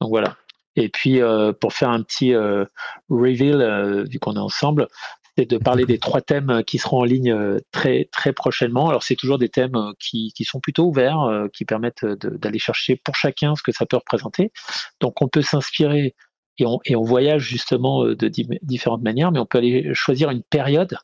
Donc 0.00 0.10
voilà. 0.10 0.36
Et 0.76 0.88
puis, 0.88 1.20
euh, 1.20 1.52
pour 1.52 1.72
faire 1.72 1.90
un 1.90 2.02
petit 2.02 2.32
euh, 2.32 2.64
reveal, 3.08 4.06
vu 4.08 4.18
qu'on 4.18 4.34
est 4.34 4.38
ensemble, 4.38 4.88
c'est 5.36 5.48
de 5.48 5.58
parler 5.58 5.84
des 5.84 5.98
trois 5.98 6.20
thèmes 6.20 6.62
qui 6.66 6.78
seront 6.78 7.00
en 7.00 7.04
ligne 7.04 7.32
euh, 7.32 7.58
très 7.72 8.08
très 8.12 8.32
prochainement. 8.32 8.88
Alors 8.88 9.02
c'est 9.02 9.16
toujours 9.16 9.38
des 9.38 9.48
thèmes 9.48 9.76
euh, 9.76 9.92
qui, 9.98 10.32
qui 10.34 10.44
sont 10.44 10.60
plutôt 10.60 10.84
ouverts, 10.84 11.20
euh, 11.22 11.48
qui 11.52 11.64
permettent 11.64 12.04
d'aller 12.04 12.58
chercher 12.58 12.96
pour 12.96 13.14
chacun 13.14 13.54
ce 13.54 13.62
que 13.62 13.72
ça 13.72 13.86
peut 13.86 13.96
représenter. 13.96 14.52
Donc 15.00 15.22
on 15.22 15.28
peut 15.28 15.42
s'inspirer 15.42 16.14
et 16.58 16.66
on, 16.66 16.78
et 16.84 16.96
on 16.96 17.02
voyage 17.02 17.42
justement 17.42 18.04
de 18.04 18.28
différentes 18.62 19.02
manières, 19.02 19.32
mais 19.32 19.38
on 19.38 19.46
peut 19.46 19.58
aller 19.58 19.94
choisir 19.94 20.30
une 20.30 20.42
période. 20.42 20.98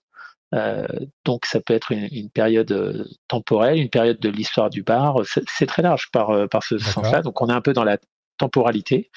donc 1.24 1.46
ça 1.46 1.60
peut 1.60 1.72
être 1.72 1.92
une, 1.92 2.30
période 2.30 3.08
temporelle, 3.26 3.78
une 3.78 3.88
période 3.88 4.20
de 4.20 4.28
l'histoire 4.28 4.68
du 4.68 4.82
bar. 4.82 5.22
C'est 5.24 5.66
très 5.66 5.82
large 5.82 6.10
par, 6.12 6.48
par 6.50 6.62
ce 6.62 6.76
sens-là. 6.76 7.22
Donc 7.22 7.40
on 7.40 7.48
est 7.48 7.54
un 7.54 7.62
peu 7.62 7.72
dans 7.72 7.84
la 7.84 7.96
temporalité. 8.36 9.10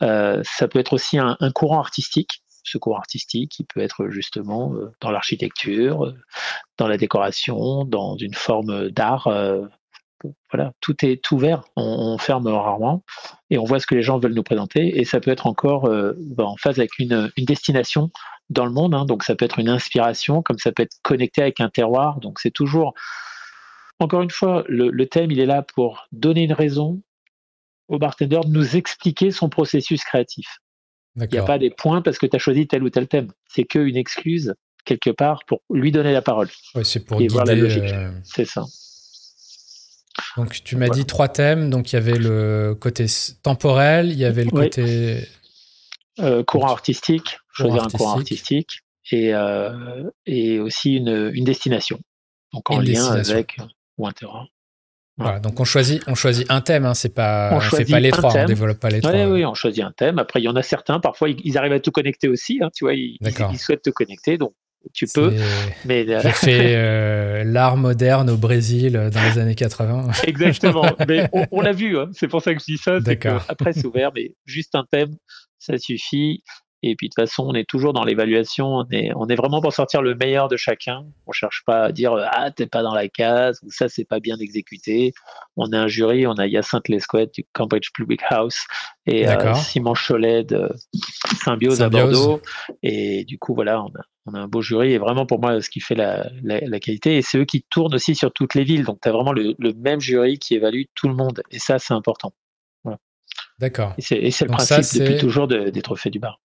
ça 0.00 0.68
peut 0.70 0.78
être 0.78 0.92
aussi 0.92 1.16
un, 1.16 1.38
un 1.40 1.50
courant 1.52 1.80
artistique 1.80 2.42
ce 2.68 2.78
cours 2.78 2.96
artistique, 2.96 3.50
qui 3.50 3.64
peut 3.64 3.80
être 3.80 4.08
justement 4.08 4.74
euh, 4.74 4.92
dans 5.00 5.10
l'architecture, 5.10 6.06
euh, 6.06 6.14
dans 6.76 6.88
la 6.88 6.96
décoration, 6.96 7.84
dans 7.84 8.16
une 8.16 8.34
forme 8.34 8.90
d'art. 8.90 9.26
Euh, 9.26 9.66
voilà, 10.50 10.72
tout 10.80 10.96
est 11.04 11.30
ouvert, 11.30 11.62
on, 11.76 12.18
ferme 12.18 12.48
rarement 12.48 13.04
et 13.50 13.58
on 13.58 13.64
voit 13.64 13.78
ce 13.78 13.86
que 13.86 13.94
les 13.94 14.02
gens 14.02 14.18
veulent 14.18 14.34
nous 14.34 14.42
présenter. 14.42 14.98
Et 14.98 15.04
ça 15.04 15.20
peut 15.20 15.30
être 15.30 15.46
encore 15.46 15.88
ben, 15.88 16.44
en 16.44 16.56
phase 16.56 16.80
avec 16.80 16.98
une, 16.98 17.30
destination 17.36 18.10
dans 18.50 18.64
le 18.64 18.72
monde. 18.72 18.94
Hein. 18.94 19.04
donc 19.04 19.22
ça 19.22 19.36
peut 19.36 19.44
être 19.44 19.60
une 19.60 19.68
inspiration, 19.68 20.42
comme 20.42 20.58
ça 20.58 20.72
peut 20.72 20.82
être 20.82 20.96
connecté 21.02 21.42
avec 21.42 21.60
un 21.60 21.68
terroir. 21.68 22.18
Donc 22.18 22.40
c'est 22.40 22.50
toujours, 22.50 22.94
encore 24.00 24.22
une 24.22 24.30
fois, 24.30 24.64
le, 24.66 25.06
thème, 25.06 25.30
il 25.30 25.38
est 25.38 25.46
là 25.46 25.62
pour 25.62 26.08
donner 26.10 26.42
une 26.42 26.52
raison 26.52 27.00
au 27.86 28.00
bartender 28.00 28.40
de 28.44 28.50
nous 28.50 28.76
expliquer 28.76 29.30
son 29.30 29.48
processus 29.48 30.02
créatif. 30.02 30.58
Il 31.20 31.28
n'y 31.32 31.38
a 31.38 31.44
pas 31.44 31.58
des 31.58 31.70
points 31.70 32.02
parce 32.02 32.18
que 32.18 32.26
tu 32.26 32.36
as 32.36 32.38
choisi 32.38 32.66
tel 32.66 32.82
ou 32.82 32.90
tel 32.90 33.08
thème. 33.08 33.28
C'est 33.48 33.64
qu'une 33.64 33.96
excuse, 33.96 34.54
quelque 34.84 35.10
part, 35.10 35.40
pour 35.46 35.62
lui 35.70 35.92
donner 35.92 36.12
la 36.12 36.22
parole. 36.22 36.48
c'est 36.82 37.04
pour 37.04 37.20
et 37.20 37.28
voir 37.28 37.44
la 37.44 37.54
logique. 37.54 37.82
Euh, 37.84 38.10
c'est 38.24 38.44
ça. 38.44 38.64
Donc, 40.36 40.62
tu 40.64 40.76
m'as 40.76 40.88
dit 40.88 41.04
trois 41.04 41.28
thèmes. 41.28 41.70
Donc, 41.70 41.92
il 41.92 41.96
y 41.96 41.98
avait 41.98 42.18
le 42.18 42.76
côté 42.78 43.06
temporel, 43.42 44.10
il 44.10 44.18
y 44.18 44.24
avait 44.24 44.44
le 44.44 44.50
côté. 44.50 45.24
Euh, 46.20 46.42
courant 46.42 46.70
artistique, 46.70 47.38
choisir 47.52 47.84
un 47.84 47.88
courant 47.88 48.18
artistique, 48.18 48.80
et, 49.12 49.32
euh, 49.34 50.10
et 50.26 50.58
aussi 50.58 50.96
une, 50.96 51.30
une, 51.32 51.44
destination. 51.44 52.00
Donc, 52.52 52.70
en 52.70 52.80
lien 52.80 53.04
avec. 53.12 53.58
Ou 53.98 54.06
un 54.06 54.12
terrain. 54.12 54.46
Voilà, 55.18 55.40
donc 55.40 55.58
on 55.58 55.64
choisit, 55.64 56.02
on 56.06 56.14
choisit 56.14 56.46
un 56.48 56.60
thème, 56.60 56.86
hein, 56.86 56.94
c'est 56.94 57.12
pas, 57.12 57.50
on, 57.52 57.60
fait 57.60 57.84
pas 57.84 57.98
les 57.98 58.10
trois, 58.10 58.36
on 58.36 58.44
développe 58.44 58.78
pas 58.78 58.88
les 58.88 59.00
trois. 59.00 59.26
Oui, 59.26 59.44
on 59.44 59.54
choisit 59.54 59.82
un 59.82 59.90
thème. 59.90 60.18
Après, 60.18 60.40
il 60.40 60.44
y 60.44 60.48
en 60.48 60.54
a 60.54 60.62
certains, 60.62 61.00
parfois 61.00 61.28
ils 61.28 61.58
arrivent 61.58 61.72
à 61.72 61.80
tout 61.80 61.90
connecter 61.90 62.28
aussi. 62.28 62.60
Hein, 62.62 62.68
tu 62.74 62.84
vois, 62.84 62.94
ils, 62.94 63.18
ils, 63.20 63.58
souhaitent 63.58 63.82
te 63.82 63.90
connecter. 63.90 64.38
Donc 64.38 64.52
tu 64.94 65.06
peux. 65.12 65.34
Mais 65.84 66.06
j'ai 66.06 66.30
fait 66.30 67.44
l'art 67.44 67.76
moderne 67.76 68.30
au 68.30 68.36
Brésil 68.36 68.92
dans 68.92 69.22
les 69.22 69.38
années 69.38 69.54
80. 69.54 70.10
Exactement. 70.26 70.86
mais 71.08 71.28
on, 71.50 71.60
l'a 71.60 71.72
vu. 71.72 71.98
Hein. 71.98 72.10
C'est 72.12 72.28
pour 72.28 72.42
ça 72.42 72.54
que 72.54 72.60
je 72.60 72.66
dis 72.72 72.78
ça. 72.78 73.00
D'accord. 73.00 73.44
Après, 73.48 73.72
c'est 73.72 73.86
ouvert, 73.86 74.12
mais 74.14 74.32
juste 74.46 74.74
un 74.74 74.84
thème, 74.90 75.10
ça 75.58 75.76
suffit. 75.78 76.42
Et 76.82 76.94
puis 76.94 77.08
de 77.08 77.12
toute 77.12 77.28
façon, 77.28 77.44
on 77.48 77.54
est 77.54 77.68
toujours 77.68 77.92
dans 77.92 78.04
l'évaluation. 78.04 78.66
On 78.68 78.86
est, 78.90 79.10
on 79.16 79.26
est 79.26 79.34
vraiment 79.34 79.60
pour 79.60 79.72
sortir 79.72 80.00
le 80.00 80.14
meilleur 80.14 80.48
de 80.48 80.56
chacun. 80.56 81.04
On 81.26 81.32
cherche 81.32 81.64
pas 81.66 81.84
à 81.84 81.92
dire 81.92 82.14
ah 82.30 82.52
t'es 82.52 82.66
pas 82.66 82.82
dans 82.82 82.94
la 82.94 83.08
case 83.08 83.58
ou 83.64 83.70
ça 83.70 83.88
c'est 83.88 84.04
pas 84.04 84.20
bien 84.20 84.36
exécuté. 84.38 85.12
On 85.56 85.72
a 85.72 85.78
un 85.78 85.88
jury. 85.88 86.26
On 86.26 86.34
a 86.34 86.46
Hyacinthe 86.46 86.88
Lesquette 86.88 87.34
du 87.34 87.44
Cambridge 87.52 87.90
Public 87.92 88.20
House 88.30 88.58
et 89.06 89.28
euh, 89.28 89.54
Simon 89.54 89.94
Cholet 89.94 90.44
de 90.44 90.68
Symbiose, 91.42 91.82
à 91.82 91.88
Bordeaux. 91.88 92.40
Et 92.84 93.24
du 93.24 93.38
coup 93.38 93.54
voilà, 93.54 93.82
on 93.82 93.88
a, 93.88 94.02
on 94.26 94.34
a, 94.34 94.38
un 94.38 94.46
beau 94.48 94.62
jury. 94.62 94.92
Et 94.92 94.98
vraiment 94.98 95.26
pour 95.26 95.40
moi, 95.40 95.60
ce 95.60 95.70
qui 95.70 95.80
fait 95.80 95.96
la, 95.96 96.30
la, 96.44 96.78
qualité. 96.78 97.16
Et 97.16 97.22
c'est 97.22 97.38
eux 97.38 97.44
qui 97.44 97.64
tournent 97.70 97.94
aussi 97.94 98.14
sur 98.14 98.32
toutes 98.32 98.54
les 98.54 98.62
villes. 98.62 98.84
Donc 98.84 99.00
tu 99.02 99.08
as 99.08 99.12
vraiment 99.12 99.32
le, 99.32 99.56
le, 99.58 99.72
même 99.72 100.00
jury 100.00 100.38
qui 100.38 100.54
évalue 100.54 100.82
tout 100.94 101.08
le 101.08 101.14
monde. 101.14 101.42
Et 101.50 101.58
ça 101.58 101.80
c'est 101.80 101.94
important. 101.94 102.32
D'accord. 103.58 103.94
Et 103.98 104.30
c'est 104.30 104.44
le 104.44 104.50
principe 104.52 105.00
depuis 105.00 105.18
toujours 105.18 105.48
des 105.48 105.82
trophées 105.82 106.10
du 106.10 106.20
bar. 106.20 106.38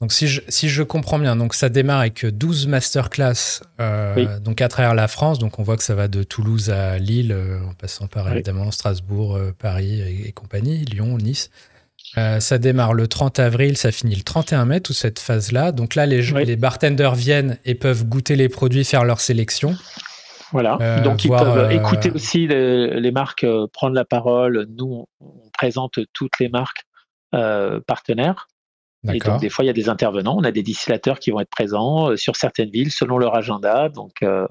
Donc 0.00 0.12
si 0.12 0.26
je, 0.26 0.40
si 0.48 0.68
je 0.68 0.82
comprends 0.82 1.18
bien, 1.18 1.36
donc 1.36 1.54
ça 1.54 1.68
démarre 1.68 2.00
avec 2.00 2.26
12 2.26 2.66
masterclass 2.66 3.62
euh, 3.80 4.38
donc 4.40 4.60
à 4.60 4.68
travers 4.68 4.94
la 4.94 5.08
France. 5.08 5.38
Donc 5.38 5.58
on 5.58 5.62
voit 5.62 5.76
que 5.76 5.82
ça 5.82 5.94
va 5.94 6.08
de 6.08 6.22
Toulouse 6.22 6.70
à 6.70 6.98
Lille, 6.98 7.32
euh, 7.32 7.60
en 7.68 7.74
passant 7.74 8.06
par 8.06 8.30
évidemment 8.32 8.70
Strasbourg, 8.70 9.36
euh, 9.36 9.52
Paris 9.56 10.02
et, 10.02 10.32
compagnie, 10.32 10.84
Lyon, 10.84 11.16
Nice. 11.18 11.50
ça 12.16 12.58
démarre 12.58 12.92
le 12.92 13.06
30 13.06 13.38
avril, 13.38 13.76
ça 13.76 13.92
finit 13.92 14.16
le 14.16 14.22
31 14.22 14.64
mai, 14.66 14.80
toute 14.80 14.96
cette 14.96 15.20
phase-là. 15.20 15.70
Donc 15.70 15.94
là, 15.94 16.06
les, 16.06 16.22
les 16.22 16.56
bartenders 16.56 17.14
viennent 17.14 17.58
et 17.64 17.74
peuvent 17.74 18.04
goûter 18.04 18.36
les 18.36 18.48
produits, 18.48 18.84
faire 18.84 19.04
leur 19.04 19.20
sélection. 19.20 19.76
Voilà. 20.52 21.00
Donc 21.02 21.24
ils 21.24 21.30
peuvent 21.30 21.70
écouter 21.72 22.10
aussi 22.10 22.46
les, 22.46 23.00
les 23.00 23.10
marques, 23.12 23.46
prendre 23.72 23.94
la 23.94 24.04
parole. 24.04 24.66
Nous, 24.76 25.06
on 25.20 25.50
présente 25.52 26.00
toutes 26.12 26.38
les 26.40 26.48
marques 26.48 26.84
partenaires. 27.86 28.48
Et 29.12 29.18
donc, 29.18 29.40
des 29.40 29.50
fois, 29.50 29.64
il 29.64 29.66
y 29.66 29.70
a 29.70 29.74
des 29.74 29.88
intervenants. 29.88 30.36
On 30.38 30.44
a 30.44 30.52
des 30.52 30.62
distillateurs 30.62 31.18
qui 31.18 31.30
vont 31.30 31.40
être 31.40 31.50
présents 31.50 32.10
euh, 32.10 32.16
sur 32.16 32.36
certaines 32.36 32.70
villes 32.70 32.92
selon 32.92 33.18
leur 33.18 33.36
agenda. 33.36 33.88
Donc, 33.88 34.22
euh, 34.22 34.46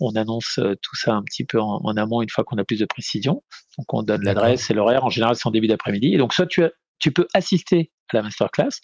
on 0.00 0.14
annonce 0.16 0.58
euh, 0.58 0.74
tout 0.82 0.96
ça 0.96 1.14
un 1.14 1.22
petit 1.22 1.44
peu 1.44 1.60
en, 1.60 1.96
amont 1.96 2.20
une 2.20 2.28
fois 2.28 2.44
qu'on 2.44 2.58
a 2.58 2.64
plus 2.64 2.78
de 2.78 2.84
précision. 2.84 3.42
Donc, 3.78 3.94
on 3.94 4.02
donne 4.02 4.22
l'adresse 4.22 4.70
et 4.70 4.74
l'horaire. 4.74 5.04
En 5.04 5.10
général, 5.10 5.36
c'est 5.36 5.46
en 5.46 5.50
début 5.50 5.68
d'après-midi. 5.68 6.14
Et 6.14 6.18
donc, 6.18 6.34
soit 6.34 6.46
tu, 6.46 6.62
tu 6.98 7.10
peux 7.10 7.26
assister 7.32 7.90
à 8.10 8.18
la 8.18 8.22
masterclass, 8.22 8.80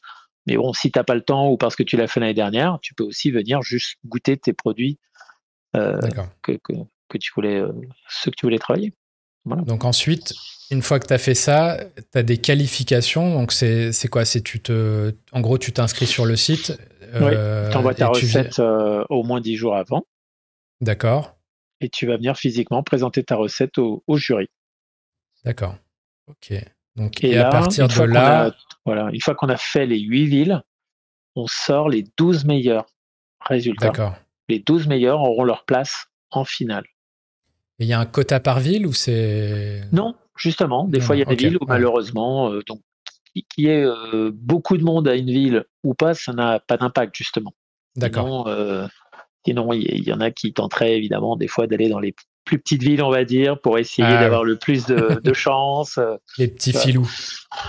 mais 0.47 0.57
bon, 0.57 0.73
si 0.73 0.91
tu 0.91 0.99
n'as 0.99 1.05
pas 1.05 1.15
le 1.15 1.23
temps 1.23 1.49
ou 1.49 1.57
parce 1.57 1.77
que 1.77 1.83
tu 1.83 1.97
l'as 1.97 2.07
fait 2.07 2.19
l'année 2.19 2.35
dernière, 2.35 2.79
tu 2.81 2.95
peux 2.95 3.05
aussi 3.05 3.31
venir 3.31 3.63
juste 3.63 3.97
goûter 4.05 4.37
tes 4.37 4.53
produits 4.53 4.99
que, 5.75 6.53
que, 6.65 6.73
que, 7.09 7.19
tu 7.19 7.33
voulais, 7.35 7.63
ceux 8.09 8.31
que 8.31 8.37
tu 8.37 8.47
voulais 8.47 8.59
travailler. 8.59 8.93
Donc 9.45 9.85
ensuite, 9.85 10.35
une 10.71 10.83
fois 10.83 10.99
que 10.99 11.07
tu 11.07 11.13
as 11.13 11.19
fait 11.19 11.35
ça, 11.35 11.79
tu 12.13 12.19
as 12.19 12.23
des 12.23 12.39
qualifications. 12.39 13.35
Donc 13.35 13.53
c'est 13.53 14.09
quoi? 14.11 14.25
C'est 14.25 14.43
tu 14.43 14.61
te, 14.61 15.15
En 15.33 15.41
gros, 15.41 15.59
tu 15.59 15.73
t'inscris 15.73 16.07
sur 16.07 16.25
le 16.25 16.37
site. 16.37 16.79
Euh, 17.15 17.71
tu 17.71 17.77
envoies 17.77 17.95
ta 17.95 18.09
recette 18.09 18.59
euh, 18.59 19.05
au 19.11 19.23
moins 19.23 19.41
10 19.41 19.57
jours 19.57 19.77
avant. 19.77 20.05
D'accord. 20.81 21.37
Et 21.81 21.89
tu 21.89 22.07
vas 22.07 22.17
venir 22.17 22.37
physiquement 22.37 22.83
présenter 22.83 23.23
ta 23.23 23.37
recette 23.37 23.79
au, 23.79 24.03
jury. 24.15 24.49
D'accord. 25.45 25.77
Ok. 26.29 26.55
Donc, 26.97 27.23
et, 27.25 27.37
à 27.39 27.49
partir 27.49 27.89
de 27.89 28.03
là. 28.03 28.55
voilà, 28.85 29.09
une 29.13 29.21
fois 29.21 29.35
qu'on 29.35 29.49
a 29.49 29.57
fait 29.57 29.87
les 29.87 29.99
8 29.99 30.27
villes, 30.27 30.63
on 31.35 31.47
sort 31.47 31.89
les 31.89 32.05
12 32.17 32.45
meilleurs 32.45 32.87
résultats. 33.41 33.87
D'accord. 33.87 34.15
Les 34.49 34.61
12 34.61 34.87
meilleurs 34.87 35.21
auront 35.21 35.45
leur 35.45 35.65
place 35.65 36.07
en 36.31 36.45
finale. 36.45 36.85
Il 37.83 37.89
y 37.89 37.93
a 37.93 38.01
un 38.01 38.07
quota 38.07 38.41
par 38.41 38.61
ville 38.61 38.87
ou 38.87 38.93
c'est 38.93 39.83
Non, 39.93 40.15
justement. 40.37 40.87
Des 40.87 41.01
fois, 41.01 41.17
il 41.17 41.21
y 41.21 41.23
a 41.23 41.25
des 41.25 41.35
villes 41.35 41.57
où 41.61 41.67
malheureusement, 41.67 42.53
euh, 42.53 42.61
donc 42.67 42.81
qu'il 43.35 43.65
y 43.65 43.69
ait 43.69 43.85
euh, 43.85 44.31
beaucoup 44.33 44.77
de 44.77 44.85
monde 44.85 45.09
à 45.09 45.17
une 45.17 45.31
ville 45.31 45.65
ou 45.83 45.95
pas, 45.95 46.15
ça 46.15 46.33
n'a 46.33 46.61
pas 46.61 46.77
d'impact 46.77 47.17
justement. 47.17 47.55
D'accord. 47.97 48.25
Sinon, 48.25 48.47
euh, 48.47 48.87
il 49.75 50.07
y, 50.07 50.13
en 50.13 50.21
a 50.21 50.31
qui 50.31 50.53
tenteraient 50.53 50.97
évidemment 50.97 51.37
des 51.37 51.49
fois 51.49 51.67
d'aller 51.67 51.89
dans 51.89 51.99
les 51.99 52.15
plus 52.45 52.59
petites 52.59 52.83
villes, 52.83 53.03
on 53.03 53.11
va 53.11 53.25
dire, 53.25 53.61
pour 53.61 53.79
essayer 53.79 54.07
ah 54.07 54.21
d'avoir 54.21 54.45
le 54.45 54.57
plus 54.57 54.87
de, 54.87 55.21
de 55.25 55.33
chance. 55.33 55.99
les 56.39 56.49
petits 56.49 56.73
filous. 56.73 57.11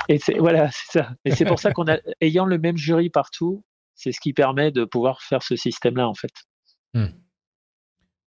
Et 0.10 0.20
c'est 0.20 0.38
voilà, 0.38 0.70
c'est 0.72 1.00
ça. 1.00 1.10
Et 1.26 1.32
c'est 1.32 1.46
pour 1.46 1.60
ça 1.60 1.72
qu'on 1.72 1.88
a, 1.88 1.98
ayant 2.22 2.46
le 2.46 2.60
même 2.60 2.78
jury 2.78 3.10
partout, 3.10 3.64
c'est 3.96 4.12
ce 4.12 4.20
qui 4.20 4.34
permet 4.34 4.72
de 4.72 4.86
pouvoir 4.86 5.22
faire 5.22 5.42
ce 5.42 5.56
système-là 5.56 6.08
en 6.08 6.14
fait. 6.14 6.32
Hmm. 6.94 7.08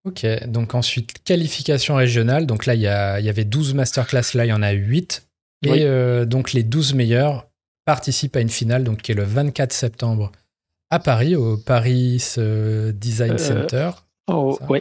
Ok, 0.07 0.25
donc 0.47 0.77
ensuite, 0.77 1.25
qualification 1.25 1.97
régionale. 1.97 2.47
Donc 2.47 2.65
là, 2.65 2.77
il 2.77 2.81
y, 2.81 2.87
avait 2.87 3.45
12 3.45 3.75
masterclass, 3.75 4.35
là, 4.35 4.47
il 4.47 4.51
y 4.51 4.53
en 4.53 4.63
a 4.63 4.71
8. 4.71 5.27
Et 5.65 5.83
euh, 5.83 6.25
donc 6.27 6.53
les 6.53 6.63
12 6.63 6.95
meilleurs 6.95 7.49
participent 7.85 8.37
à 8.37 8.41
une 8.41 8.49
finale, 8.49 8.85
donc 8.85 9.03
qui 9.03 9.13
est 9.13 9.17
le 9.17 9.25
24 9.25 9.73
septembre 9.73 10.31
à 10.91 11.01
Paris, 11.01 11.35
au 11.35 11.57
Paris 11.57 12.23
euh, 12.39 12.93
Design 12.93 13.33
euh, 13.33 13.39
Center. 13.39 13.91
Oh, 14.29 14.57
oui. 14.69 14.79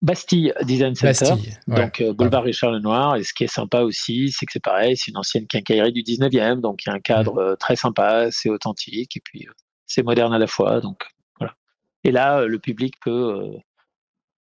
Bastille 0.00 0.54
Design 0.62 0.94
Center, 0.94 1.34
donc 1.68 2.02
boulevard 2.16 2.42
Richard 2.42 2.72
Lenoir. 2.72 3.16
Et 3.16 3.24
ce 3.24 3.34
qui 3.34 3.44
est 3.44 3.52
sympa 3.52 3.82
aussi, 3.82 4.32
c'est 4.32 4.46
que 4.46 4.52
c'est 4.52 4.62
pareil, 4.62 4.96
c'est 4.96 5.10
une 5.10 5.18
ancienne 5.18 5.46
quincaillerie 5.46 5.92
du 5.92 6.02
19e, 6.02 6.60
donc 6.60 6.84
il 6.84 6.88
y 6.88 6.92
a 6.92 6.94
un 6.94 7.00
cadre 7.00 7.52
mm. 7.52 7.56
très 7.58 7.76
sympa, 7.76 8.28
c'est 8.30 8.48
authentique, 8.48 9.16
et 9.16 9.20
puis 9.22 9.46
c'est 9.86 10.02
moderne 10.02 10.32
à 10.32 10.38
la 10.38 10.46
fois. 10.46 10.80
Donc 10.80 11.04
voilà. 11.38 11.54
Et 12.02 12.10
là, 12.10 12.46
le 12.46 12.58
public 12.58 12.94
peut 13.04 13.58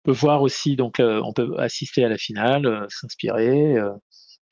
peut 0.07 0.13
voir 0.13 0.41
aussi, 0.41 0.77
donc 0.77 1.01
euh, 1.01 1.21
on 1.25 1.33
peut 1.33 1.59
assister 1.59 2.05
à 2.05 2.07
la 2.07 2.17
finale, 2.17 2.65
euh, 2.65 2.85
s'inspirer. 2.87 3.75
Euh, 3.75 3.91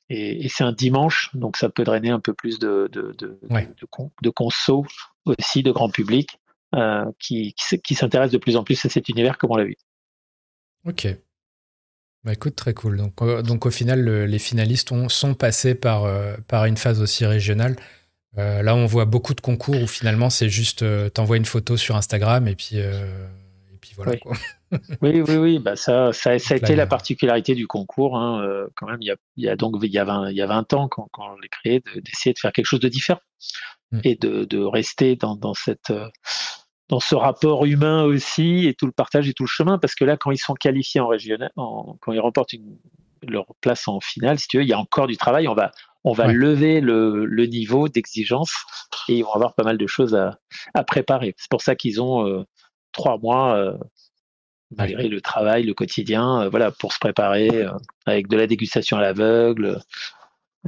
et, 0.10 0.50
c'est 0.50 0.66
un 0.66 0.74
dimanche, 0.74 1.30
donc 1.34 1.56
ça 1.56 1.70
peut 1.70 1.86
drainer 1.86 2.10
un 2.10 2.20
peu 2.20 2.34
plus 2.34 2.60
de, 2.60 2.90
de, 2.92 3.16
de, 3.18 3.40
de, 4.22 4.30
conso 4.30 4.86
aussi, 5.26 5.64
de 5.64 5.72
grand 5.72 5.90
public, 5.90 6.38
qui, 7.20 7.56
qui, 7.84 7.96
s'intéresse 7.96 8.32
de 8.32 8.38
plus 8.38 8.56
en 8.58 8.64
plus 8.64 8.86
à 8.86 8.90
cet 8.90 9.10
univers 9.10 9.38
comme 9.40 9.52
on 9.52 9.56
l'a 9.56 9.64
vu. 9.64 9.78
Ok. 10.86 11.08
Bah 12.24 12.34
écoute, 12.34 12.56
très 12.56 12.76
cool. 12.76 12.98
Donc, 12.98 13.16
donc 13.44 13.66
au 13.66 13.72
final, 13.72 14.06
les 14.26 14.40
finalistes 14.40 14.92
ont, 14.92 15.10
sont 15.10 15.34
passés 15.34 15.74
par, 15.74 16.04
par 16.48 16.66
une 16.66 16.78
phase 16.78 17.02
aussi 17.02 17.26
régionale. 17.26 17.76
là, 18.36 18.76
on 18.76 18.86
voit 18.86 19.06
beaucoup 19.06 19.34
de 19.34 19.42
concours 19.42 19.82
où 19.82 19.88
finalement, 19.88 20.30
c'est 20.30 20.50
juste, 20.50 20.86
t'envoies 21.14 21.38
une 21.38 21.46
photo 21.46 21.78
sur 21.78 21.96
Instagram 21.96 22.48
et 22.48 22.56
puis, 22.56 22.76
et 22.76 23.78
puis 23.82 23.94
voilà. 23.96 24.18
Quoi. 24.18 24.36
Oui, 25.02 25.22
oui, 25.22 25.36
oui. 25.38 25.60
Bah 25.60 25.76
ça, 25.76 26.12
ça, 26.14 26.32
a 26.32 26.56
été 26.56 26.76
la 26.76 26.88
particularité 26.88 27.56
du 27.56 27.68
concours. 27.68 28.18
Hein, 28.18 28.42
euh, 28.44 28.68
quand 28.76 28.88
même, 28.88 29.02
il 29.02 29.08
y 29.08 29.12
a, 29.12 29.16
il 29.38 29.44
y 29.44 29.50
a 29.50 29.56
donc 29.56 29.76
il 29.82 29.92
y 29.92 29.98
a 29.98 30.06
20, 30.06 30.32
il 30.32 30.38
y 30.38 30.42
a 30.42 30.48
20 30.48 30.74
ans 30.74 30.88
quand, 30.88 31.08
quand 31.12 31.34
on 31.34 31.36
l'a 31.36 31.48
créé, 31.48 31.82
d'essayer 31.96 32.34
de, 32.34 32.40
faire 32.40 32.52
quelque 32.52 32.66
chose 32.66 32.80
de 32.80 32.90
différent 32.90 33.22
mm. 33.92 34.00
et 34.04 34.16
de, 34.16 34.46
de 34.46 34.60
rester 34.60 35.16
dans, 35.16 35.36
dans 35.36 35.54
cette 35.54 35.92
euh, 35.92 36.08
dans 36.88 37.00
ce 37.00 37.16
rapport 37.16 37.66
humain 37.66 38.04
aussi 38.04 38.68
et 38.68 38.76
tout 38.76 38.86
le 38.86 38.92
partage 38.92 39.28
et 39.28 39.34
tout 39.34 39.44
le 39.44 39.50
chemin 39.50 39.80
parce 39.80 39.96
que 39.96 40.06
là 40.06 40.18
quand 40.18 40.30
ils 40.30 40.38
sont 40.38 40.54
qualifiés 40.54 41.02
en 41.02 41.08
régional 41.08 41.52
quand 41.56 42.12
ils 42.12 42.20
remportent 42.20 42.54
une, 42.54 42.78
leur 43.24 43.48
place 43.60 43.88
en 43.88 44.00
finale 44.00 44.38
si 44.38 44.48
tu 44.48 44.58
veux 44.58 44.64
il 44.64 44.70
y 44.70 44.74
a 44.74 44.78
encore 44.78 45.08
du 45.08 45.18
travail 45.18 45.48
on 45.48 45.56
va 45.56 45.72
on 46.04 46.14
va 46.14 46.28
lever 46.28 46.82
le, 46.82 47.26
le 47.26 47.46
niveau 47.48 47.90
d'exigence 47.90 48.54
et 49.10 49.16
ils 49.16 49.24
vont 49.24 49.34
avoir 49.34 49.56
pas 49.56 49.64
mal 49.64 49.80
de 49.80 49.88
choses 49.88 50.14
à, 50.14 50.38
à 50.76 50.84
préparer 50.84 51.34
c'est 51.38 51.50
pour 51.50 51.64
ça 51.64 51.76
qu'ils 51.76 52.00
ont 52.04 52.28
euh, 52.28 52.44
trois 52.92 53.18
mois 53.18 53.76
malgré 54.72 55.08
le 55.08 55.22
travail, 55.22 55.64
le 55.64 55.74
quotidien, 55.74 56.42
euh, 56.42 56.50
voilà, 56.50 56.72
pour 56.72 56.94
se 56.94 57.00
préparer 57.00 57.50
euh, 57.50 57.72
avec 58.06 58.28
de 58.28 58.38
la 58.38 58.48
dégustation 58.48 58.98
à 58.98 59.02
l'aveugle, 59.02 59.80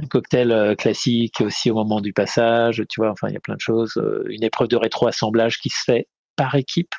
un 0.00 0.06
cocktail 0.06 0.52
euh, 0.52 0.74
classique 0.74 1.40
aussi 1.40 1.70
au 1.70 1.74
moment 1.74 2.00
du 2.00 2.12
passage, 2.12 2.82
tu 2.88 3.00
vois, 3.00 3.10
enfin, 3.10 3.28
il 3.28 3.34
y 3.34 3.36
a 3.36 3.40
plein 3.40 3.56
de 3.56 3.60
choses. 3.60 4.00
une 4.28 4.44
épreuve 4.44 4.68
de 4.68 4.76
rétro-assemblage 4.76 5.58
qui 5.58 5.70
se 5.70 5.82
fait 5.84 6.08
par 6.36 6.54
équipe. 6.54 6.94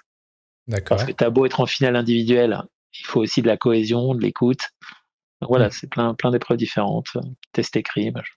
D'accord. 0.68 0.97
Parce 0.97 1.10
que 1.10 1.16
t'as 1.16 1.30
beau 1.30 1.45
être 1.45 1.62
en 1.62 1.66
finale 1.66 1.95
individuelle, 1.95 2.62
il 3.00 3.06
faut 3.06 3.22
aussi 3.22 3.41
de 3.41 3.47
la 3.47 3.58
cohésion, 3.58 4.14
de 4.14 4.22
l'écoute. 4.22 4.70
voilà, 5.41 5.68
mm. 5.68 5.72
c'est 5.72 5.89
plein, 5.89 6.14
plein 6.14 6.32
d'épreuves 6.32 6.58
différentes. 6.58 7.08
Test 7.54 7.76
écrit, 7.76 8.12
machin. 8.12 8.34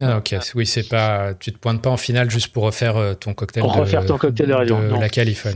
Ah, 0.00 0.18
ok, 0.18 0.36
oui, 0.54 0.64
c'est 0.64 0.88
pas, 0.88 1.34
tu 1.34 1.52
te 1.52 1.58
pointes 1.58 1.82
pas 1.82 1.90
en 1.90 1.96
finale 1.96 2.30
juste 2.30 2.52
pour 2.52 2.62
refaire 2.62 2.96
euh, 2.96 3.14
ton 3.14 3.34
cocktail 3.34 3.64
pour 3.64 3.74
de, 3.74 3.80
refaire 3.80 4.06
ton 4.06 4.16
cocktail 4.16 4.46
de, 4.46 5.00
la 5.00 5.08
qualif. 5.08 5.46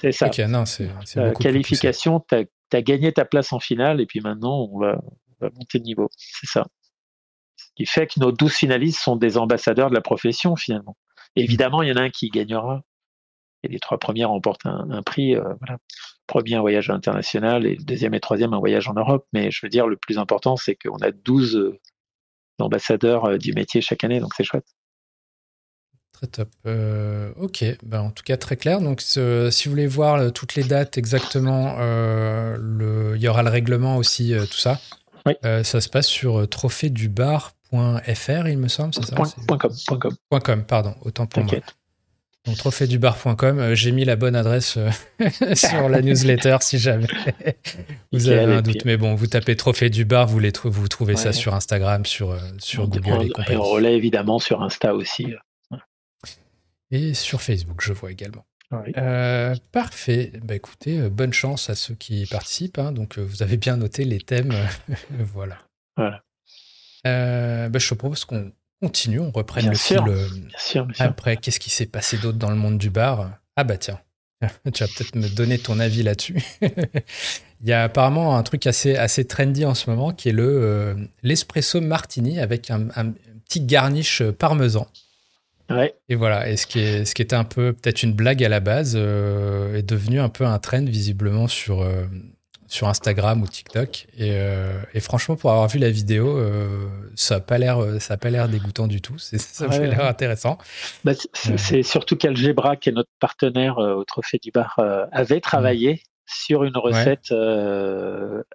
C'est 0.00 0.10
ça. 0.10 0.28
non, 0.48 0.64
c'est, 0.66 0.90
qualification, 1.38 2.24
tu 2.28 2.34
as, 2.72 2.82
gagné 2.82 3.12
ta 3.12 3.24
place 3.24 3.52
en 3.52 3.60
finale 3.60 4.00
et 4.00 4.06
puis 4.06 4.20
maintenant 4.20 4.68
on 4.72 4.80
va, 4.80 4.98
monter 5.40 5.78
de 5.78 5.84
niveau. 5.84 6.08
C'est 6.16 6.48
ça. 6.48 6.66
Ce 7.56 7.66
qui 7.76 7.86
fait 7.86 8.08
que 8.08 8.18
nos 8.18 8.32
12 8.32 8.52
finalistes 8.52 8.98
sont 8.98 9.14
des 9.14 9.38
ambassadeurs 9.38 9.88
de 9.88 9.94
la 9.94 10.00
profession 10.00 10.56
finalement. 10.56 10.96
Évidemment, 11.36 11.82
il 11.82 11.88
y 11.88 11.92
en 11.92 11.96
a 11.96 12.02
un 12.02 12.10
qui 12.10 12.28
gagnera 12.28 12.82
et 13.62 13.68
les 13.68 13.78
trois 13.78 13.98
premiers 13.98 14.24
remportent 14.24 14.66
un, 14.66 15.02
prix. 15.02 15.36
Euh, 15.36 15.42
voilà. 15.60 15.78
Premier, 16.26 16.56
un 16.56 16.60
voyage 16.60 16.90
international 16.90 17.66
et 17.66 17.76
le 17.76 17.84
deuxième 17.84 18.14
et 18.14 18.20
troisième, 18.20 18.52
un 18.52 18.58
voyage 18.58 18.88
en 18.88 18.94
Europe. 18.94 19.26
Mais 19.32 19.50
je 19.50 19.60
veux 19.62 19.68
dire, 19.68 19.86
le 19.86 19.96
plus 19.96 20.18
important, 20.18 20.56
c'est 20.56 20.74
qu'on 20.74 20.98
a 20.98 21.12
12 21.12 21.78
ambassadeurs 22.58 23.24
euh, 23.24 23.38
du 23.38 23.52
métier 23.52 23.80
chaque 23.80 24.04
année, 24.04 24.20
donc 24.20 24.32
c'est 24.36 24.44
chouette. 24.44 24.66
Très 26.12 26.26
top. 26.26 26.50
ok, 27.36 27.64
ben, 27.82 28.00
en 28.00 28.10
tout 28.10 28.22
cas 28.22 28.36
très 28.36 28.56
clair. 28.56 28.80
Donc 28.80 29.00
si 29.00 29.18
vous 29.18 29.70
voulez 29.70 29.88
voir 29.88 30.32
toutes 30.32 30.54
les 30.54 30.62
dates 30.62 30.96
exactement, 30.96 31.76
le... 31.78 33.14
il 33.16 33.22
y 33.22 33.26
aura 33.26 33.42
le 33.42 33.50
règlement 33.50 33.96
aussi, 33.96 34.32
tout 34.38 34.58
ça. 34.58 34.78
ça 35.42 35.80
se 35.80 35.88
passe 35.88 36.06
sur 36.06 36.48
trophédubar.fr, 36.48 38.46
il 38.46 38.58
me 38.58 38.68
semble, 38.68 38.94
c'est 38.94 39.06
ça 39.06 39.16
.com, 39.16 40.12
.com. 40.40 40.64
pardon, 40.64 40.94
autant 41.02 41.26
pour 41.26 41.42
moi. 41.42 41.54
Donc 42.44 42.56
trophédubar.com, 42.56 43.58
euh, 43.60 43.74
j'ai 43.76 43.92
mis 43.92 44.04
la 44.04 44.16
bonne 44.16 44.34
adresse 44.34 44.76
euh, 44.76 44.90
sur 45.54 45.88
la 45.88 46.02
newsletter 46.02 46.56
si 46.60 46.76
jamais 46.78 47.06
vous 48.12 48.28
avez 48.28 48.52
un 48.52 48.62
doute. 48.62 48.84
Mais 48.84 48.96
bon, 48.96 49.14
vous 49.14 49.28
tapez 49.28 49.54
Trophée 49.54 49.90
du 49.90 50.04
bar, 50.04 50.26
vous, 50.26 50.40
les 50.40 50.52
vous 50.64 50.88
trouvez 50.88 51.14
ça 51.14 51.32
sur 51.32 51.54
Instagram, 51.54 52.04
sur, 52.04 52.32
euh, 52.32 52.38
sur 52.58 52.88
Google 52.88 53.26
et 53.26 53.30
compagnie. 53.30 53.54
Et 53.54 53.56
on 53.56 53.62
relaie 53.62 53.96
évidemment 53.96 54.40
sur 54.40 54.62
Insta 54.62 54.92
aussi. 54.92 55.28
Et 56.90 57.14
sur 57.14 57.40
Facebook, 57.40 57.80
je 57.80 57.92
vois 57.92 58.10
également. 58.10 58.44
parfait. 59.70 60.32
Bah, 60.42 60.56
écoutez, 60.56 61.08
bonne 61.10 61.32
chance 61.32 61.70
à 61.70 61.76
ceux 61.76 61.94
qui 61.94 62.26
participent. 62.26 62.78
Hein. 62.78 62.90
Donc, 62.90 63.18
vous 63.18 63.44
avez 63.44 63.56
bien 63.56 63.76
noté 63.76 64.04
les 64.04 64.20
thèmes. 64.20 64.52
voilà. 65.10 65.58
voilà. 65.96 66.22
Bah, 67.04 67.78
je 67.78 67.94
propose 67.94 68.24
qu'on 68.24 68.52
continue, 68.82 69.20
on 69.20 69.30
reprenne 69.30 69.68
le 69.68 69.76
fil. 69.76 70.00
Euh, 70.08 70.84
après, 70.98 71.36
qu'est-ce 71.36 71.60
qui 71.60 71.70
s'est 71.70 71.86
passé 71.86 72.18
d'autre 72.18 72.38
dans 72.38 72.50
le 72.50 72.56
monde 72.56 72.78
du 72.78 72.90
bar? 72.90 73.30
Ah 73.54 73.62
bah 73.62 73.76
tiens, 73.76 74.00
tu 74.74 74.82
vas 74.82 74.88
peut-être 74.88 75.14
me 75.14 75.28
donner 75.28 75.58
ton 75.58 75.78
avis 75.78 76.02
là-dessus. 76.02 76.42
Il 76.60 77.68
y 77.68 77.72
a 77.72 77.84
apparemment 77.84 78.36
un 78.36 78.42
truc 78.42 78.66
assez, 78.66 78.96
assez 78.96 79.24
trendy 79.24 79.64
en 79.64 79.74
ce 79.74 79.88
moment 79.88 80.10
qui 80.10 80.30
est 80.30 80.32
le 80.32 80.48
euh, 80.48 80.94
l'espresso 81.22 81.80
martini 81.80 82.40
avec 82.40 82.72
un, 82.72 82.88
petit 83.48 83.60
garnish 83.60 84.20
parmesan. 84.38 84.88
Ouais. 85.70 85.94
Et 86.08 86.16
voilà, 86.16 86.48
et 86.48 86.56
ce 86.56 86.66
qui, 86.66 86.80
est, 86.80 87.04
ce 87.04 87.14
qui 87.14 87.22
était 87.22 87.36
un 87.36 87.44
peu 87.44 87.72
peut-être 87.72 88.02
une 88.02 88.14
blague 88.14 88.42
à 88.42 88.48
la 88.48 88.58
base 88.58 88.94
euh, 88.96 89.76
est 89.76 89.84
devenu 89.84 90.18
un 90.18 90.28
peu 90.28 90.44
un 90.44 90.58
trend 90.58 90.84
visiblement 90.84 91.46
sur, 91.46 91.86
sur 92.72 92.88
Instagram 92.88 93.42
ou 93.42 93.46
TikTok. 93.46 94.06
Euh, 94.18 94.80
et, 94.94 95.00
franchement, 95.00 95.36
pour 95.36 95.50
avoir 95.50 95.68
vu 95.68 95.78
la 95.78 95.90
vidéo, 95.90 96.38
euh, 96.38 96.88
ça 97.14 97.34
n'a 97.34 97.40
pas 97.42 97.58
l'air, 97.58 98.00
ça 98.00 98.14
a 98.14 98.16
pas 98.16 98.30
l'air 98.30 98.48
dégoûtant 98.48 98.86
du 98.86 99.02
tout. 99.02 99.18
C'est, 99.18 99.38
ça 99.38 99.66
a 99.66 99.78
l'air 99.78 100.06
intéressant. 100.06 100.56
Bah, 101.04 101.12
c'est, 101.34 101.82
surtout 101.82 102.16
qu'Algebra, 102.16 102.76
qui 102.76 102.88
est 102.88 102.92
notre 102.92 103.10
partenaire 103.20 103.78
euh, 103.78 103.92
au 103.92 104.04
Trophée 104.04 104.38
du 104.42 104.50
Bar, 104.52 104.80
avait 105.12 105.40
travaillé 105.40 106.02
sur 106.24 106.64
une 106.64 106.78
recette 106.78 107.34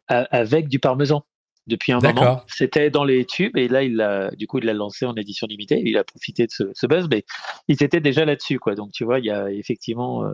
avec 0.07 0.68
du 0.68 0.80
parmesan 0.80 1.24
depuis 1.68 1.91
un 1.91 1.99
moment. 1.99 2.41
C'était 2.47 2.89
dans 2.89 3.03
les 3.03 3.24
tubes 3.24 3.55
et 3.55 3.68
là, 3.68 3.84
il 3.84 4.01
a, 4.01 4.32
du 4.32 4.47
coup, 4.47 4.57
il 4.57 4.65
l'a 4.65 4.74
lancé 4.74 5.05
en 5.05 5.13
édition 5.13 5.45
limitée. 5.45 5.80
Il 5.86 5.95
a 5.95 6.03
profité 6.03 6.47
de 6.47 6.51
ce, 6.51 6.63
ce 6.74 6.88
buzz, 6.88 7.07
mais 7.11 7.24
ils 7.68 7.84
étaient 7.84 7.99
déjà 7.99 8.26
là-dessus, 8.26 8.57
quoi. 8.57 8.74
Donc, 8.74 8.93
tu 8.93 9.03
vois, 9.03 9.20
il 9.20 9.26
y 9.26 9.32
a 9.32 9.51
effectivement 9.51 10.24
euh, 10.24 10.34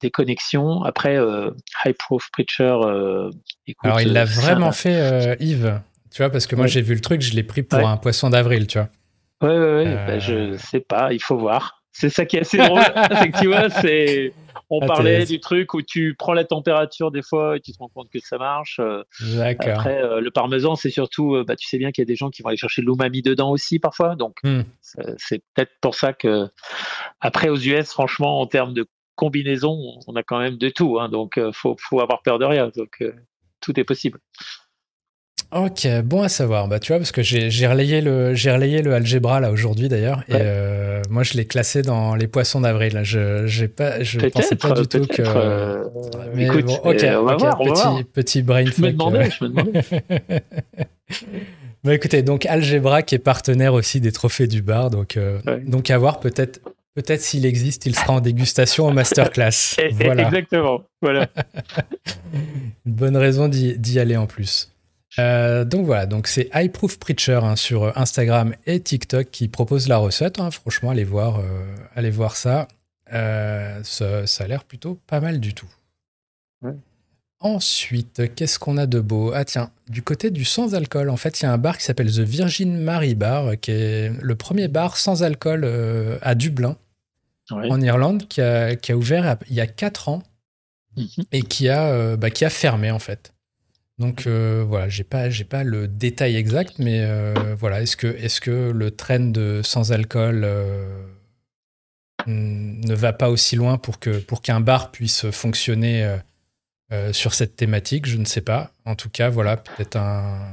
des 0.00 0.10
connexions. 0.10 0.82
Après, 0.82 1.16
euh, 1.16 1.50
High 1.84 1.96
Proof 1.96 2.28
Preacher. 2.32 2.76
Euh, 2.82 3.30
Alors, 3.82 4.00
il 4.00 4.12
l'a 4.12 4.24
vraiment 4.24 4.72
fait, 4.72 5.36
Yves. 5.40 5.80
Tu 6.12 6.22
vois, 6.22 6.30
parce 6.30 6.46
que 6.46 6.56
moi, 6.56 6.66
j'ai 6.66 6.82
vu 6.82 6.94
le 6.94 7.00
truc, 7.00 7.20
je 7.20 7.34
l'ai 7.34 7.42
pris 7.42 7.62
pour 7.62 7.86
un 7.86 7.96
poisson 7.96 8.30
d'avril, 8.30 8.66
tu 8.66 8.78
vois. 8.78 8.88
Ouais, 9.42 9.58
ouais, 9.58 9.74
ouais. 9.84 9.94
Bah, 10.06 10.18
je 10.18 10.56
sais 10.56 10.80
pas, 10.80 11.12
il 11.12 11.20
faut 11.20 11.36
voir. 11.36 11.82
C'est 11.92 12.10
ça 12.10 12.24
qui 12.24 12.36
est 12.36 12.40
assez 12.40 12.58
drôle. 12.58 12.80
c'est 13.18 13.30
que 13.30 13.38
tu 13.38 13.48
vois, 13.48 13.68
c'est. 13.70 14.32
On 14.68 14.80
ah, 14.82 14.86
parlait 14.86 15.24
du 15.24 15.38
truc 15.38 15.74
où 15.74 15.82
tu 15.82 16.16
prends 16.18 16.32
la 16.32 16.44
température 16.44 17.12
des 17.12 17.22
fois 17.22 17.56
et 17.56 17.60
tu 17.60 17.70
te 17.72 17.78
rends 17.78 17.88
compte 17.88 18.08
que 18.10 18.18
ça 18.18 18.36
marche. 18.36 18.80
D'accord. 19.20 19.68
Après, 19.68 20.20
le 20.20 20.30
parmesan, 20.30 20.74
c'est 20.74 20.90
surtout, 20.90 21.44
bah, 21.46 21.54
tu 21.54 21.68
sais 21.68 21.78
bien 21.78 21.92
qu'il 21.92 22.02
y 22.02 22.06
a 22.06 22.10
des 22.10 22.16
gens 22.16 22.30
qui 22.30 22.42
vont 22.42 22.48
aller 22.48 22.56
chercher 22.56 22.82
de 22.82 22.86
l'umami 22.86 23.22
dedans 23.22 23.50
aussi 23.50 23.78
parfois. 23.78 24.16
Donc, 24.16 24.38
hmm. 24.42 24.62
c'est 25.18 25.42
peut-être 25.54 25.72
pour 25.80 25.94
ça 25.94 26.12
que, 26.12 26.48
après, 27.20 27.48
aux 27.48 27.58
US, 27.58 27.90
franchement, 27.90 28.40
en 28.40 28.46
termes 28.46 28.74
de 28.74 28.86
combinaison, 29.16 29.98
on 30.06 30.14
a 30.14 30.22
quand 30.22 30.38
même 30.38 30.56
de 30.56 30.68
tout. 30.68 31.00
Hein, 31.00 31.08
donc, 31.08 31.34
il 31.36 31.42
euh, 31.42 31.52
faut, 31.52 31.76
faut, 31.80 32.00
avoir 32.00 32.22
peur 32.22 32.38
de 32.38 32.44
rien. 32.44 32.70
Donc, 32.76 32.98
euh, 33.00 33.12
tout 33.60 33.78
est 33.80 33.84
possible. 33.84 34.20
Ok, 35.52 35.86
bon 36.04 36.22
à 36.22 36.28
savoir. 36.28 36.66
Bah, 36.66 36.80
tu 36.80 36.92
vois, 36.92 36.98
parce 36.98 37.12
que 37.12 37.22
j'ai 37.22 37.66
relayé 37.68 38.00
le 38.00 38.34
j'ai 38.34 38.50
relayé 38.50 38.82
le 38.82 38.92
algébra 38.94 39.38
là 39.38 39.52
aujourd'hui 39.52 39.88
d'ailleurs, 39.88 40.24
et 40.28 40.32
euh, 40.34 41.02
moi 41.08 41.22
je 41.22 41.34
l'ai 41.34 41.44
classé 41.44 41.82
dans 41.82 42.16
les 42.16 42.26
poissons 42.26 42.62
d'avril. 42.62 43.00
Je 43.04 43.46
j'ai 43.46 43.68
pas 43.68 44.02
je 44.02 44.18
pensais 44.28 44.56
pas 44.56 44.72
du 44.72 44.88
tout 44.88 45.06
que. 45.06 45.22
Mais 46.34 46.46
Écoute, 46.46 46.64
bon, 46.64 46.74
ok, 46.82 47.06
on 47.16 47.22
va 47.22 47.36
voir, 47.36 47.58
petit 47.58 48.04
petit 48.12 48.42
brain 48.42 48.64
Je 48.64 48.82
me 48.82 48.90
demandais, 48.90 49.30
je 49.30 49.44
me 49.44 49.50
demandais. 49.50 49.82
bah, 51.84 51.94
écoutez, 51.94 52.22
donc 52.22 52.44
Algebra 52.46 53.02
qui 53.02 53.14
est 53.14 53.20
partenaire 53.20 53.72
aussi 53.74 54.00
des 54.00 54.10
trophées 54.10 54.48
du 54.48 54.62
bar, 54.62 54.90
donc 54.90 55.16
donc 55.64 55.90
à 55.90 55.98
voir 55.98 56.18
peut-être 56.18 56.60
Peut-être 56.96 57.20
s'il 57.20 57.44
existe, 57.44 57.84
il 57.84 57.94
sera 57.94 58.14
en 58.14 58.20
dégustation 58.20 58.86
en 58.86 58.90
masterclass. 58.90 59.76
voilà. 59.92 60.22
Exactement. 60.28 60.82
Voilà. 61.02 61.28
Une 62.86 62.92
bonne 62.92 63.18
raison 63.18 63.48
d'y 63.48 64.00
aller 64.00 64.16
en 64.16 64.26
plus. 64.26 64.72
Euh, 65.18 65.66
donc 65.66 65.84
voilà, 65.84 66.06
donc 66.06 66.26
c'est 66.26 66.48
iProof 66.54 66.98
Preacher 66.98 67.40
hein, 67.42 67.54
sur 67.54 67.96
Instagram 67.98 68.54
et 68.66 68.80
TikTok 68.80 69.30
qui 69.30 69.48
propose 69.48 69.88
la 69.88 69.98
recette. 69.98 70.40
Hein. 70.40 70.50
Franchement, 70.50 70.88
allez 70.88 71.04
voir, 71.04 71.38
euh, 71.38 71.66
allez 71.94 72.10
voir 72.10 72.34
ça. 72.34 72.66
Euh, 73.12 73.78
ça. 73.82 74.26
ça. 74.26 74.44
a 74.44 74.46
l'air 74.46 74.64
plutôt 74.64 74.98
pas 75.06 75.20
mal 75.20 75.38
du 75.38 75.52
tout. 75.52 75.68
Ensuite, 77.40 78.34
qu'est-ce 78.34 78.58
qu'on 78.58 78.78
a 78.78 78.86
de 78.86 79.00
beau? 79.00 79.32
Ah 79.34 79.44
tiens, 79.44 79.70
du 79.90 80.00
côté 80.00 80.30
du 80.30 80.46
sans-alcool, 80.46 81.10
en 81.10 81.18
fait, 81.18 81.38
il 81.40 81.42
y 81.42 81.46
a 81.46 81.52
un 81.52 81.58
bar 81.58 81.76
qui 81.76 81.84
s'appelle 81.84 82.10
The 82.10 82.20
Virgin 82.20 82.78
Mary 82.78 83.14
Bar, 83.14 83.60
qui 83.60 83.72
est 83.72 84.10
le 84.18 84.34
premier 84.34 84.68
bar 84.68 84.96
sans 84.96 85.22
alcool 85.22 85.70
à 86.22 86.34
Dublin 86.34 86.78
en 87.50 87.80
Irlande 87.80 88.26
qui 88.28 88.40
a, 88.40 88.76
qui 88.76 88.92
a, 88.92 88.96
ouvert 88.96 89.36
il 89.48 89.54
y 89.54 89.60
a 89.60 89.66
4 89.66 90.08
ans 90.08 90.22
mhm. 90.96 91.24
et 91.32 91.42
qui 91.42 91.68
a, 91.68 91.88
euh, 91.88 92.16
bah, 92.16 92.30
qui 92.30 92.44
a 92.44 92.50
fermé 92.50 92.90
en 92.90 92.98
fait. 92.98 93.32
Donc 93.98 94.26
euh, 94.26 94.64
voilà, 94.66 94.88
j'ai 94.90 95.04
pas 95.04 95.30
j'ai 95.30 95.44
pas 95.44 95.64
le 95.64 95.88
détail 95.88 96.36
exact, 96.36 96.78
mais 96.78 97.00
euh, 97.00 97.32
voilà, 97.58 97.80
est-ce 97.80 97.96
que 97.96 98.06
est-ce 98.06 98.42
que 98.42 98.70
le 98.70 98.90
trend 98.90 99.30
de 99.30 99.62
sans 99.64 99.90
alcool 99.90 100.46
ne 102.26 102.94
va 102.94 103.12
pas 103.14 103.30
aussi 103.30 103.56
loin 103.56 103.78
pour 103.78 103.98
que 103.98 104.18
pour 104.18 104.42
qu'un 104.42 104.60
bar 104.60 104.90
puisse 104.90 105.30
fonctionner 105.30 106.18
sur 107.12 107.32
cette 107.32 107.56
thématique? 107.56 108.04
Je 108.04 108.18
ne 108.18 108.26
sais 108.26 108.42
pas. 108.42 108.70
En 108.84 108.96
tout 108.96 109.08
cas, 109.08 109.30
voilà, 109.30 109.56
peut-être 109.56 109.96
un. 109.96 110.52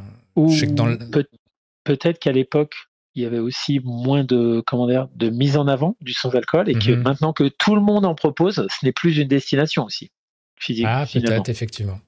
peut-être 1.83 2.19
qu'à 2.19 2.31
l'époque, 2.31 2.75
il 3.15 3.23
y 3.23 3.25
avait 3.25 3.39
aussi 3.39 3.79
moins 3.83 4.23
de, 4.23 4.63
comment 4.65 4.87
dire, 4.87 5.07
de 5.15 5.29
mise 5.29 5.57
en 5.57 5.67
avant 5.67 5.95
du 6.01 6.13
sans-alcool 6.13 6.69
et 6.69 6.73
que 6.73 6.91
mhm. 6.91 7.03
maintenant 7.03 7.33
que 7.33 7.49
tout 7.59 7.75
le 7.75 7.81
monde 7.81 8.05
en 8.05 8.15
propose, 8.15 8.55
ce 8.55 8.85
n'est 8.85 8.91
plus 8.91 9.17
une 9.17 9.27
destination 9.27 9.85
aussi. 9.85 10.11
Physique, 10.59 10.85
ah, 10.87 11.05
peut-être, 11.11 11.49
effectivement. 11.49 11.99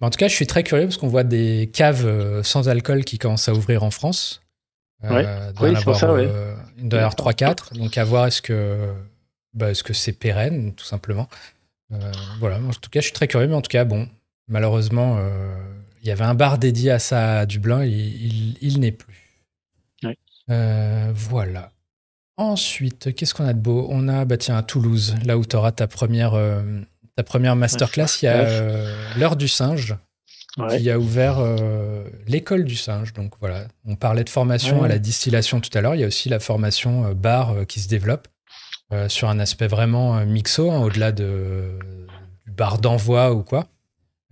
en 0.00 0.10
tout 0.10 0.16
cas, 0.16 0.28
je 0.28 0.34
suis 0.34 0.46
très 0.46 0.62
curieux 0.62 0.84
parce 0.84 0.96
qu'on 0.96 1.08
voit 1.08 1.24
des 1.24 1.70
caves 1.72 2.06
euh, 2.06 2.42
sans 2.42 2.68
alcool 2.68 3.04
qui 3.04 3.18
commencent 3.18 3.48
à 3.48 3.54
ouvrir 3.54 3.82
en 3.82 3.90
France. 3.90 4.42
Euh, 5.04 5.52
oui, 5.60 5.74
c'est 5.76 5.84
pour 5.84 5.96
ça, 5.96 6.12
oui. 6.12 6.22
Euh, 6.24 6.54
une 6.78 6.88
3-4. 6.88 7.76
Donc, 7.76 7.98
à 7.98 8.04
voir 8.04 8.26
est-ce 8.26 8.40
que 8.40 8.92
bah, 9.52 9.70
est-ce 9.70 9.84
que 9.84 9.92
c'est 9.92 10.12
pérenne, 10.12 10.74
tout 10.74 10.86
simplement. 10.86 11.28
voilà, 12.40 12.58
en 12.58 12.70
tout 12.70 12.90
cas, 12.90 13.00
je 13.00 13.04
suis 13.04 13.12
très 13.12 13.28
curieux, 13.28 13.46
mais 13.46 13.54
en 13.54 13.62
tout 13.62 13.68
cas, 13.68 13.84
bon, 13.84 14.08
malheureusement, 14.48 15.20
il 16.02 16.08
y 16.08 16.10
avait 16.10 16.24
un 16.24 16.34
bar 16.34 16.58
dédié 16.58 16.90
à 16.90 16.98
ça 16.98 17.40
à 17.40 17.46
Dublin, 17.46 17.84
il 17.84 18.80
n'est 18.80 18.92
plus. 18.92 19.23
Euh, 20.50 21.12
voilà. 21.14 21.70
Ensuite, 22.36 23.14
qu'est-ce 23.14 23.34
qu'on 23.34 23.46
a 23.46 23.52
de 23.52 23.60
beau? 23.60 23.86
On 23.90 24.08
a, 24.08 24.24
bah 24.24 24.36
tiens, 24.36 24.56
à 24.56 24.62
Toulouse, 24.62 25.14
là 25.24 25.38
où 25.38 25.44
tu 25.44 25.56
auras 25.56 25.72
ta 25.72 25.86
première, 25.86 26.34
euh, 26.34 26.80
ta 27.16 27.22
première 27.22 27.54
masterclass, 27.56 28.06
il 28.22 28.24
y 28.24 28.28
a 28.28 28.40
euh, 28.40 29.04
l'heure 29.16 29.36
du 29.36 29.48
singe. 29.48 29.96
qui 30.78 30.88
a 30.88 30.98
ouvert 31.00 31.38
l'école 32.26 32.64
du 32.64 32.76
singe. 32.76 33.12
Donc 33.12 33.32
voilà, 33.40 33.66
on 33.84 33.96
parlait 33.96 34.22
de 34.24 34.30
formation 34.30 34.84
à 34.84 34.88
la 34.88 34.98
distillation 34.98 35.60
tout 35.60 35.76
à 35.76 35.80
l'heure. 35.80 35.96
Il 35.96 36.00
y 36.00 36.04
a 36.04 36.06
aussi 36.06 36.28
la 36.28 36.38
formation 36.38 37.12
bar 37.12 37.66
qui 37.66 37.80
se 37.80 37.88
développe 37.88 38.28
sur 39.08 39.28
un 39.28 39.40
aspect 39.40 39.66
vraiment 39.66 40.24
mixo, 40.24 40.70
hein, 40.70 40.80
au-delà 40.80 41.10
de, 41.10 41.76
du 42.46 42.52
bar 42.52 42.78
d'envoi 42.78 43.32
ou 43.32 43.42
quoi. 43.42 43.66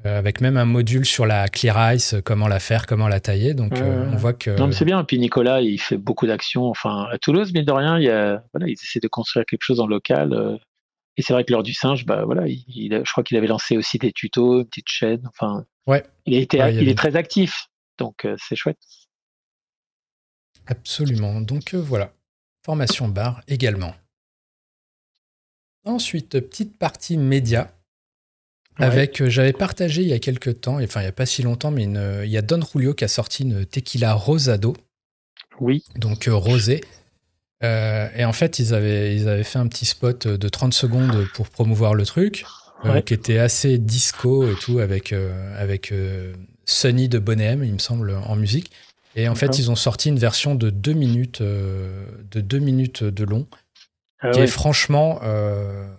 Euh, 0.05 0.19
avec 0.19 0.41
même 0.41 0.57
un 0.57 0.65
module 0.65 1.07
sur 1.07 1.27
la 1.27 1.47
clear 1.49 1.93
ice, 1.95 2.17
comment 2.25 2.49
la 2.49 2.59
faire, 2.59 2.87
comment 2.87 3.07
la 3.07 3.21
tailler. 3.21 3.55
Donc 3.55 3.79
euh, 3.79 4.11
on 4.13 4.17
voit 4.17 4.33
que. 4.33 4.51
Non, 4.51 4.67
mais 4.67 4.73
c'est 4.73 4.85
bien. 4.85 5.05
Puis 5.05 5.19
Nicolas, 5.19 5.61
il 5.61 5.79
fait 5.79 5.97
beaucoup 5.97 6.27
d'actions. 6.27 6.65
Enfin, 6.65 7.07
à 7.13 7.19
Toulouse, 7.19 7.53
mine 7.53 7.65
de 7.65 7.73
rien, 7.73 7.99
il 7.99 8.05
y 8.05 8.11
a, 8.11 8.43
voilà, 8.53 8.67
ils 8.67 8.73
essaient 8.73 9.01
de 9.01 9.09
construire 9.09 9.47
quelque 9.47 9.63
chose 9.63 9.79
en 9.79 9.87
local. 9.87 10.33
Euh, 10.33 10.57
et 11.17 11.23
c'est 11.23 11.33
vrai 11.33 11.45
que 11.45 11.53
l'heure 11.53 11.63
du 11.63 11.75
singe, 11.75 12.05
bah 12.05 12.25
voilà, 12.25 12.49
il, 12.49 13.03
je 13.05 13.13
crois 13.13 13.23
qu'il 13.23 13.37
avait 13.37 13.47
lancé 13.47 13.77
aussi 13.77 13.99
des 13.99 14.13
tutos, 14.13 14.61
une 14.61 14.67
petite 14.67 14.89
chaîne. 14.89 15.23
Enfin, 15.29 15.65
ouais. 15.87 16.03
Il, 16.27 16.35
est 16.35 16.97
très 16.99 17.15
actif, 17.15 17.69
donc 17.99 18.27
c'est 18.39 18.57
chouette. 18.57 18.79
Absolument. 20.67 21.43
Donc 21.43 21.75
voilà, 21.75 22.13
formation 22.65 23.09
bar 23.09 23.43
également. 23.47 23.95
Ensuite, 25.85 26.41
petite 26.41 26.79
partie 26.79 27.19
média. 27.19 27.73
Avec, 28.79 29.21
euh, 29.21 29.29
j'avais 29.29 29.53
partagé 29.53 30.03
il 30.03 30.09
y 30.09 30.13
a 30.13 30.19
quelques 30.19 30.63
temps, 30.63 30.83
enfin 30.83 31.01
il 31.01 31.05
n'y 31.05 31.09
a 31.09 31.13
pas 31.13 31.27
si 31.27 31.43
longtemps, 31.43 31.71
mais 31.71 31.85
il 31.85 32.31
y 32.31 32.39
a 32.39 32.43
Don 32.43 32.61
Julio 32.63 32.95
qui 32.95 33.05
a 33.05 33.09
sorti 33.09 33.43
une 33.43 33.67
tequila 33.67 34.15
rosado. 34.15 34.75
Oui. 35.61 35.85
Donc 35.97 36.29
euh, 36.29 36.35
rosé. 36.35 36.81
et 37.63 38.25
en 38.25 38.33
fait, 38.33 38.59
ils 38.59 38.75
avaient, 38.75 39.15
ils 39.15 39.29
avaient 39.29 39.45
fait 39.45 39.59
un 39.59 39.69
petit 39.69 39.85
spot 39.85 40.27
de 40.27 40.49
30 40.49 40.75
secondes 40.75 41.27
pour 41.35 41.49
promouvoir 41.49 41.95
le 41.95 42.05
truc, 42.05 42.45
qui 43.07 43.15
était 43.15 43.39
assez 43.39 43.79
disco 43.79 44.51
et 44.51 44.57
tout, 44.57 44.81
avec, 44.81 45.15
avec 45.57 45.95
Sunny 46.65 47.09
de 47.09 47.21
Bonham, 47.21 47.63
il 47.63 47.75
me 47.75 47.79
semble, 47.79 48.13
en 48.27 48.35
musique. 48.35 48.73
Et 49.15 49.29
en 49.29 49.35
fait, 49.35 49.59
ils 49.59 49.71
ont 49.71 49.77
sorti 49.77 50.09
une 50.09 50.19
version 50.19 50.57
de 50.57 50.71
2 50.71 50.93
minutes, 50.95 51.43
de 51.43 52.41
deux 52.41 52.59
minutes 52.59 53.05
de 53.05 53.25
long. 53.25 53.47
Ah 54.23 54.31
et 54.37 54.47
franchement, 54.47 55.21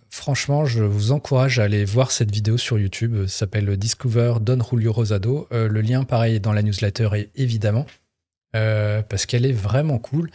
franchement, 0.09 0.65
je 0.65 0.83
vous 0.83 1.11
encourage 1.11 1.59
à 1.59 1.63
aller 1.63 1.83
voir 1.83 2.11
cette 2.11 2.31
vidéo 2.31 2.57
sur 2.57 2.79
YouTube. 2.79 3.27
Ça 3.27 3.39
s'appelle 3.39 3.75
Discover 3.77 4.35
Don 4.39 4.59
Julio 4.63 4.93
Rosado. 4.93 5.47
le 5.51 5.81
lien, 5.81 6.03
pareil, 6.05 6.35
est 6.35 6.39
dans 6.39 6.53
la 6.53 6.61
newsletter, 6.61 7.09
évidemment. 7.35 7.85
parce 8.53 9.25
qu'elle 9.25 9.45
est 9.45 9.51
vraiment 9.51 9.99
cool. 9.99 10.29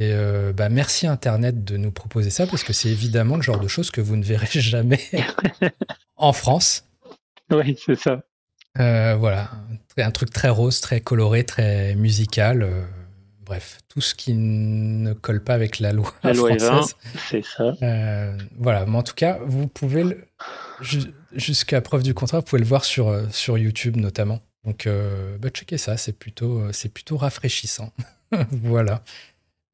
Et 0.00 0.14
euh, 0.14 0.54
bah, 0.54 0.70
merci 0.70 1.06
Internet 1.06 1.62
de 1.62 1.76
nous 1.76 1.90
proposer 1.92 2.30
ça 2.30 2.46
parce 2.46 2.64
que 2.64 2.72
c'est 2.72 2.88
évidemment 2.88 3.36
le 3.36 3.42
genre 3.42 3.60
de 3.60 3.68
choses 3.68 3.90
que 3.90 4.00
vous 4.00 4.16
ne 4.16 4.24
verrez 4.24 4.48
jamais 4.60 5.00
en 6.16 6.32
France. 6.32 6.86
Oui, 7.52 7.78
c'est 7.84 7.98
ça. 7.98 8.22
Euh, 8.78 9.14
voilà, 9.16 9.50
un 9.98 10.10
truc 10.10 10.30
très 10.30 10.48
rose, 10.48 10.80
très 10.80 11.02
coloré, 11.02 11.44
très 11.44 11.94
musical. 11.96 12.66
Euh, 13.50 13.54
bref, 13.54 13.78
tout 13.88 14.00
ce 14.00 14.14
qui 14.14 14.34
ne 14.34 15.12
colle 15.12 15.42
pas 15.42 15.54
avec 15.54 15.78
la 15.80 15.92
loi 15.92 16.14
la 16.22 16.32
loi 16.32 16.56
française. 16.56 16.96
c'est 17.28 17.44
ça. 17.44 17.74
voilà, 18.56 18.86
mais 18.86 18.96
en 18.96 19.02
tout 19.02 19.14
cas, 19.14 19.38
vous 19.44 19.66
pouvez, 19.66 20.04
le... 20.04 20.26
jusqu'à 21.32 21.80
preuve 21.80 22.02
du 22.02 22.14
contraire, 22.14 22.40
vous 22.40 22.46
pouvez 22.46 22.62
le 22.62 22.68
voir 22.68 22.84
sur, 22.84 23.26
sur 23.32 23.58
YouTube 23.58 23.96
notamment. 23.96 24.40
Donc, 24.64 24.88
bah, 25.40 25.48
checkez 25.48 25.78
ça, 25.78 25.96
c'est 25.96 26.12
plutôt, 26.12 26.70
c'est 26.72 26.92
plutôt 26.92 27.16
rafraîchissant. 27.16 27.92
voilà. 28.50 29.02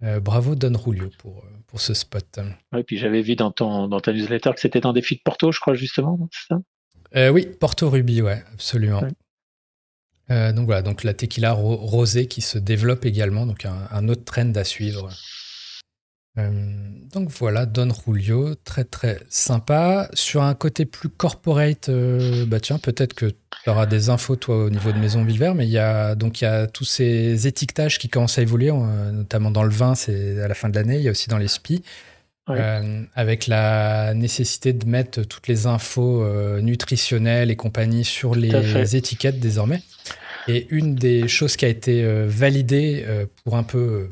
Euh, 0.02 0.20
bravo 0.20 0.54
Don 0.54 0.74
Julio 0.78 1.08
pour, 1.18 1.38
euh, 1.38 1.48
pour 1.66 1.80
ce 1.80 1.94
spot. 1.94 2.40
Oui, 2.72 2.82
puis 2.82 2.98
j'avais 2.98 3.22
vu 3.22 3.34
dans, 3.34 3.50
ton, 3.50 3.88
dans 3.88 4.00
ta 4.00 4.12
newsletter 4.12 4.52
que 4.52 4.60
c'était 4.60 4.84
un 4.84 4.92
défi 4.92 5.16
de 5.16 5.20
Porto, 5.22 5.52
je 5.52 5.60
crois, 5.60 5.74
justement, 5.74 6.18
c'est 6.30 6.54
ça? 6.54 6.60
Euh, 7.16 7.30
Oui, 7.30 7.48
Porto 7.58 7.88
Ruby, 7.88 8.20
ouais, 8.20 8.42
absolument. 8.52 9.02
Donc 10.28 10.66
voilà, 10.66 10.82
la 11.04 11.14
tequila 11.14 11.52
rosée 11.52 12.26
qui 12.26 12.40
se 12.40 12.58
développe 12.58 13.04
également, 13.04 13.46
donc 13.46 13.64
un, 13.64 14.08
autre 14.08 14.24
trend 14.24 14.52
à 14.56 14.64
suivre. 14.64 15.10
Euh, 16.38 16.50
donc 17.12 17.30
voilà, 17.30 17.64
Don 17.64 17.88
Julio, 17.92 18.54
très 18.56 18.84
très 18.84 19.20
sympa. 19.28 20.08
Sur 20.12 20.42
un 20.42 20.54
côté 20.54 20.84
plus 20.84 21.08
corporate, 21.08 21.88
euh, 21.88 22.44
bah 22.46 22.58
peut-être 22.82 23.14
que 23.14 23.26
tu 23.26 23.70
auras 23.70 23.86
des 23.86 24.10
infos 24.10 24.36
toi 24.36 24.64
au 24.64 24.70
niveau 24.70 24.92
de 24.92 24.98
Maison 24.98 25.24
Villevert, 25.24 25.54
mais 25.54 25.66
il 25.66 25.70
y 25.70 25.78
a 25.78 26.14
donc 26.14 26.40
il 26.40 26.44
y 26.44 26.46
a 26.46 26.66
tous 26.66 26.84
ces 26.84 27.46
étiquetages 27.46 27.98
qui 27.98 28.08
commencent 28.08 28.38
à 28.38 28.42
évoluer, 28.42 28.70
euh, 28.70 29.12
notamment 29.12 29.50
dans 29.50 29.62
le 29.62 29.70
vin, 29.70 29.94
c'est 29.94 30.40
à 30.40 30.48
la 30.48 30.54
fin 30.54 30.68
de 30.68 30.74
l'année. 30.74 30.96
Il 30.96 31.02
y 31.02 31.08
a 31.08 31.10
aussi 31.10 31.28
dans 31.28 31.38
les 31.38 31.48
spies, 31.48 31.82
avec 32.46 33.46
la 33.46 34.14
nécessité 34.14 34.72
de 34.72 34.86
mettre 34.86 35.22
toutes 35.22 35.48
les 35.48 35.66
infos 35.66 36.24
nutritionnelles 36.60 37.50
et 37.50 37.56
compagnie 37.56 38.04
sur 38.04 38.34
les 38.34 38.96
étiquettes 38.96 39.40
désormais. 39.40 39.82
Et 40.48 40.68
une 40.70 40.94
des 40.94 41.26
choses 41.26 41.56
qui 41.56 41.64
a 41.64 41.68
été 41.68 42.04
validée 42.26 43.04
pour 43.44 43.56
un 43.56 43.64
peu 43.64 44.08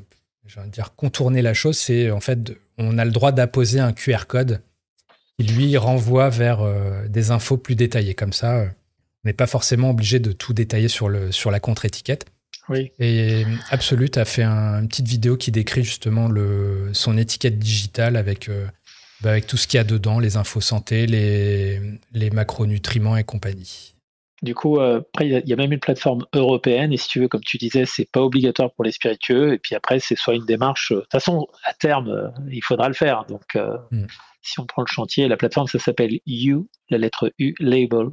je 0.47 0.61
vais 0.61 0.69
dire 0.69 0.95
contourner 0.95 1.43
la 1.43 1.55
chose, 1.55 1.77
c'est 1.77 2.11
en 2.11 2.21
fait, 2.21 2.53
on 2.79 2.99
a 2.99 3.05
le 3.05 3.11
droit 3.11 3.33
d'apposer 3.33 3.81
un 3.81 3.93
QR 3.93 4.27
code 4.27 4.63
qui 5.39 5.47
lui 5.47 5.77
renvoie 5.77 6.29
vers 6.29 6.61
euh, 6.61 7.09
des 7.09 7.31
infos 7.31 7.57
plus 7.57 7.75
détaillées. 7.75 8.15
Comme 8.15 8.33
ça, 8.33 8.59
euh, 8.59 8.67
on 8.67 9.29
n'est 9.29 9.33
pas 9.33 9.47
forcément 9.47 9.91
obligé 9.91 10.21
de 10.21 10.33
tout 10.33 10.53
détailler 10.53 10.89
sur, 10.89 11.09
le, 11.09 11.33
sur 11.33 11.51
la 11.51 11.61
contre-étiquette. 11.61 12.27
Oui. 12.69 12.91
Et 12.99 13.45
Absolute 13.71 14.17
a 14.17 14.25
fait 14.25 14.45
une 14.45 14.89
petite 14.89 15.09
vidéo 15.09 15.37
qui 15.37 15.51
décrit 15.51 15.85
justement 15.85 16.29
le, 16.29 16.91
son 16.93 17.19
étiquette 17.19 17.59
digitale 17.59 18.17
avec, 18.17 18.49
euh, 18.49 18.67
bah, 19.21 19.31
avec 19.31 19.47
tout 19.47 19.57
ce 19.57 19.67
qu'il 19.67 19.79
y 19.79 19.81
a 19.81 19.85
dedans, 19.85 20.19
les 20.19 20.37
infos 20.37 20.61
santé, 20.61 21.07
les, 21.07 21.81
les 22.13 22.31
macronutriments 22.31 23.17
et 23.17 23.25
compagnie. 23.25 23.95
Du 24.45 24.55
coup, 24.55 24.79
euh, 24.79 24.99
après, 24.99 25.27
il 25.27 25.49
y, 25.49 25.53
a 25.55 25.57
même 25.57 25.73
une 25.73 25.81
plateforme 25.81 26.27
européenne, 26.35 26.93
et 26.93 26.99
si 26.99 27.09
tu 27.09 27.21
veux, 27.21 27.29
comme 27.29 27.41
tu 27.41 27.57
disais, 27.57 27.87
c'est 27.87 28.11
pas 28.11 28.21
obligatoire 28.21 28.71
pour 28.75 28.85
les 28.85 28.93
spiritueux, 28.93 29.55
et 29.55 29.59
puis 29.59 29.75
après, 29.75 30.01
c'est 30.01 30.17
soit 30.17 30.35
une 30.35 30.45
démarche. 30.45 30.93
Euh, 30.93 30.97
de 30.97 31.01
toute 31.01 31.13
façon, 31.13 31.47
à 31.65 31.73
terme, 31.73 32.09
euh, 32.09 32.29
il 32.51 32.63
faudra 32.63 32.89
le 32.89 32.95
faire. 32.95 33.25
Donc, 33.25 33.57
mm. 33.91 34.05
si 34.43 34.61
on 34.61 34.67
prend 34.67 34.83
le 34.83 34.93
chantier, 34.93 35.29
la 35.29 35.39
plateforme, 35.39 35.67
ça 35.67 35.79
s'appelle 35.79 36.21
U, 36.27 36.59
la 36.91 36.99
lettre 36.99 37.33
U, 37.39 37.55
Label. 37.59 38.09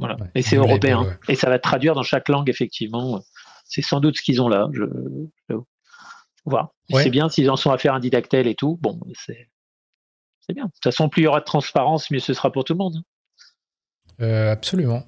Voilà. 0.00 0.16
et 0.34 0.42
c'est 0.42 0.56
européen. 0.56 1.16
Et 1.28 1.36
ça 1.36 1.48
va 1.48 1.60
traduire 1.60 1.94
dans 1.94 2.02
chaque 2.02 2.28
langue, 2.28 2.48
effectivement. 2.48 3.22
C'est 3.70 3.82
sans 3.82 4.00
doute 4.00 4.16
ce 4.18 4.22
qu'ils 4.22 4.42
ont 4.42 4.48
là. 4.48 4.68
Je, 4.72 4.84
voir. 6.44 6.72
C'est 6.90 7.10
bien 7.10 7.28
s'ils 7.28 7.50
en 7.50 7.56
sont 7.56 7.70
à 7.70 7.78
faire 7.78 7.94
un 7.94 8.00
didactèle 8.00 8.46
et 8.46 8.54
tout. 8.54 8.78
Bon, 8.82 9.00
c'est 9.14 9.48
bien. 10.52 10.64
De 10.64 10.70
toute 10.70 10.82
façon, 10.82 11.08
plus 11.08 11.22
il 11.22 11.24
y 11.24 11.28
aura 11.28 11.40
de 11.40 11.44
transparence, 11.44 12.10
mieux 12.10 12.18
ce 12.18 12.34
sera 12.34 12.50
pour 12.50 12.64
tout 12.64 12.74
le 12.74 12.78
monde. 12.78 13.02
absolument. 14.18 15.04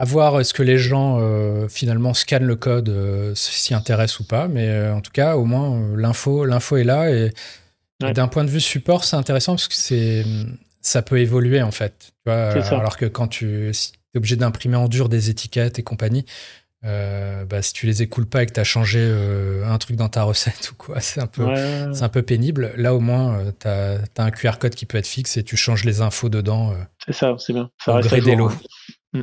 À 0.00 0.04
voir 0.04 0.40
est-ce 0.40 0.52
que 0.52 0.62
les 0.62 0.76
gens 0.76 1.18
euh, 1.20 1.68
finalement 1.68 2.14
scannent 2.14 2.46
le 2.46 2.56
code, 2.56 2.88
euh, 2.88 3.32
s'y 3.34 3.74
intéressent 3.74 4.20
ou 4.20 4.24
pas. 4.24 4.48
Mais 4.48 4.68
euh, 4.68 4.94
en 4.94 5.00
tout 5.00 5.12
cas, 5.12 5.36
au 5.36 5.44
moins 5.44 5.96
l'info, 5.96 6.44
l'info 6.44 6.76
est 6.76 6.84
là 6.84 7.10
et, 7.10 7.32
d'un 8.00 8.28
point 8.28 8.44
de 8.44 8.50
vue 8.50 8.60
support, 8.60 9.04
c'est 9.04 9.16
intéressant 9.16 9.52
parce 9.52 9.68
que 9.68 9.74
c'est 9.74 10.24
ça 10.82 11.00
peut 11.00 11.20
évoluer 11.20 11.62
en 11.62 11.70
fait. 11.70 12.12
alors 12.26 12.98
que 12.98 13.06
quand 13.06 13.28
tu 13.28 13.70
es 13.70 14.16
obligé 14.18 14.36
d'imprimer 14.36 14.76
en 14.76 14.88
dur 14.88 15.08
des 15.08 15.30
étiquettes 15.30 15.78
et 15.78 15.82
compagnie, 15.82 16.26
bah, 16.84 17.62
si 17.62 17.72
tu 17.72 17.86
les 17.86 18.02
écoules 18.02 18.26
pas 18.26 18.42
et 18.42 18.46
que 18.46 18.52
tu 18.52 18.60
as 18.60 18.64
changé 18.64 19.00
un 19.64 19.78
truc 19.78 19.96
dans 19.96 20.08
ta 20.08 20.22
recette 20.22 20.70
ou 20.72 20.74
quoi, 20.74 21.00
c'est 21.00 21.20
un, 21.20 21.26
peu, 21.26 21.46
c'est 21.92 22.02
un 22.02 22.08
peu 22.08 22.22
pénible. 22.22 22.72
Là, 22.76 22.94
au 22.94 23.00
moins, 23.00 23.38
tu 23.58 23.66
as, 23.68 23.98
un 24.18 24.30
QR 24.30 24.58
code 24.58 24.74
qui 24.74 24.86
peut 24.86 24.98
être 24.98 25.06
fixe 25.06 25.36
et 25.36 25.42
tu 25.42 25.56
changes 25.56 25.84
les 25.84 26.00
infos 26.00 26.28
dedans. 26.28 26.74
c'est 27.06 27.14
ça, 27.14 27.34
c'est 27.38 27.52
bien. 27.52 27.70
Ça 27.84 28.00
gré 28.00 28.20
des 28.20 28.36
lots. 28.36 28.52
Mm. 29.12 29.22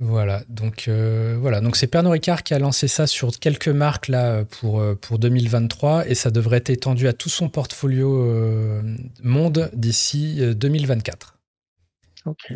Voilà, 0.00 0.42
donc 0.48 0.86
euh, 0.86 1.36
voilà, 1.40 1.60
donc 1.60 1.74
c'est 1.74 1.88
Pernod 1.88 2.12
Ricard 2.12 2.44
qui 2.44 2.54
a 2.54 2.60
lancé 2.60 2.86
ça 2.86 3.08
sur 3.08 3.36
quelques 3.36 3.66
marques 3.68 4.06
là 4.06 4.44
pour, 4.44 4.80
euh, 4.80 4.94
pour 4.94 5.18
2023 5.18 6.08
et 6.08 6.14
ça 6.14 6.30
devrait 6.30 6.58
être 6.58 6.70
étendu 6.70 7.08
à 7.08 7.12
tout 7.12 7.28
son 7.28 7.48
portfolio 7.48 8.22
euh, 8.22 8.80
monde 9.24 9.70
d'ici 9.72 10.40
2024. 10.54 11.36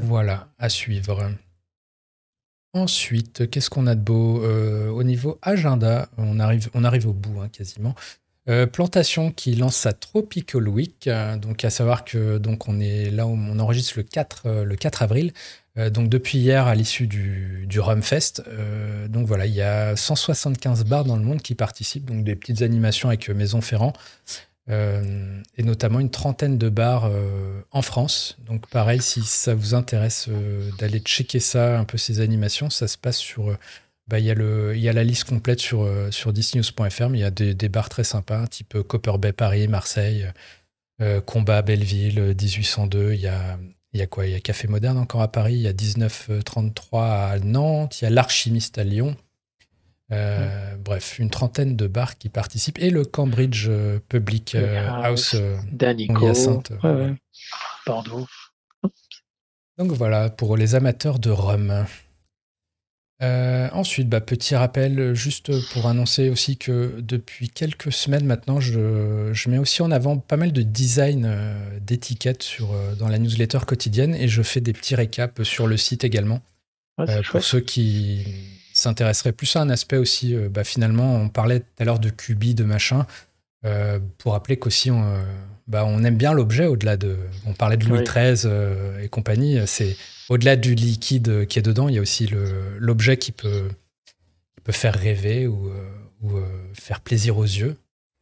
Voilà, 0.03 0.49
à 0.61 0.68
suivre. 0.68 1.33
Ensuite, 2.75 3.51
qu'est-ce 3.51 3.68
qu'on 3.68 3.87
a 3.87 3.95
de 3.95 4.01
beau 4.01 4.43
au 4.43 5.03
niveau 5.03 5.39
agenda 5.43 6.09
On 6.16 6.39
arrive, 6.39 6.70
au 7.07 7.12
bout 7.12 7.41
hein, 7.41 7.49
quasiment. 7.53 7.95
Plantation 8.73 9.31
qui 9.31 9.55
lance 9.55 9.77
sa 9.77 9.93
Tropical 9.93 10.68
Week, 10.68 11.09
donc 11.41 11.64
à 11.64 11.70
savoir 11.70 12.05
que 12.05 12.39
donc 12.39 12.68
on 12.68 12.81
est 12.81 13.11
là 13.11 13.27
où 13.27 13.31
on 13.31 13.59
enregistre 13.59 13.95
le 13.99 14.03
4, 14.03 14.62
le 14.64 14.77
4 14.77 15.03
avril. 15.03 15.33
Euh, 15.79 15.91
donc 15.91 16.09
depuis 16.09 16.39
hier, 16.39 16.66
à 16.66 16.75
l'issue 16.75 17.07
du, 17.07 17.64
du 17.66 17.81
Rumfest, 17.81 18.43
euh, 18.47 19.09
donc 19.09 19.27
voilà, 19.27 19.47
il 19.47 19.55
y 19.55 19.62
a 19.62 19.97
175 19.97 20.85
bars 20.85 21.05
dans 21.05 21.16
le 21.16 21.23
monde 21.23 21.41
qui 21.41 21.55
participent, 21.55 22.05
donc 22.05 22.25
des 22.25 22.37
petites 22.37 22.62
animations 22.62 23.09
avec 23.09 23.31
euh, 23.31 23.35
Maison 23.35 23.61
Ferrand, 23.61 23.95
et 24.68 25.62
notamment 25.62 26.00
une 26.00 26.10
trentaine 26.10 26.56
de 26.56 26.68
bars 26.68 27.10
en 27.72 27.82
France. 27.82 28.36
Donc 28.46 28.68
pareil, 28.68 29.02
si 29.02 29.22
ça 29.22 29.54
vous 29.54 29.74
intéresse 29.74 30.28
d'aller 30.78 31.00
checker 31.00 31.40
ça, 31.40 31.78
un 31.78 31.84
peu 31.84 31.98
ces 31.98 32.20
animations, 32.20 32.70
ça 32.70 32.88
se 32.88 32.96
passe 32.96 33.18
sur... 33.18 33.56
Bah, 34.08 34.18
il, 34.18 34.24
y 34.24 34.30
a 34.30 34.74
y 34.74 34.88
a 34.88 34.92
la 34.92 35.04
liste 35.04 35.24
complète 35.24 35.60
sur, 35.60 35.88
sur 36.10 36.32
disnews.fr, 36.32 37.08
mais 37.08 37.18
il 37.18 37.22
y 37.22 37.24
a 37.24 37.30
des, 37.30 37.54
des, 37.54 37.68
bars 37.68 37.88
très 37.88 38.04
sympas, 38.04 38.46
type 38.46 38.82
Copper 38.82 39.18
Bay 39.18 39.32
Paris, 39.32 39.68
Marseille, 39.68 40.30
Combat 41.26 41.62
Belleville, 41.62 42.34
1802, 42.34 43.14
il 43.14 43.20
y 43.20 43.28
a 43.28 43.58
il 43.92 44.00
y 44.00 44.02
a 44.02 44.06
quoi? 44.06 44.26
Il 44.26 44.32
y 44.32 44.34
a 44.34 44.40
Café 44.40 44.68
Moderne 44.68 44.96
encore 44.98 45.20
à 45.20 45.30
Paris, 45.30 45.54
il 45.54 45.60
y 45.60 45.68
a 45.68 45.72
1933 45.72 47.06
à 47.06 47.38
Nantes, 47.38 48.00
il 48.00 48.04
y 48.04 48.06
a 48.06 48.10
l'Archimiste 48.10 48.78
à 48.78 48.84
Lyon. 48.84 49.16
Euh, 50.12 50.76
bref, 50.76 51.18
une 51.18 51.30
trentaine 51.30 51.76
de 51.76 51.86
bars 51.86 52.18
qui 52.18 52.28
participent. 52.28 52.78
Et 52.80 52.90
le 52.90 53.04
Cambridge 53.04 53.66
euh, 53.68 53.98
Public 54.08 54.54
euh, 54.54 54.88
House 54.88 55.36
Danico, 55.72 56.32
Bordeaux. 57.86 58.26
Donc 59.78 59.92
voilà, 59.92 60.30
pour 60.30 60.56
les 60.56 60.74
amateurs 60.74 61.18
de 61.18 61.30
rhum. 61.30 61.86
Euh, 63.22 63.68
ensuite, 63.72 64.08
bah, 64.08 64.20
petit 64.20 64.56
rappel, 64.56 65.14
juste 65.14 65.52
pour 65.72 65.86
annoncer 65.86 66.28
aussi 66.28 66.56
que 66.56 67.00
depuis 67.00 67.48
quelques 67.48 67.92
semaines 67.92 68.26
maintenant, 68.26 68.58
je, 68.58 69.48
mets 69.48 69.58
aussi 69.58 69.82
en 69.82 69.92
avant 69.92 70.18
pas 70.18 70.36
mal 70.36 70.52
de 70.52 70.62
design 70.62 71.24
euh, 71.26 71.78
d'étiquettes 71.80 72.42
sur, 72.42 72.72
euh, 72.72 72.94
dans 72.96 73.08
la 73.08 73.18
newsletter 73.18 73.60
quotidienne 73.66 74.14
et 74.16 74.26
je 74.26 74.42
fais 74.42 74.60
des 74.60 74.72
petits 74.72 74.96
récaps 74.96 75.44
sur 75.44 75.68
le 75.68 75.76
site 75.76 76.02
également. 76.02 76.40
pour 77.30 77.44
ceux 77.44 77.60
qui 77.60 78.24
s'intéresseraient 78.83 79.33
plus 79.33 79.55
à 79.57 79.61
un 79.61 79.70
aspect 79.70 79.97
aussi, 79.97 80.35
bah, 80.35 80.64
finalement, 80.64 81.16
on 81.16 81.28
parlait 81.28 81.61
tout 81.61 81.66
à 81.78 81.85
l'heure 81.85 81.99
de 81.99 82.11
cubi, 82.11 82.55
de 82.55 82.64
machin, 82.64 83.07
pour 84.18 84.33
rappeler 84.33 84.59
qu'aussi 84.59 84.91
on, 84.91 85.24
bah, 85.66 85.85
on 85.87 86.03
aime 86.05 86.16
bien 86.16 86.33
l'objet 86.33 86.66
au-delà 86.66 86.97
de. 86.97 87.16
On 87.47 87.55
parlait 87.55 87.76
de 87.76 87.85
Louis 87.87 88.03
XIII 88.03 88.51
et 89.01 89.09
compagnie, 89.09 89.61
c'est 89.66 89.97
au-delà 90.28 90.57
du 90.57 90.74
liquide 90.74 91.47
qui 91.47 91.59
est 91.59 91.62
dedans, 91.62 91.89
il 91.89 91.95
y 91.95 91.99
a 91.99 92.01
aussi 92.01 92.28
l'objet 92.78 93.16
qui 93.16 93.33
peut, 93.33 93.68
peut 94.62 94.72
faire 94.72 94.95
rêver 94.95 95.47
ou, 95.47 95.68
euh, 95.68 95.91
ou 96.22 96.37
euh, 96.37 96.72
faire 96.74 97.01
plaisir 97.01 97.39
aux 97.39 97.45
yeux. 97.45 97.76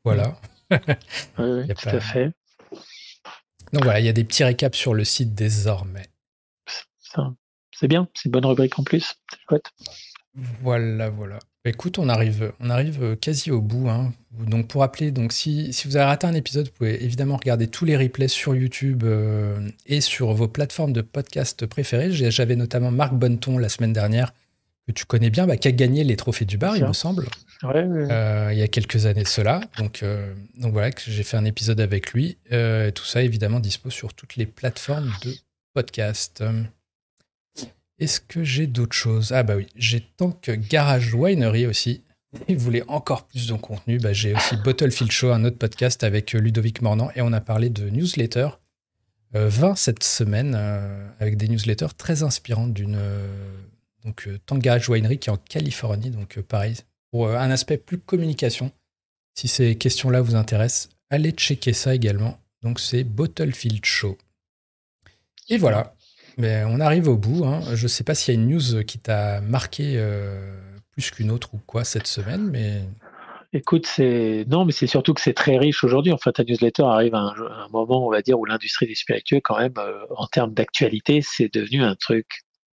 Voilà. 0.04 0.40
oui, 0.70 0.78
tout 1.74 1.88
à 1.88 2.00
fait. 2.00 2.32
Donc 3.72 3.84
voilà, 3.84 4.00
il 4.00 4.06
y 4.06 4.08
a 4.08 4.12
des 4.12 4.24
petits 4.24 4.44
récaps 4.44 4.76
sur 4.76 4.94
le 4.94 5.04
site 5.04 5.34
désormais. 5.34 6.06
C'est 7.72 7.88
bien, 7.88 8.08
c'est 8.14 8.26
une 8.26 8.32
bonne 8.32 8.46
rubrique 8.46 8.78
en 8.78 8.84
plus. 8.84 9.14
C'est 9.30 9.38
chouette. 9.48 9.70
Voilà, 10.34 11.10
voilà. 11.10 11.38
Écoute, 11.64 11.98
on 11.98 12.08
arrive, 12.08 12.52
on 12.60 12.70
arrive 12.70 13.16
quasi 13.16 13.50
au 13.50 13.60
bout. 13.60 13.88
Hein. 13.88 14.12
Donc 14.46 14.68
pour 14.68 14.80
rappeler, 14.80 15.10
donc 15.10 15.32
si, 15.32 15.72
si, 15.72 15.88
vous 15.88 15.96
avez 15.96 16.06
raté 16.06 16.26
un 16.26 16.34
épisode, 16.34 16.66
vous 16.66 16.72
pouvez 16.72 17.04
évidemment 17.04 17.36
regarder 17.36 17.66
tous 17.66 17.84
les 17.84 17.96
replays 17.96 18.28
sur 18.28 18.54
YouTube 18.54 19.02
euh, 19.04 19.68
et 19.86 20.00
sur 20.00 20.32
vos 20.32 20.48
plateformes 20.48 20.92
de 20.92 21.02
podcast 21.02 21.66
préférées. 21.66 22.12
J'avais 22.12 22.56
notamment 22.56 22.90
Marc 22.90 23.12
Bonneton 23.12 23.58
la 23.58 23.68
semaine 23.68 23.92
dernière, 23.92 24.32
que 24.86 24.92
tu 24.92 25.04
connais 25.04 25.30
bien, 25.30 25.46
bah, 25.46 25.56
qui 25.56 25.68
a 25.68 25.72
gagné 25.72 26.04
les 26.04 26.16
trophées 26.16 26.46
du 26.46 26.56
bar, 26.56 26.76
il 26.76 26.84
me 26.86 26.92
semble. 26.92 27.26
Euh, 27.64 28.48
il 28.52 28.58
y 28.58 28.62
a 28.62 28.68
quelques 28.68 29.04
années 29.04 29.26
cela. 29.26 29.60
Donc, 29.76 30.02
euh, 30.02 30.32
donc 30.56 30.72
voilà, 30.72 30.92
que 30.92 31.02
j'ai 31.04 31.22
fait 31.24 31.36
un 31.36 31.44
épisode 31.44 31.80
avec 31.80 32.12
lui. 32.12 32.38
tout 32.94 33.04
ça 33.04 33.22
évidemment 33.22 33.60
dispo 33.60 33.90
sur 33.90 34.14
toutes 34.14 34.36
les 34.36 34.46
plateformes 34.46 35.12
de 35.24 35.34
podcast. 35.74 36.42
Est-ce 38.00 38.20
que 38.20 38.42
j'ai 38.42 38.66
d'autres 38.66 38.96
choses? 38.96 39.30
Ah 39.32 39.42
bah 39.42 39.56
oui, 39.56 39.66
j'ai 39.76 40.00
tant 40.00 40.32
que 40.32 40.52
Garage 40.52 41.14
Winery 41.14 41.66
aussi. 41.66 42.02
Et 42.48 42.54
vous 42.54 42.64
voulez 42.64 42.82
encore 42.88 43.26
plus 43.26 43.48
de 43.48 43.54
contenu, 43.54 43.98
bah 43.98 44.14
j'ai 44.14 44.34
aussi 44.34 44.56
Bottlefield 44.64 45.12
Show, 45.12 45.30
un 45.30 45.44
autre 45.44 45.58
podcast 45.58 46.02
avec 46.02 46.34
euh, 46.34 46.38
Ludovic 46.38 46.80
Mornan, 46.80 47.10
et 47.14 47.20
on 47.20 47.32
a 47.32 47.40
parlé 47.40 47.68
de 47.68 47.90
newsletter. 47.90 48.48
20 49.32 49.70
euh, 49.70 49.74
cette 49.76 50.02
semaine, 50.02 50.54
euh, 50.56 51.08
avec 51.20 51.36
des 51.36 51.48
newsletters 51.48 51.94
très 51.96 52.22
inspirantes 52.22 52.72
d'une 52.72 52.98
donc 54.02 54.28
tant 54.46 54.56
Garage 54.56 54.88
Winery 54.88 55.18
qui 55.18 55.28
est 55.28 55.32
en 55.32 55.36
Californie, 55.36 56.10
donc 56.10 56.40
pareil, 56.40 56.76
pour 57.10 57.28
un 57.28 57.50
aspect 57.50 57.76
plus 57.76 57.98
communication. 57.98 58.72
Si 59.34 59.46
ces 59.46 59.76
questions-là 59.76 60.22
vous 60.22 60.36
intéressent, 60.36 60.88
allez 61.10 61.32
checker 61.32 61.74
ça 61.74 61.94
également. 61.94 62.38
Donc 62.62 62.80
c'est 62.80 63.04
Bottlefield 63.04 63.84
Show. 63.84 64.16
Et 65.50 65.58
voilà, 65.58 65.94
mais 66.38 66.64
on 66.66 66.80
arrive 66.80 67.08
au 67.08 67.16
bout. 67.16 67.44
Hein. 67.44 67.60
Je 67.74 67.82
ne 67.82 67.88
sais 67.88 68.04
pas 68.04 68.14
s'il 68.14 68.34
y 68.34 68.36
a 68.36 68.40
une 68.40 68.48
news 68.48 68.84
qui 68.84 68.98
t'a 68.98 69.40
marqué 69.40 69.94
euh, 69.96 70.54
plus 70.92 71.10
qu'une 71.10 71.30
autre 71.30 71.54
ou 71.54 71.58
quoi 71.66 71.84
cette 71.84 72.06
semaine, 72.06 72.48
mais. 72.50 72.82
Écoute, 73.52 73.86
c'est 73.86 74.44
non, 74.48 74.64
mais 74.64 74.70
c'est 74.70 74.86
surtout 74.86 75.12
que 75.12 75.20
c'est 75.20 75.34
très 75.34 75.58
riche 75.58 75.82
aujourd'hui. 75.82 76.12
En 76.12 76.18
fait, 76.18 76.32
ta 76.32 76.44
newsletter 76.44 76.84
arrive 76.84 77.16
à 77.16 77.18
un, 77.18 77.68
moment, 77.72 78.06
on 78.06 78.10
va 78.10 78.22
dire, 78.22 78.38
où 78.38 78.44
l'industrie 78.44 78.86
des 78.86 78.94
spiritueux, 78.94 79.40
quand 79.42 79.58
même, 79.58 79.74
euh, 79.78 80.04
en 80.16 80.26
termes 80.26 80.54
d'actualité, 80.54 81.20
c'est 81.20 81.52
devenu 81.52 81.82
un 81.82 81.96
truc 81.96 82.26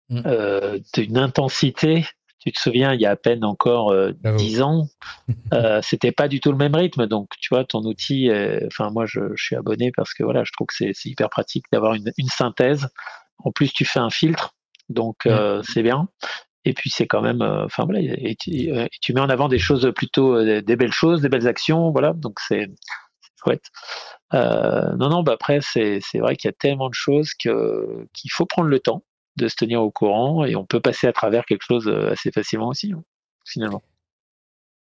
mm. 0.09 0.21
euh, 0.25 0.79
d'une 0.93 1.17
intensité. 1.17 2.05
Tu 2.39 2.53
te 2.53 2.59
souviens, 2.59 2.93
il 2.93 3.01
y 3.01 3.05
a 3.05 3.11
à 3.11 3.15
peine 3.17 3.43
encore 3.43 3.93
dix 4.37 4.63
ans, 4.63 4.87
c'était 5.83 6.11
pas 6.11 6.27
du 6.27 6.39
tout 6.39 6.51
le 6.51 6.57
même 6.57 6.73
rythme. 6.73 7.05
Donc, 7.05 7.29
tu 7.39 7.53
vois, 7.53 7.65
ton 7.65 7.83
outil, 7.83 8.31
enfin, 8.65 8.89
moi, 8.89 9.05
je, 9.05 9.19
suis 9.35 9.55
abonné 9.55 9.91
parce 9.95 10.15
que 10.15 10.23
voilà, 10.23 10.43
je 10.43 10.51
trouve 10.51 10.65
que 10.65 10.73
c'est 10.73 11.05
hyper 11.05 11.29
pratique 11.29 11.65
d'avoir 11.71 11.93
une, 11.93 12.11
une 12.17 12.29
synthèse 12.29 12.87
en 13.43 13.51
plus, 13.51 13.71
tu 13.73 13.85
fais 13.85 13.99
un 13.99 14.09
filtre, 14.09 14.55
donc 14.89 15.25
euh, 15.25 15.61
c'est 15.63 15.83
bien. 15.83 16.07
Et 16.63 16.73
puis 16.73 16.91
c'est 16.91 17.07
quand 17.07 17.21
même, 17.21 17.41
euh, 17.41 17.65
enfin 17.65 17.85
voilà, 17.85 18.01
et, 18.01 18.35
tu 18.35 19.13
mets 19.13 19.19
en 19.19 19.29
avant 19.29 19.47
des 19.47 19.57
choses 19.57 19.91
plutôt, 19.95 20.35
euh, 20.35 20.61
des 20.61 20.75
belles 20.75 20.91
choses, 20.91 21.21
des 21.21 21.29
belles 21.29 21.47
actions, 21.47 21.91
voilà. 21.91 22.13
Donc 22.13 22.39
c'est 22.39 22.69
chouette. 23.43 23.65
non, 24.33 25.09
non, 25.09 25.23
bah 25.23 25.33
après 25.33 25.59
c'est 25.61 25.99
vrai 26.19 26.35
qu'il 26.35 26.47
y 26.47 26.53
a 26.53 26.55
tellement 26.57 26.89
de 26.89 26.93
choses 26.93 27.33
que 27.33 28.07
qu'il 28.13 28.31
faut 28.31 28.45
prendre 28.45 28.69
le 28.69 28.79
temps 28.79 29.03
de 29.37 29.47
se 29.47 29.55
tenir 29.55 29.81
au 29.81 29.91
courant 29.91 30.45
et 30.45 30.55
on 30.55 30.65
peut 30.65 30.81
passer 30.81 31.07
à 31.07 31.13
travers 31.13 31.45
quelque 31.45 31.63
chose 31.67 31.87
assez 31.87 32.31
facilement 32.31 32.67
aussi, 32.67 32.91
hein, 32.93 33.03
finalement. 33.45 33.81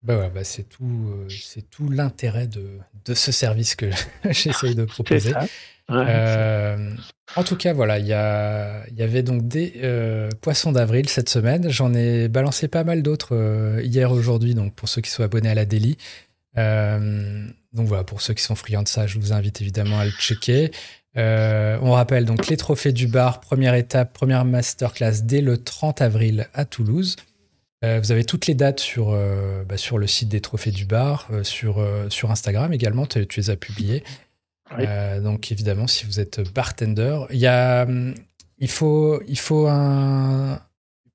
Bah 0.02 0.30
bah 0.34 0.43
c'est 0.43 0.64
tout, 0.64 1.14
c'est 1.30 1.70
tout 1.70 1.89
l'intérêt 1.89 2.47
de, 2.47 2.80
de, 3.06 3.14
ce 3.14 3.34
service 3.34 3.76
que 3.76 3.88
j'essaye 4.30 4.74
de 4.74 4.86
proposer. 4.86 5.34
Euh, 5.91 6.91
en 7.36 7.43
tout 7.43 7.56
cas, 7.56 7.74
voilà, 7.74 8.00
il 8.00 8.06
y, 8.06 8.10
y, 8.10 9.04
avait 9.04 9.24
donc 9.24 9.47
des 9.47 9.74
euh, 9.84 10.30
poissons 10.41 10.72
d'avril 10.72 11.10
cette 11.10 11.30
semaine. 11.30 11.70
J'en 11.70 11.93
ai 11.93 12.28
balancé 12.28 12.68
pas 12.68 12.84
mal 12.84 13.02
d'autres 13.02 13.36
euh, 13.36 13.82
hier, 13.84 14.12
aujourd'hui, 14.12 14.54
donc 14.56 14.74
pour 14.76 14.89
ceux 14.89 15.02
qui 15.02 15.10
sont 15.10 15.24
abonnés 15.24 15.50
à 15.50 15.56
la 15.56 15.66
Daily. 15.66 15.97
donc 16.56 17.88
voilà, 17.88 18.04
pour 18.04 18.22
ceux 18.22 18.34
qui 18.34 18.43
sont 18.43 18.56
friands 18.56 18.84
de 18.84 18.88
ça, 18.88 19.08
je 19.08 19.20
vous 19.20 19.34
invite 19.34 19.62
évidemment 19.62 20.00
à 20.00 20.06
le 20.06 20.12
checker. 20.12 20.72
on 21.16 21.91
rappelle 21.91 22.26
donc 22.26 22.47
les 22.47 22.58
trophées 22.58 22.93
du 22.93 23.08
bar, 23.08 23.39
première 23.39 23.76
étape, 23.76 24.14
première 24.14 24.45
masterclass 24.45 25.22
dès 25.24 25.41
le 25.41 25.58
30 25.58 26.02
avril 26.02 26.47
à 26.54 26.66
Toulouse. 26.66 27.16
Vous 27.82 28.11
avez 28.11 28.25
toutes 28.25 28.47
les 28.47 28.55
dates 28.55 28.80
sur, 28.80 29.17
bah, 29.67 29.77
sur 29.77 29.97
le 29.97 30.07
site 30.07 30.30
des 30.30 30.41
trophées 30.41 30.71
du 30.71 30.86
bar, 30.86 31.30
sur, 31.43 31.86
sur 32.09 32.32
Instagram 32.32 32.73
également, 32.73 33.05
tu 33.05 33.25
les 33.38 33.49
as 33.49 33.55
publiées. 33.55 34.03
Euh, 34.77 35.19
donc 35.19 35.51
évidemment, 35.51 35.88
si 35.88 36.05
vous 36.05 36.19
êtes 36.19 36.41
bartender, 36.53 37.19
il, 37.32 37.39
y 37.39 37.47
a, 37.47 37.84
hum, 37.84 38.13
il 38.59 38.69
faut, 38.69 39.21
il 39.27 39.39
faut 39.39 39.67
un, 39.67 40.59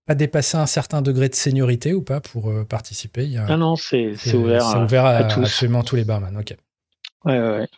pas 0.07 0.15
dépasser 0.15 0.57
un 0.57 0.67
certain 0.67 1.03
degré 1.03 1.29
de 1.29 1.35
seniorité 1.35 1.95
ou 1.95 2.03
pas 2.03 2.21
pour 2.21 2.51
euh, 2.51 2.65
participer 2.65 3.27
il 3.27 3.39
Ah 3.39 3.57
non, 3.57 3.77
c'est 3.77 4.15
ouvert, 4.35 4.67
à, 5.05 5.17
absolument 5.17 5.83
tous 5.83 5.97
les 5.97 6.05
barman. 6.05 6.37
Ok. 6.37 6.57
Ouais, 7.25 7.39
ouais, 7.39 7.69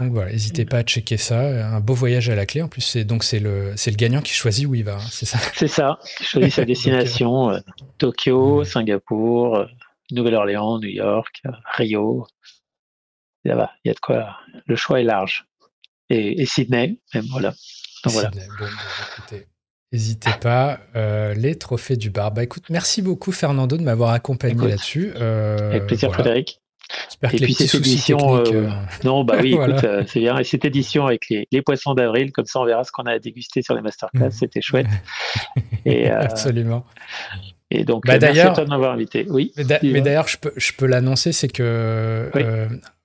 Donc 0.00 0.12
voilà, 0.12 0.30
n'hésitez 0.30 0.64
pas 0.64 0.78
à 0.78 0.82
checker 0.82 1.16
ça. 1.16 1.40
Un 1.40 1.80
beau 1.80 1.94
voyage 1.94 2.30
à 2.30 2.36
la 2.36 2.46
clé. 2.46 2.62
En 2.62 2.68
plus, 2.68 2.82
c'est 2.82 3.04
donc 3.04 3.24
c'est 3.24 3.40
le 3.40 3.72
c'est 3.76 3.90
le 3.90 3.96
gagnant 3.96 4.22
qui 4.22 4.32
choisit 4.32 4.66
où 4.66 4.74
il 4.74 4.84
va. 4.84 4.96
Hein, 4.96 5.06
c'est 5.10 5.26
ça. 5.26 5.38
C'est 5.54 5.68
ça. 5.68 5.98
Il 6.20 6.26
choisit 6.26 6.52
sa 6.52 6.64
destination. 6.66 7.50
Euh, 7.50 7.58
Tokyo, 7.98 8.62
Singapour, 8.64 9.66
Nouvelle-Orléans, 10.12 10.78
New 10.78 10.88
York, 10.88 11.42
Rio 11.76 12.26
il 13.44 13.88
y 13.88 13.90
a 13.90 13.94
de 13.94 14.00
quoi. 14.00 14.36
Le 14.66 14.76
choix 14.76 15.00
est 15.00 15.04
large. 15.04 15.46
Et, 16.10 16.46
Sydney, 16.46 16.98
même, 17.14 17.26
voilà. 17.30 17.54
Donc, 18.04 18.14
voilà. 18.14 18.30
N'hésitez 19.92 20.30
pas, 20.40 20.80
euh, 20.96 21.34
les 21.34 21.56
trophées 21.56 21.96
du 21.96 22.10
bar. 22.10 22.30
Bah 22.30 22.42
écoute, 22.42 22.64
merci 22.68 23.00
beaucoup 23.00 23.32
Fernando 23.32 23.76
de 23.76 23.82
m'avoir 23.82 24.10
accompagné 24.10 24.68
là-dessus. 24.68 25.12
Euh, 25.16 25.70
Avec 25.70 25.86
plaisir 25.86 26.12
Frédéric. 26.12 26.60
J'espère 27.08 27.30
que 27.30 27.36
et 27.36 27.38
les 27.40 27.46
puis 27.46 27.54
cette 27.54 27.74
édition, 27.74 28.36
euh, 28.36 28.68
non 29.04 29.24
bah 29.24 29.38
oui, 29.42 29.54
écoute, 29.54 29.86
c'est 30.06 30.20
bien. 30.20 30.38
Et 30.38 30.44
cette 30.44 30.64
édition 30.64 31.06
avec 31.06 31.28
les, 31.28 31.46
les 31.50 31.62
poissons 31.62 31.94
d'avril, 31.94 32.32
comme 32.32 32.46
ça 32.46 32.60
on 32.60 32.64
verra 32.64 32.84
ce 32.84 32.92
qu'on 32.92 33.04
a 33.04 33.18
dégusté 33.18 33.62
sur 33.62 33.74
les 33.74 33.82
masterclass, 33.82 34.28
mm. 34.28 34.30
c'était 34.30 34.60
chouette. 34.60 34.86
et, 35.84 36.10
Absolument. 36.10 36.84
Et 37.70 37.84
donc, 37.84 38.06
bah, 38.06 38.16
merci 38.18 38.40
à 38.40 38.50
toi 38.50 38.64
de 38.64 38.70
m'avoir 38.70 38.92
invité. 38.92 39.26
Oui. 39.28 39.52
Mais 39.82 40.00
d'ailleurs, 40.00 40.26
je 40.26 40.38
peux, 40.38 40.52
je 40.56 40.72
peux 40.72 40.86
l'annoncer, 40.86 41.32
c'est 41.32 41.48
que 41.48 42.30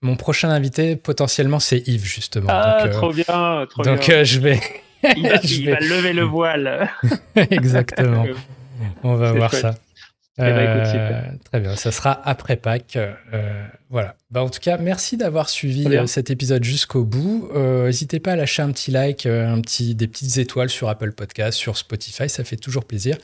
mon 0.02 0.16
prochain 0.16 0.50
invité, 0.50 0.96
potentiellement, 0.96 1.60
c'est 1.60 1.88
Yves, 1.88 2.06
justement. 2.06 2.48
Ah, 2.50 2.88
trop 2.92 3.12
bien, 3.12 3.66
trop 3.70 3.84
donc, 3.84 4.08
bien. 4.08 4.24
je 4.24 4.40
vais. 4.40 4.60
Il, 5.18 5.28
va, 5.70 5.80
lever 5.80 6.14
le 6.14 6.24
voile. 6.24 6.90
Exactement. 7.36 8.26
On 9.04 9.16
va 9.16 9.32
voir 9.34 9.54
ça. 9.54 9.76
Eh 10.40 10.42
ben, 10.42 10.58
euh, 10.58 11.32
très 11.44 11.60
bien, 11.60 11.76
ça 11.76 11.92
sera 11.92 12.20
après 12.28 12.56
Pâques. 12.56 12.96
Euh, 12.98 13.68
voilà. 13.90 14.16
Bah, 14.32 14.44
en 14.44 14.50
tout 14.50 14.60
cas, 14.60 14.78
merci 14.78 15.16
d'avoir 15.16 15.48
suivi 15.48 15.86
euh, 15.86 16.08
cet 16.08 16.32
épisode 16.32 16.64
jusqu'au 16.64 17.04
bout. 17.04 17.52
N'hésitez 17.54 18.20
pas 18.20 18.32
à 18.32 18.36
lâcher 18.36 18.64
un 18.64 18.72
petit 18.72 18.90
like, 18.90 19.28
un 19.28 19.62
petit, 19.62 19.94
des 19.94 20.08
petites 20.08 20.38
étoiles 20.38 20.70
sur 20.70 20.90
Apple 20.90 21.12
Podcast, 21.12 21.58
sur 21.58 21.78
Spotify, 21.78 22.30
ça 22.30 22.44
fait 22.44 22.56
toujours 22.58 22.86
plaisir. 22.86 23.18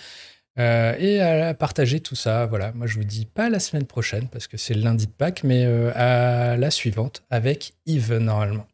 et 0.57 1.19
à 1.19 1.53
partager 1.55 1.99
tout 1.99 2.15
ça. 2.15 2.45
Voilà, 2.45 2.73
moi 2.73 2.85
je 2.85 2.95
vous 2.95 3.03
dis 3.03 3.25
pas 3.25 3.49
la 3.49 3.59
semaine 3.59 3.85
prochaine 3.85 4.27
parce 4.27 4.47
que 4.47 4.57
c'est 4.57 4.75
le 4.75 4.81
lundi 4.81 5.07
de 5.07 5.11
Pâques, 5.11 5.43
mais 5.43 5.65
à 5.95 6.57
la 6.57 6.69
suivante 6.69 7.23
avec 7.31 7.73
Yves 7.87 8.17
normalement. 8.17 8.67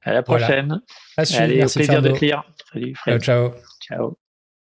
À 0.00 0.14
la 0.14 0.22
prochaine. 0.22 0.80
À 1.18 1.24
suivre. 1.26 1.42
Allez, 1.42 1.64
au 1.64 1.68
plaisir 1.68 2.00
de 2.00 2.10
te 2.10 2.24
lire. 2.24 2.44
Salut 2.72 2.94
Fred. 2.94 3.20
Ciao, 3.20 3.50
ciao. 3.50 3.60
Ciao. 3.82 4.16